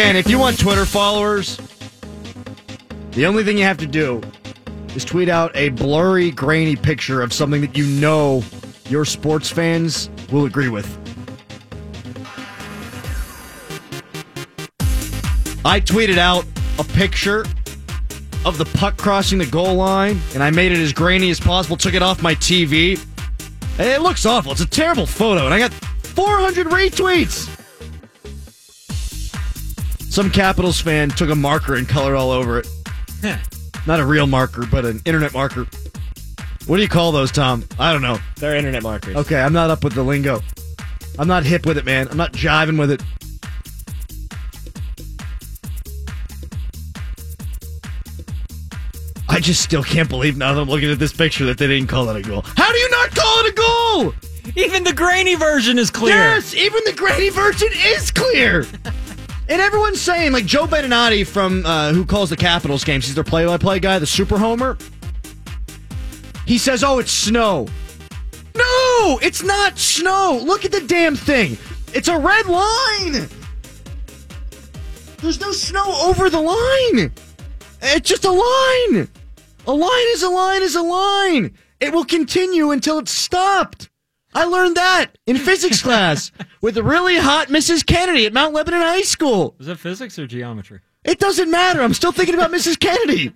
Again, 0.00 0.16
if 0.16 0.30
you 0.30 0.38
want 0.38 0.58
Twitter 0.58 0.86
followers, 0.86 1.60
The 3.10 3.26
only 3.26 3.44
thing 3.44 3.58
you 3.58 3.64
have 3.64 3.76
to 3.76 3.86
do 3.86 4.22
is 4.94 5.04
tweet 5.04 5.28
out 5.28 5.54
a 5.54 5.68
blurry, 5.68 6.30
grainy 6.30 6.74
picture 6.74 7.20
of 7.20 7.34
something 7.34 7.60
that 7.60 7.76
you 7.76 7.84
know 7.84 8.42
your 8.88 9.04
sports 9.04 9.50
fans 9.50 10.08
will 10.32 10.46
agree 10.46 10.70
with. 10.70 10.86
I 15.66 15.80
tweeted 15.80 16.16
out 16.16 16.46
a 16.78 16.84
picture 16.84 17.44
of 18.46 18.56
the 18.56 18.64
puck 18.78 18.96
crossing 18.96 19.36
the 19.36 19.44
goal 19.44 19.74
line, 19.74 20.18
and 20.32 20.42
I 20.42 20.50
made 20.50 20.72
it 20.72 20.78
as 20.78 20.94
grainy 20.94 21.28
as 21.28 21.38
possible, 21.38 21.76
took 21.76 21.92
it 21.92 22.02
off 22.02 22.22
my 22.22 22.34
TV. 22.36 22.98
It 23.78 24.00
looks 24.00 24.24
awful. 24.24 24.52
It's 24.52 24.62
a 24.62 24.66
terrible 24.66 25.04
photo, 25.04 25.44
and 25.44 25.52
I 25.52 25.58
got 25.58 25.74
400 25.74 26.68
retweets. 26.68 27.59
Some 30.10 30.28
Capitals 30.28 30.80
fan 30.80 31.10
took 31.10 31.30
a 31.30 31.36
marker 31.36 31.76
and 31.76 31.88
colored 31.88 32.16
all 32.16 32.32
over 32.32 32.58
it. 32.58 32.68
Not 33.86 34.00
a 34.00 34.04
real 34.04 34.26
marker, 34.26 34.66
but 34.68 34.84
an 34.84 35.00
internet 35.04 35.32
marker. 35.32 35.68
What 36.66 36.76
do 36.78 36.82
you 36.82 36.88
call 36.88 37.12
those, 37.12 37.30
Tom? 37.30 37.64
I 37.78 37.92
don't 37.92 38.02
know. 38.02 38.18
They're 38.36 38.56
internet 38.56 38.82
markers. 38.82 39.14
Okay, 39.14 39.40
I'm 39.40 39.52
not 39.52 39.70
up 39.70 39.84
with 39.84 39.92
the 39.94 40.02
lingo. 40.02 40.40
I'm 41.16 41.28
not 41.28 41.44
hip 41.44 41.64
with 41.64 41.78
it, 41.78 41.84
man. 41.84 42.08
I'm 42.08 42.16
not 42.16 42.32
jiving 42.32 42.76
with 42.76 42.90
it. 42.90 43.02
I 49.28 49.38
just 49.38 49.62
still 49.62 49.84
can't 49.84 50.08
believe 50.08 50.36
now 50.36 50.52
that 50.54 50.60
I'm 50.60 50.68
looking 50.68 50.90
at 50.90 50.98
this 50.98 51.12
picture 51.12 51.44
that 51.44 51.56
they 51.58 51.68
didn't 51.68 51.88
call 51.88 52.08
it 52.08 52.16
a 52.16 52.28
goal. 52.28 52.42
How 52.56 52.72
do 52.72 52.78
you 52.78 52.90
not 52.90 53.14
call 53.14 53.44
it 53.44 53.52
a 53.52 53.52
goal? 53.52 54.14
Even 54.56 54.82
the 54.82 54.92
grainy 54.92 55.36
version 55.36 55.78
is 55.78 55.88
clear. 55.88 56.16
Yes, 56.16 56.52
even 56.52 56.82
the 56.84 56.94
grainy 56.94 57.28
version 57.28 57.68
is 57.72 58.10
clear. 58.10 58.66
and 59.50 59.60
everyone's 59.60 60.00
saying, 60.00 60.32
like 60.32 60.46
Joe 60.46 60.66
Beninati 60.66 61.26
from 61.26 61.66
uh, 61.66 61.92
who 61.92 62.06
calls 62.06 62.30
the 62.30 62.36
Capitals 62.36 62.84
games, 62.84 63.06
he's 63.06 63.16
their 63.16 63.24
play-by-play 63.24 63.80
guy, 63.80 63.98
the 63.98 64.06
Super 64.06 64.38
Homer. 64.38 64.78
He 66.46 66.56
says, 66.56 66.82
"Oh, 66.82 67.00
it's 67.00 67.12
snow." 67.12 67.66
No, 68.54 69.18
it's 69.22 69.42
not 69.42 69.78
snow. 69.78 70.40
Look 70.42 70.64
at 70.64 70.72
the 70.72 70.80
damn 70.80 71.16
thing. 71.16 71.58
It's 71.92 72.08
a 72.08 72.18
red 72.18 72.46
line. 72.46 73.28
There's 75.18 75.40
no 75.40 75.52
snow 75.52 75.84
over 76.04 76.30
the 76.30 76.40
line. 76.40 77.12
It's 77.82 78.08
just 78.08 78.24
a 78.24 78.30
line. 78.30 79.08
A 79.66 79.72
line 79.72 80.06
is 80.08 80.22
a 80.22 80.30
line 80.30 80.62
is 80.62 80.76
a 80.76 80.82
line. 80.82 81.54
It 81.80 81.92
will 81.92 82.04
continue 82.04 82.70
until 82.70 82.98
it's 82.98 83.12
stopped. 83.12 83.89
I 84.32 84.44
learned 84.44 84.76
that 84.76 85.18
in 85.26 85.36
physics 85.36 85.82
class 85.82 86.30
with 86.60 86.74
the 86.74 86.82
really 86.82 87.16
hot 87.16 87.48
Mrs. 87.48 87.84
Kennedy 87.84 88.26
at 88.26 88.32
Mount 88.32 88.54
Lebanon 88.54 88.80
High 88.80 89.02
School. 89.02 89.54
Was 89.58 89.66
that 89.66 89.78
physics 89.78 90.18
or 90.18 90.26
geometry? 90.26 90.80
It 91.04 91.18
doesn't 91.18 91.50
matter. 91.50 91.80
I'm 91.80 91.94
still 91.94 92.12
thinking 92.12 92.34
about 92.34 92.52
Mrs. 92.52 92.78
Kennedy. 92.78 93.32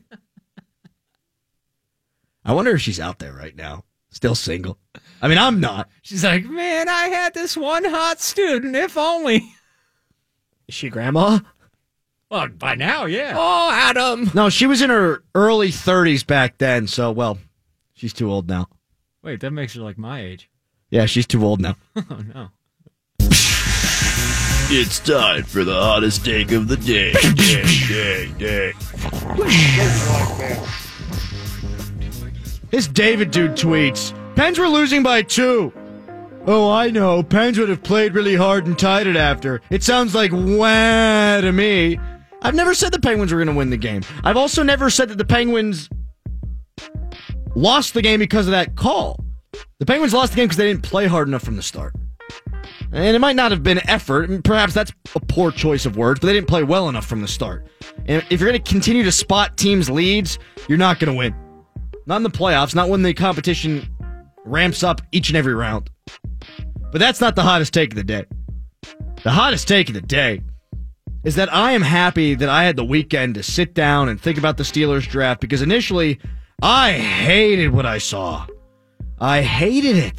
I 2.45 2.53
wonder 2.53 2.73
if 2.73 2.83
she's 2.83 3.01
out 3.01 3.19
there 3.19 3.33
right 3.33 3.57
now, 3.57 3.85
still 4.11 4.35
single. 4.35 4.79
I 5.23 5.29
mean, 5.29 5.39
I'm 5.39 5.61
not. 5.61 5.89
She's 6.03 6.23
like, 6.25 6.45
man, 6.45 6.89
I 6.89 7.09
had 7.09 7.33
this 7.33 7.57
one 7.57 7.85
hot 7.85 8.21
student. 8.21 8.77
If 8.77 8.97
only. 8.99 9.37
Is 10.69 10.75
she 10.75 10.91
grandma? 10.91 11.41
Well, 12.31 12.49
by 12.49 12.75
now, 12.75 13.07
yeah. 13.07 13.35
Oh, 13.37 13.71
Adam. 13.73 14.31
No, 14.35 14.51
she 14.51 14.67
was 14.67 14.83
in 14.83 14.91
her 14.91 15.23
early 15.35 15.69
30s 15.69 16.27
back 16.27 16.59
then, 16.59 16.87
so, 16.87 17.13
well, 17.13 17.39
she's 17.95 18.13
too 18.13 18.31
old 18.31 18.49
now. 18.49 18.69
Wait, 19.23 19.41
that 19.41 19.53
makes 19.53 19.75
her 19.75 19.83
like 19.83 19.99
my 19.99 20.21
age. 20.21 20.51
Yeah, 20.95 21.07
she's 21.07 21.27
too 21.27 21.45
old 21.45 21.61
now. 21.61 21.75
Oh 22.09 22.23
no. 22.35 22.49
It's 24.71 25.01
time 25.01 25.43
for 25.43 25.65
the 25.65 25.75
hottest 25.75 26.25
take 26.25 26.53
of 26.53 26.69
the 26.69 26.77
day. 26.77 27.13
day, 27.35 27.65
day, 27.89 28.33
day. 28.39 28.73
This 32.71 32.87
David 32.87 33.33
dude 33.33 33.57
tweets 33.57 34.15
Pens 34.37 34.57
were 34.57 34.69
losing 34.69 35.03
by 35.03 35.23
two. 35.23 35.73
Oh, 36.47 36.71
I 36.71 36.91
know. 36.91 37.25
Pens 37.25 37.59
would 37.59 37.71
have 37.71 37.83
played 37.83 38.15
really 38.15 38.37
hard 38.37 38.69
and 38.69 38.79
tied 38.79 39.09
it 39.09 39.17
after. 39.17 39.63
It 39.71 39.83
sounds 39.83 40.15
like 40.15 40.31
wah 40.33 41.41
to 41.41 41.51
me. 41.51 41.99
I've 42.41 42.55
never 42.55 42.73
said 42.73 42.93
the 42.93 43.01
Penguins 43.01 43.33
were 43.33 43.39
going 43.39 43.53
to 43.53 43.59
win 43.59 43.71
the 43.71 43.77
game. 43.77 44.03
I've 44.23 44.37
also 44.37 44.63
never 44.63 44.91
said 44.91 45.09
that 45.09 45.19
the 45.19 45.25
Penguins 45.25 45.89
lost 47.57 47.95
the 47.95 48.03
game 48.03 48.21
because 48.21 48.47
of 48.47 48.53
that 48.53 48.77
call. 48.77 49.25
The 49.79 49.87
Penguins 49.87 50.15
lost 50.15 50.33
the 50.33 50.37
game 50.37 50.47
because 50.47 50.57
they 50.57 50.69
didn't 50.69 50.83
play 50.83 51.07
hard 51.07 51.29
enough 51.29 51.43
from 51.43 51.57
the 51.57 51.63
start. 51.63 51.95
And 52.93 53.17
it 53.17 53.19
might 53.19 53.37
not 53.37 53.51
have 53.51 53.63
been 53.63 53.87
effort. 53.89 54.45
Perhaps 54.45 54.75
that's 54.75 54.93
a 55.15 55.21
poor 55.21 55.51
choice 55.51 55.85
of 55.85 55.97
words, 55.97 56.21
but 56.21 56.29
they 56.29 56.33
didn't 56.33 56.49
play 56.49 56.63
well 56.63 56.89
enough 56.89 57.07
from 57.07 57.21
the 57.21 57.29
start. 57.29 57.67
And 58.07 58.25
if 58.31 58.41
you're 58.41 58.51
going 58.51 58.63
to 58.63 58.71
continue 58.71 59.03
to 59.03 59.13
spot 59.13 59.57
teams' 59.57 59.91
leads, 59.91 60.39
you're 60.69 60.79
not 60.79 61.01
going 61.01 61.13
to 61.13 61.19
win. 61.19 61.35
Not 62.07 62.17
in 62.17 62.23
the 62.23 62.31
playoffs, 62.31 62.75
not 62.75 62.89
when 62.89 63.03
the 63.03 63.15
competition 63.15 63.89
ramps 64.45 64.83
up 64.83 65.01
each 65.13 65.29
and 65.29 65.37
every 65.37 65.55
round. 65.55 65.91
But 66.93 66.99
that's 66.99 67.21
not 67.21 67.35
the 67.35 67.43
hottest 67.43 67.75
take 67.75 67.93
of 67.93 67.97
the 67.97 68.05
day. 68.05 68.25
The 69.23 69.31
hottest 69.31 69.67
take 69.67 69.89
of 69.89 69.95
the 69.95 70.01
day 70.01 70.43
is 71.25 71.37
that 71.37 71.53
I 71.53 71.73
am 71.73 71.83
happy 71.83 72.35
that 72.35 72.49
I 72.49 72.65
had 72.65 72.77
the 72.77 72.85
weekend 72.85 73.35
to 73.35 73.43
sit 73.43 73.75
down 73.75 74.09
and 74.09 74.21
think 74.21 74.39
about 74.39 74.59
the 74.59 74.63
Steelers 74.63 75.09
draft 75.09 75.41
because 75.41 75.63
initially 75.63 76.21
I 76.63 76.93
hated 76.93 77.71
what 77.71 77.87
I 77.87 77.99
saw. 77.99 78.47
I 79.25 79.41
hated 79.41 79.97
it. 79.97 80.13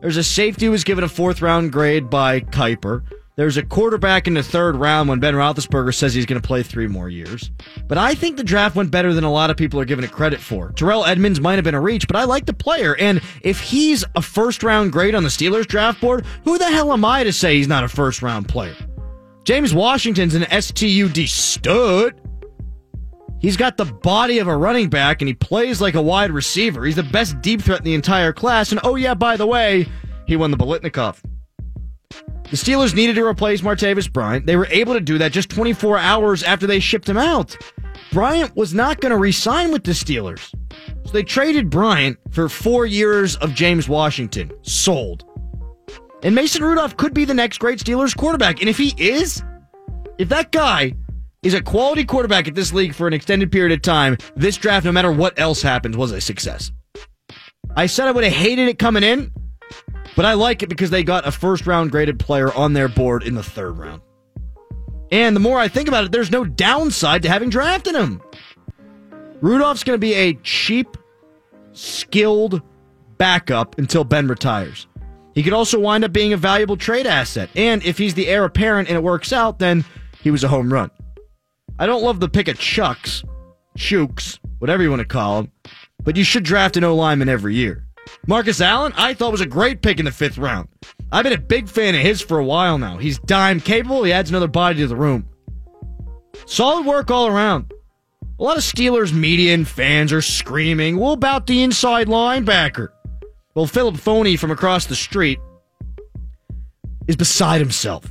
There's 0.00 0.16
a 0.16 0.24
safety 0.24 0.64
who 0.64 0.72
was 0.72 0.82
given 0.82 1.04
a 1.04 1.08
fourth 1.08 1.42
round 1.42 1.72
grade 1.72 2.08
by 2.08 2.40
Kiper. 2.40 3.02
There's 3.36 3.58
a 3.58 3.62
quarterback 3.62 4.26
in 4.26 4.32
the 4.32 4.42
third 4.42 4.76
round 4.76 5.10
when 5.10 5.20
Ben 5.20 5.34
Roethlisberger 5.34 5.94
says 5.94 6.14
he's 6.14 6.24
going 6.24 6.40
to 6.40 6.46
play 6.46 6.62
three 6.62 6.86
more 6.86 7.10
years. 7.10 7.50
But 7.86 7.98
I 7.98 8.14
think 8.14 8.38
the 8.38 8.42
draft 8.42 8.76
went 8.76 8.90
better 8.90 9.12
than 9.12 9.24
a 9.24 9.30
lot 9.30 9.50
of 9.50 9.58
people 9.58 9.78
are 9.78 9.84
giving 9.84 10.06
it 10.06 10.10
credit 10.10 10.40
for. 10.40 10.72
Terrell 10.72 11.04
Edmunds 11.04 11.38
might 11.38 11.56
have 11.56 11.64
been 11.64 11.74
a 11.74 11.80
reach, 11.82 12.06
but 12.06 12.16
I 12.16 12.24
like 12.24 12.46
the 12.46 12.54
player. 12.54 12.96
And 12.96 13.20
if 13.42 13.60
he's 13.60 14.06
a 14.16 14.22
first 14.22 14.62
round 14.62 14.90
grade 14.90 15.14
on 15.14 15.22
the 15.22 15.28
Steelers 15.28 15.66
draft 15.66 16.00
board, 16.00 16.24
who 16.44 16.56
the 16.56 16.64
hell 16.64 16.94
am 16.94 17.04
I 17.04 17.24
to 17.24 17.34
say 17.34 17.56
he's 17.56 17.68
not 17.68 17.84
a 17.84 17.88
first 17.88 18.22
round 18.22 18.48
player? 18.48 18.74
James 19.44 19.74
Washington's 19.74 20.34
an 20.34 20.44
STUD 20.44 21.28
stud. 21.28 22.18
He's 23.40 23.56
got 23.56 23.76
the 23.76 23.86
body 23.86 24.38
of 24.38 24.48
a 24.48 24.56
running 24.56 24.90
back 24.90 25.22
and 25.22 25.28
he 25.28 25.34
plays 25.34 25.80
like 25.80 25.94
a 25.94 26.02
wide 26.02 26.30
receiver. 26.30 26.84
He's 26.84 26.96
the 26.96 27.02
best 27.02 27.40
deep 27.40 27.62
threat 27.62 27.80
in 27.80 27.84
the 27.84 27.94
entire 27.94 28.32
class. 28.32 28.70
And 28.70 28.80
oh, 28.84 28.96
yeah, 28.96 29.14
by 29.14 29.36
the 29.36 29.46
way, 29.46 29.88
he 30.26 30.36
won 30.36 30.50
the 30.50 30.58
Biletnikoff. 30.58 31.20
The 32.50 32.56
Steelers 32.56 32.94
needed 32.94 33.14
to 33.14 33.24
replace 33.24 33.62
Martavis 33.62 34.12
Bryant. 34.12 34.44
They 34.44 34.56
were 34.56 34.66
able 34.66 34.94
to 34.94 35.00
do 35.00 35.18
that 35.18 35.32
just 35.32 35.50
24 35.50 35.98
hours 35.98 36.42
after 36.42 36.66
they 36.66 36.80
shipped 36.80 37.08
him 37.08 37.16
out. 37.16 37.56
Bryant 38.12 38.56
was 38.56 38.74
not 38.74 39.00
going 39.00 39.10
to 39.10 39.18
re 39.18 39.32
sign 39.32 39.70
with 39.70 39.84
the 39.84 39.92
Steelers. 39.92 40.52
So 41.04 41.12
they 41.12 41.22
traded 41.22 41.70
Bryant 41.70 42.18
for 42.30 42.48
four 42.48 42.86
years 42.86 43.36
of 43.36 43.54
James 43.54 43.88
Washington. 43.88 44.50
Sold. 44.62 45.24
And 46.22 46.34
Mason 46.34 46.62
Rudolph 46.62 46.96
could 46.96 47.14
be 47.14 47.24
the 47.24 47.34
next 47.34 47.58
great 47.58 47.78
Steelers 47.78 48.16
quarterback. 48.16 48.60
And 48.60 48.68
if 48.68 48.76
he 48.76 48.94
is, 48.98 49.42
if 50.18 50.28
that 50.28 50.52
guy 50.52 50.92
is 51.42 51.54
a 51.54 51.62
quality 51.62 52.04
quarterback 52.04 52.48
at 52.48 52.54
this 52.54 52.72
league 52.72 52.94
for 52.94 53.06
an 53.06 53.14
extended 53.14 53.50
period 53.50 53.72
of 53.72 53.82
time, 53.82 54.16
this 54.36 54.56
draft, 54.56 54.84
no 54.84 54.92
matter 54.92 55.10
what 55.10 55.38
else 55.38 55.62
happens, 55.62 55.96
was 55.96 56.12
a 56.12 56.20
success. 56.20 56.70
I 57.76 57.86
said 57.86 58.08
I 58.08 58.12
would 58.12 58.24
have 58.24 58.32
hated 58.32 58.68
it 58.68 58.78
coming 58.78 59.02
in, 59.02 59.32
but 60.16 60.24
I 60.24 60.34
like 60.34 60.62
it 60.62 60.68
because 60.68 60.90
they 60.90 61.04
got 61.04 61.26
a 61.26 61.32
first 61.32 61.66
round 61.66 61.92
graded 61.92 62.18
player 62.18 62.52
on 62.52 62.72
their 62.72 62.88
board 62.88 63.22
in 63.22 63.34
the 63.34 63.42
third 63.42 63.78
round. 63.78 64.02
And 65.10 65.34
the 65.34 65.40
more 65.40 65.58
I 65.58 65.68
think 65.68 65.88
about 65.88 66.04
it, 66.04 66.12
there's 66.12 66.30
no 66.30 66.44
downside 66.44 67.22
to 67.22 67.28
having 67.28 67.50
drafted 67.50 67.94
him. 67.94 68.20
Rudolph's 69.40 69.82
going 69.82 69.94
to 69.94 70.00
be 70.00 70.14
a 70.14 70.34
cheap, 70.42 70.96
skilled 71.72 72.60
backup 73.16 73.78
until 73.78 74.04
Ben 74.04 74.28
retires. 74.28 74.86
He 75.34 75.42
could 75.42 75.52
also 75.52 75.80
wind 75.80 76.04
up 76.04 76.12
being 76.12 76.32
a 76.32 76.36
valuable 76.36 76.76
trade 76.76 77.06
asset. 77.06 77.48
And 77.56 77.82
if 77.84 77.98
he's 77.98 78.14
the 78.14 78.28
heir 78.28 78.44
apparent 78.44 78.88
and 78.88 78.96
it 78.96 79.02
works 79.02 79.32
out, 79.32 79.58
then 79.58 79.84
he 80.22 80.30
was 80.30 80.44
a 80.44 80.48
home 80.48 80.72
run. 80.72 80.90
I 81.80 81.86
don't 81.86 82.02
love 82.02 82.20
the 82.20 82.28
pick 82.28 82.46
of 82.48 82.58
Chucks, 82.58 83.24
Chooks, 83.78 84.38
whatever 84.58 84.82
you 84.82 84.90
want 84.90 85.00
to 85.00 85.06
call 85.06 85.38
him, 85.38 85.52
but 86.04 86.14
you 86.14 86.24
should 86.24 86.44
draft 86.44 86.76
an 86.76 86.84
O 86.84 86.94
lineman 86.94 87.30
every 87.30 87.54
year. 87.54 87.86
Marcus 88.26 88.60
Allen, 88.60 88.92
I 88.98 89.14
thought 89.14 89.32
was 89.32 89.40
a 89.40 89.46
great 89.46 89.80
pick 89.80 89.98
in 89.98 90.04
the 90.04 90.12
fifth 90.12 90.36
round. 90.36 90.68
I've 91.10 91.24
been 91.24 91.32
a 91.32 91.38
big 91.38 91.70
fan 91.70 91.94
of 91.94 92.02
his 92.02 92.20
for 92.20 92.38
a 92.38 92.44
while 92.44 92.76
now. 92.76 92.98
He's 92.98 93.18
dime 93.20 93.60
capable, 93.60 94.04
he 94.04 94.12
adds 94.12 94.28
another 94.28 94.46
body 94.46 94.80
to 94.80 94.88
the 94.88 94.94
room. 94.94 95.26
Solid 96.44 96.84
work 96.84 97.10
all 97.10 97.26
around. 97.26 97.72
A 98.38 98.42
lot 98.42 98.58
of 98.58 98.62
Steelers 98.62 99.14
media 99.14 99.54
and 99.54 99.66
fans 99.66 100.12
are 100.12 100.20
screaming, 100.20 100.98
well, 100.98 101.12
about 101.12 101.46
the 101.46 101.62
inside 101.62 102.08
linebacker. 102.08 102.88
Well, 103.54 103.66
Philip 103.66 103.94
Phoney 103.94 104.38
from 104.38 104.50
across 104.50 104.84
the 104.84 104.94
street 104.94 105.38
is 107.08 107.16
beside 107.16 107.62
himself. 107.62 108.04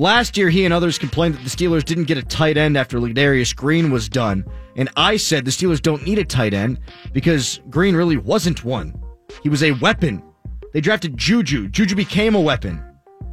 Last 0.00 0.38
year, 0.38 0.48
he 0.48 0.64
and 0.64 0.72
others 0.72 0.98
complained 0.98 1.34
that 1.34 1.44
the 1.44 1.50
Steelers 1.50 1.84
didn't 1.84 2.04
get 2.04 2.16
a 2.16 2.22
tight 2.22 2.56
end 2.56 2.78
after 2.78 2.98
Ladarius 2.98 3.54
Green 3.54 3.90
was 3.90 4.08
done. 4.08 4.46
And 4.74 4.88
I 4.96 5.18
said 5.18 5.44
the 5.44 5.50
Steelers 5.50 5.82
don't 5.82 6.06
need 6.06 6.18
a 6.18 6.24
tight 6.24 6.54
end 6.54 6.80
because 7.12 7.60
Green 7.68 7.94
really 7.94 8.16
wasn't 8.16 8.64
one. 8.64 8.98
He 9.42 9.50
was 9.50 9.62
a 9.62 9.72
weapon. 9.72 10.22
They 10.72 10.80
drafted 10.80 11.18
Juju. 11.18 11.68
Juju 11.68 11.94
became 11.94 12.34
a 12.34 12.40
weapon. 12.40 12.82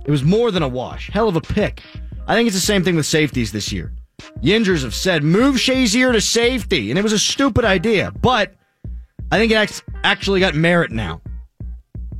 It 0.05 0.11
was 0.11 0.25
more 0.25 0.51
than 0.51 0.61
a 0.61 0.67
wash. 0.67 1.09
Hell 1.09 1.29
of 1.29 1.37
a 1.37 1.41
pick. 1.41 1.81
I 2.27 2.35
think 2.35 2.47
it's 2.47 2.57
the 2.57 2.61
same 2.61 2.83
thing 2.83 2.97
with 2.97 3.05
safeties 3.05 3.53
this 3.53 3.71
year. 3.71 3.93
Yinzers 4.41 4.83
have 4.83 4.93
said 4.93 5.23
move 5.23 5.55
Shazier 5.55 6.11
to 6.11 6.19
safety, 6.19 6.89
and 6.89 6.99
it 6.99 7.03
was 7.03 7.13
a 7.13 7.19
stupid 7.19 7.63
idea, 7.63 8.11
but 8.11 8.53
I 9.31 9.37
think 9.37 9.53
it 9.53 9.83
actually 10.03 10.41
got 10.41 10.53
merit 10.53 10.91
now. 10.91 11.21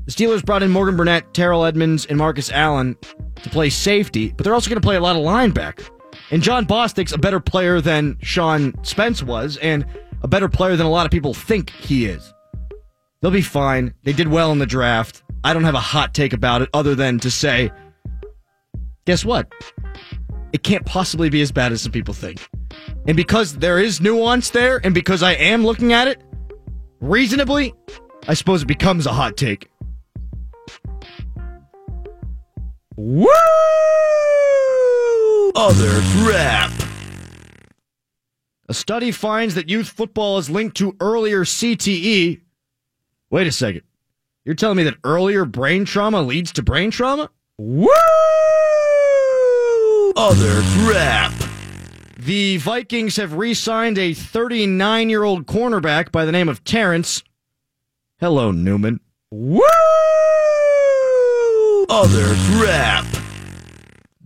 The 0.08 0.14
Steelers 0.14 0.44
brought 0.44 0.64
in 0.64 0.72
Morgan 0.72 0.96
Burnett, 0.96 1.34
Terrell 1.34 1.66
Edmunds, 1.66 2.06
and 2.06 2.18
Marcus 2.18 2.50
Allen 2.50 2.96
to 3.44 3.50
play 3.50 3.70
safety, 3.70 4.30
but 4.30 4.46
they're 4.46 4.54
also 4.54 4.70
going 4.70 4.82
to 4.82 4.86
play 4.86 4.96
a 4.96 5.02
lot 5.02 5.18
of 5.18 5.22
linebacker. 5.22 5.90
And 6.32 6.42
Jon 6.42 6.66
Bostic's 6.66 7.12
a 7.12 7.18
better 7.18 7.42
player 7.42 7.82
than 7.82 8.18
Sean 8.22 8.74
Spence 8.86 9.22
was, 9.22 9.58
and 9.58 9.86
a 10.22 10.28
better 10.30 10.48
player 10.48 10.78
than 10.78 10.86
a 10.86 10.90
lot 10.90 11.06
of 11.06 11.12
people 11.12 11.34
think 11.34 11.72
he 11.72 12.06
is. 12.06 12.34
They'll 13.22 13.32
be 13.32 13.42
fine. 13.42 13.94
They 14.04 14.14
did 14.14 14.30
well 14.30 14.54
in 14.54 14.60
the 14.60 14.66
draft. 14.66 15.24
I 15.44 15.52
don't 15.52 15.66
have 15.66 15.76
a 15.76 15.80
hot 15.80 16.14
take 16.14 16.32
about 16.32 16.62
it 16.62 16.70
other 16.74 16.96
than 16.96 17.20
to 17.20 17.30
say, 17.30 17.70
guess 19.06 19.26
what? 19.26 19.52
It 20.54 20.64
can't 20.64 20.86
possibly 20.86 21.30
be 21.30 21.42
as 21.42 21.52
bad 21.52 21.74
as 21.74 21.82
some 21.82 21.92
people 21.92 22.14
think. 22.14 22.48
And 23.08 23.18
because 23.18 23.58
there 23.58 23.78
is 23.78 24.00
nuance 24.00 24.52
there, 24.52 24.80
and 24.86 24.94
because 24.94 25.22
I 25.22 25.34
am 25.34 25.66
looking 25.66 25.92
at 25.92 26.08
it 26.08 26.24
reasonably, 27.02 27.74
I 28.26 28.36
suppose 28.36 28.62
it 28.62 28.68
becomes 28.68 29.06
a 29.06 29.12
hot 29.12 29.36
take. 29.36 29.70
Woo! 32.98 33.28
Other 35.56 36.02
crap. 36.18 36.72
A 38.68 38.74
study 38.74 39.12
finds 39.12 39.54
that 39.54 39.70
youth 39.70 39.88
football 39.88 40.40
is 40.40 40.50
linked 40.50 40.76
to 40.78 40.96
earlier 41.00 41.44
CTE. 41.46 42.42
Wait 43.30 43.48
a 43.48 43.52
second. 43.52 43.84
You're 44.46 44.56
telling 44.56 44.78
me 44.78 44.84
that 44.84 44.98
earlier 45.04 45.46
brain 45.46 45.86
trauma 45.86 46.24
leads 46.24 46.52
to 46.54 46.64
brain 46.64 46.90
trauma? 46.90 47.30
Woo! 47.60 47.88
Other 50.16 50.62
crap. 50.80 51.34
The 52.18 52.58
Vikings 52.58 53.18
have 53.18 53.34
re 53.34 53.54
signed 53.54 54.00
a 54.00 54.16
39 54.16 55.10
year 55.10 55.24
old 55.24 55.46
cornerback 55.46 56.12
by 56.12 56.26
the 56.26 56.32
name 56.32 56.50
of 56.50 56.64
Terence. 56.64 57.24
Hello, 58.20 58.50
Newman. 58.50 59.02
Woo! 59.30 59.62
Other 61.90 62.36
crap. 62.52 63.06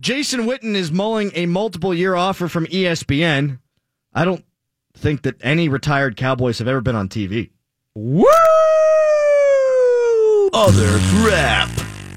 Jason 0.00 0.40
Witten 0.46 0.74
is 0.74 0.90
mulling 0.90 1.30
a 1.34 1.46
multiple 1.46 1.94
year 1.94 2.16
offer 2.16 2.48
from 2.48 2.66
ESPN. 2.66 3.60
I 4.12 4.24
don't 4.24 4.44
think 4.94 5.22
that 5.22 5.36
any 5.40 5.68
retired 5.68 6.16
Cowboys 6.16 6.58
have 6.58 6.66
ever 6.66 6.80
been 6.80 6.96
on 6.96 7.08
TV. 7.08 7.50
Woo! 7.94 8.26
Other 10.52 10.98
crap. 11.14 11.70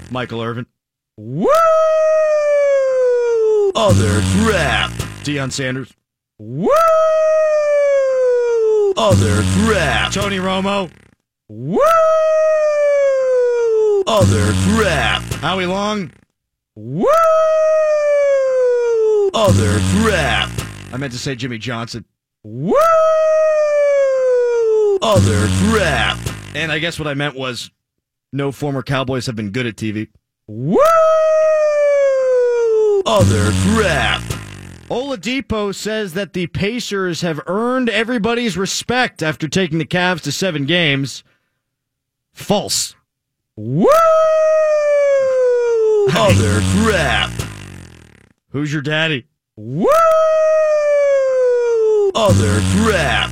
Michael 0.09 0.41
Irvin. 0.41 0.65
Woo! 1.15 1.47
Other 3.75 4.21
crap. 4.41 4.89
Deion 5.23 5.51
Sanders. 5.51 5.93
Woo! 6.39 6.71
Other 8.97 9.43
crap. 9.63 10.11
Tony 10.11 10.37
Romo. 10.37 10.89
Woo! 11.49 11.79
Other 14.07 14.53
crap. 14.67 15.23
Howie 15.41 15.65
Long. 15.65 16.11
Woo! 16.75 17.05
Other 19.33 19.79
crap. 19.99 20.49
I 20.93 20.97
meant 20.97 21.11
to 21.13 21.17
say 21.19 21.35
Jimmy 21.35 21.57
Johnson. 21.57 22.05
Woo! 22.43 22.75
Other 25.01 25.47
crap. 25.63 26.19
And 26.53 26.71
I 26.71 26.77
guess 26.77 26.99
what 26.99 27.07
I 27.07 27.15
meant 27.15 27.35
was 27.35 27.71
no 28.31 28.51
former 28.51 28.83
Cowboys 28.83 29.25
have 29.25 29.35
been 29.35 29.49
good 29.49 29.65
at 29.65 29.75
TV. 29.75 30.09
Woo! 30.45 30.77
Other 33.07 33.51
crap. 33.73 34.21
Oladipo 34.89 35.73
says 35.73 36.13
that 36.13 36.33
the 36.33 36.45
Pacers 36.45 37.21
have 37.21 37.41
earned 37.47 37.89
everybody's 37.89 38.55
respect 38.55 39.23
after 39.23 39.47
taking 39.47 39.79
the 39.79 39.85
Cavs 39.85 40.21
to 40.21 40.31
seven 40.31 40.65
games. 40.65 41.23
False. 42.33 42.95
Woo! 43.57 43.87
Other 46.13 46.59
crap. 46.75 47.31
Who's 48.49 48.73
your 48.73 48.81
daddy? 48.81 49.27
Woo! 49.55 49.87
Other 52.13 52.59
crap. 52.75 53.31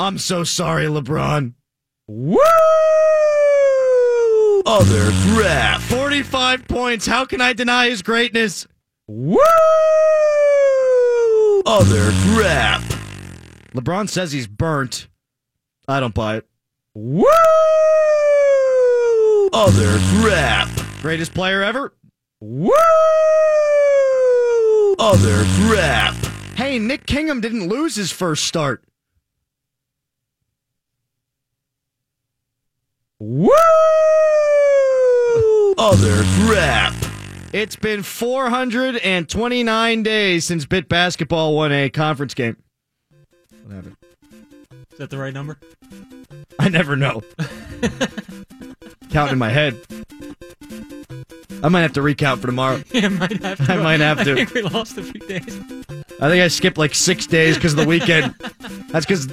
I'm 0.00 0.16
so 0.16 0.42
sorry, 0.42 0.86
LeBron. 0.86 1.52
Woo! 2.06 2.38
Other 4.64 5.10
crap. 5.34 5.82
45 5.82 6.66
points. 6.66 7.06
How 7.06 7.26
can 7.26 7.42
I 7.42 7.52
deny 7.52 7.90
his 7.90 8.00
greatness? 8.00 8.66
Woo! 9.06 9.38
Other 11.66 12.10
crap. 12.32 12.80
LeBron 13.74 14.08
says 14.08 14.32
he's 14.32 14.46
burnt. 14.46 15.08
I 15.86 16.00
don't 16.00 16.14
buy 16.14 16.36
it. 16.38 16.46
Woo! 16.94 17.26
Other 19.58 19.98
crap. 20.20 20.68
Greatest 21.00 21.32
player 21.32 21.62
ever? 21.62 21.94
Woo! 22.40 22.70
Other 24.98 25.44
crap. 25.62 26.14
Hey, 26.56 26.78
Nick 26.78 27.06
Kingham 27.06 27.40
didn't 27.40 27.66
lose 27.66 27.96
his 27.96 28.12
first 28.12 28.44
start. 28.44 28.84
Woo! 33.18 33.48
Other 35.78 36.22
crap. 36.44 36.92
It's 37.54 37.76
been 37.76 38.02
429 38.02 40.02
days 40.02 40.44
since 40.44 40.66
Pitt 40.66 40.86
Basketball 40.86 41.56
won 41.56 41.72
a 41.72 41.88
conference 41.88 42.34
game. 42.34 42.58
What 43.64 43.74
happened? 43.74 43.96
Is 44.92 44.98
that 44.98 45.08
the 45.08 45.16
right 45.16 45.32
number? 45.32 45.56
I 46.58 46.68
never 46.68 46.94
know. 46.94 47.22
Counting 49.16 49.32
in 49.32 49.38
my 49.38 49.48
head. 49.48 49.80
I 51.62 51.70
might 51.70 51.80
have 51.80 51.94
to 51.94 52.02
recount 52.02 52.42
for 52.42 52.48
tomorrow. 52.48 52.82
Yeah, 52.92 53.08
might 53.08 53.42
have 53.42 53.66
to. 53.66 53.72
I 53.72 53.76
might 53.78 54.00
have 54.00 54.22
to. 54.24 54.32
I 54.32 54.44
think 54.44 54.52
we 54.52 54.60
lost 54.60 54.98
a 54.98 55.02
few 55.02 55.20
days. 55.20 55.58
I 56.20 56.28
think 56.28 56.42
I 56.42 56.48
skipped 56.48 56.76
like 56.76 56.94
six 56.94 57.26
days 57.26 57.54
because 57.54 57.72
of 57.72 57.78
the 57.78 57.86
weekend. 57.86 58.34
That's 58.90 59.06
because 59.06 59.32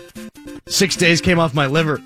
six 0.69 0.95
days 0.95 1.19
came 1.19 1.37
off 1.37 1.53
my 1.53 1.65
liver. 1.65 2.01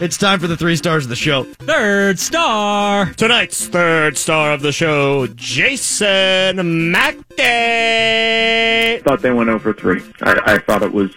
It's 0.00 0.16
time 0.16 0.40
for 0.40 0.46
the 0.46 0.56
three 0.56 0.76
stars 0.76 1.04
of 1.04 1.10
the 1.10 1.16
show. 1.16 1.44
Third 1.44 2.18
star. 2.18 3.12
Tonight's 3.12 3.66
third 3.66 4.16
star 4.16 4.54
of 4.54 4.62
the 4.62 4.72
show, 4.72 5.26
Jason 5.26 6.90
Mackey. 6.90 7.22
I 7.38 9.02
thought 9.04 9.20
they 9.20 9.30
went 9.30 9.50
over 9.50 9.74
three. 9.74 10.00
I, 10.22 10.54
I 10.54 10.58
thought 10.58 10.82
it 10.82 10.94
was 10.94 11.14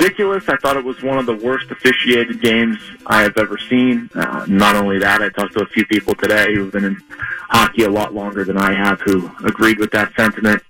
ridiculous. 0.00 0.48
I 0.48 0.56
thought 0.56 0.76
it 0.76 0.84
was 0.84 1.02
one 1.02 1.18
of 1.18 1.26
the 1.26 1.34
worst 1.34 1.70
officiated 1.70 2.40
games 2.40 2.78
I 3.06 3.22
have 3.22 3.36
ever 3.36 3.58
seen. 3.58 4.08
Uh, 4.14 4.46
not 4.48 4.76
only 4.76 4.98
that, 4.98 5.22
I 5.22 5.28
talked 5.28 5.54
to 5.54 5.62
a 5.62 5.66
few 5.66 5.84
people 5.86 6.14
today 6.14 6.54
who've 6.54 6.72
been 6.72 6.84
in 6.84 6.96
hockey 7.48 7.84
a 7.84 7.90
lot 7.90 8.14
longer 8.14 8.44
than 8.44 8.56
I 8.56 8.72
have 8.72 9.00
who 9.02 9.30
agreed 9.44 9.78
with 9.78 9.90
that 9.92 10.14
sentiment. 10.14 10.62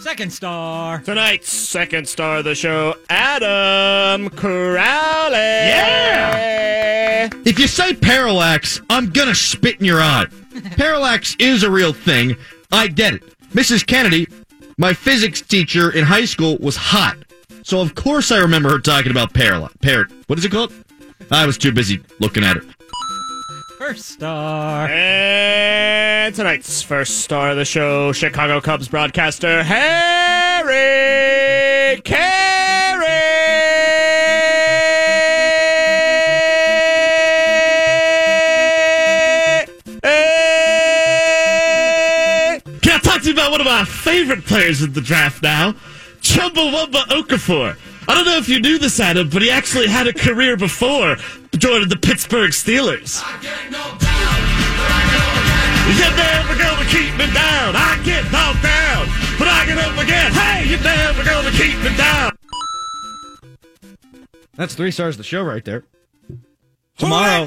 Second 0.00 0.32
star. 0.32 0.98
Tonight's 1.00 1.48
second 1.48 2.08
star 2.08 2.38
of 2.38 2.44
the 2.44 2.54
show, 2.54 2.94
Adam 3.08 4.28
Crowley. 4.30 5.36
Yeah! 5.38 7.30
If 7.44 7.58
you 7.58 7.66
say 7.66 7.94
parallax, 7.94 8.82
I'm 8.90 9.10
gonna 9.10 9.34
spit 9.34 9.80
in 9.80 9.86
your 9.86 10.00
eye. 10.00 10.26
parallax 10.76 11.36
is 11.38 11.62
a 11.62 11.70
real 11.70 11.92
thing. 11.92 12.36
I 12.70 12.88
get 12.88 13.14
it. 13.14 13.22
Mrs. 13.50 13.86
Kennedy, 13.86 14.26
my 14.76 14.92
physics 14.92 15.40
teacher 15.40 15.90
in 15.90 16.04
high 16.04 16.24
school, 16.26 16.58
was 16.58 16.76
hot. 16.76 17.16
So 17.64 17.80
of 17.80 17.94
course 17.94 18.30
I 18.30 18.38
remember 18.40 18.68
her 18.70 18.78
talking 18.78 19.10
about 19.10 19.32
parallax. 19.32 19.74
Par- 19.80 20.06
what 20.26 20.38
is 20.38 20.44
it 20.44 20.52
called? 20.52 20.70
I 21.30 21.46
was 21.46 21.56
too 21.56 21.72
busy 21.72 22.02
looking 22.20 22.44
at 22.44 22.58
it. 22.58 22.64
First 23.78 24.04
star. 24.04 24.86
And 24.88 26.34
tonight's 26.34 26.82
first 26.82 27.20
star 27.20 27.50
of 27.50 27.56
the 27.56 27.64
show, 27.64 28.12
Chicago 28.12 28.60
Cubs 28.60 28.86
broadcaster, 28.88 29.62
Harry 29.62 30.72
Caray. 32.02 32.44
Can 42.82 42.92
I 42.92 42.98
talk 43.02 43.22
to 43.22 43.26
you 43.28 43.32
about 43.32 43.50
one 43.50 43.60
of 43.60 43.66
my 43.66 43.84
favorite 43.84 44.44
players 44.44 44.82
in 44.82 44.92
the 44.92 45.00
draft 45.00 45.42
now? 45.42 45.74
Chumbawamba 46.24 47.04
Okafor. 47.12 47.76
I 48.08 48.14
don't 48.14 48.24
know 48.24 48.38
if 48.38 48.48
you 48.48 48.58
knew 48.58 48.78
this, 48.78 48.98
Adam, 48.98 49.28
but 49.28 49.42
he 49.42 49.50
actually 49.50 49.88
had 49.88 50.06
a 50.06 50.12
career 50.12 50.56
before 50.56 51.16
joining 51.56 51.88
the 51.88 51.96
Pittsburgh 51.96 52.50
Steelers. 52.50 53.22
You're 55.94 56.16
never 56.16 56.56
gonna 56.56 56.88
keep 56.88 57.12
me 57.20 57.26
down. 57.32 57.76
I 57.76 58.00
get 58.04 58.24
knocked 58.32 58.62
down, 58.62 59.06
but 59.38 59.48
I 59.48 59.66
get 59.66 59.78
up 59.78 59.96
again. 60.02 60.32
Hey, 60.32 60.66
you're 60.68 60.80
never 60.80 61.22
gonna 61.24 61.50
keep 61.52 61.76
me 61.84 61.94
down. 61.96 62.32
That's 64.56 64.74
three 64.74 64.90
stars 64.90 65.14
of 65.14 65.18
the 65.18 65.24
show 65.24 65.42
right 65.42 65.64
there. 65.64 65.84
Tomorrow, 66.96 67.46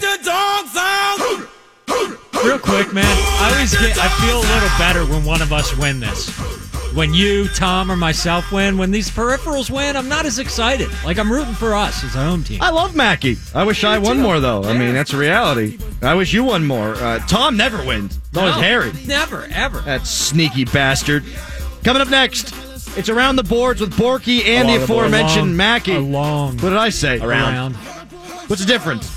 Real 2.46 2.60
quick, 2.60 2.94
man. 2.94 3.06
I 3.06 3.52
always 3.54 3.74
get. 3.74 3.98
I 3.98 4.08
feel 4.22 4.38
a 4.38 4.48
little 4.54 4.78
better 4.78 5.06
when 5.06 5.26
one 5.26 5.42
of 5.42 5.52
us 5.52 5.76
win 5.78 6.00
this. 6.00 6.67
When 6.98 7.14
you, 7.14 7.48
Tom, 7.50 7.92
or 7.92 7.96
myself 7.96 8.52
win, 8.52 8.78
when 8.78 8.90
these 8.90 9.10
peripherals 9.10 9.70
win, 9.70 9.96
I'm 9.96 10.10
not 10.10 10.26
as 10.26 10.40
excited. 10.40 10.90
Like 11.06 11.20
I'm 11.20 11.32
rooting 11.32 11.54
for 11.54 11.76
us 11.76 12.04
as 12.04 12.16
a 12.16 12.18
home 12.24 12.44
team. 12.44 12.60
I 12.62 12.72
love 12.72 12.96
Mackey. 12.96 13.38
I 13.54 13.64
wish 13.64 13.84
I 13.84 14.00
won 14.00 14.20
more, 14.20 14.40
though. 14.40 14.64
I 14.64 14.76
mean, 14.78 14.94
that's 14.96 15.14
a 15.14 15.18
reality. 15.18 15.78
I 16.02 16.16
wish 16.16 16.34
you 16.34 16.44
won 16.44 16.66
more. 16.66 16.96
Uh, 16.96 17.20
Tom 17.28 17.56
never 17.56 17.78
wins. 17.86 18.18
It's 18.18 18.38
always 18.38 18.56
No, 18.56 18.62
Harry. 18.62 18.92
Never, 19.06 19.48
ever. 19.52 19.80
That 19.82 20.08
sneaky 20.08 20.66
bastard. 20.66 21.24
Coming 21.84 22.02
up 22.02 22.10
next, 22.10 22.54
it's 22.98 23.10
around 23.10 23.36
the 23.36 23.44
boards 23.44 23.80
with 23.80 23.94
Borky 23.94 24.44
and 24.46 24.68
Along 24.68 24.74
the 24.74 24.78
the 24.80 24.84
aforementioned 24.94 25.38
Along- 25.44 25.56
Mackey. 25.56 25.96
along. 25.96 26.54
What 26.58 26.70
did 26.70 26.78
I 26.80 26.90
say? 26.90 27.20
Around. 27.20 27.76
What's 27.76 28.62
the 28.64 28.68
difference? 28.68 29.08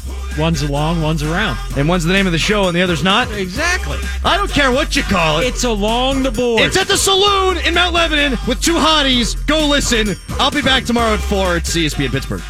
One's 0.40 0.62
along, 0.62 1.02
one's 1.02 1.22
around. 1.22 1.58
And 1.76 1.86
one's 1.86 2.04
the 2.04 2.14
name 2.14 2.24
of 2.26 2.32
the 2.32 2.38
show 2.38 2.66
and 2.66 2.74
the 2.74 2.80
other's 2.80 3.04
not? 3.04 3.30
Exactly. 3.30 3.98
I 4.24 4.38
don't 4.38 4.50
care 4.50 4.72
what 4.72 4.96
you 4.96 5.02
call 5.02 5.40
it. 5.40 5.46
It's 5.46 5.64
along 5.64 6.22
the 6.22 6.30
board. 6.30 6.62
It's 6.62 6.78
at 6.78 6.88
the 6.88 6.96
saloon 6.96 7.58
in 7.58 7.74
Mount 7.74 7.94
Lebanon 7.94 8.38
with 8.48 8.62
two 8.62 8.74
hotties. 8.74 9.46
Go 9.46 9.66
listen. 9.68 10.16
I'll 10.38 10.50
be 10.50 10.62
back 10.62 10.84
tomorrow 10.84 11.12
at 11.12 11.20
4 11.20 11.56
at 11.56 11.62
CSP 11.64 12.06
in 12.06 12.10
Pittsburgh. 12.10 12.42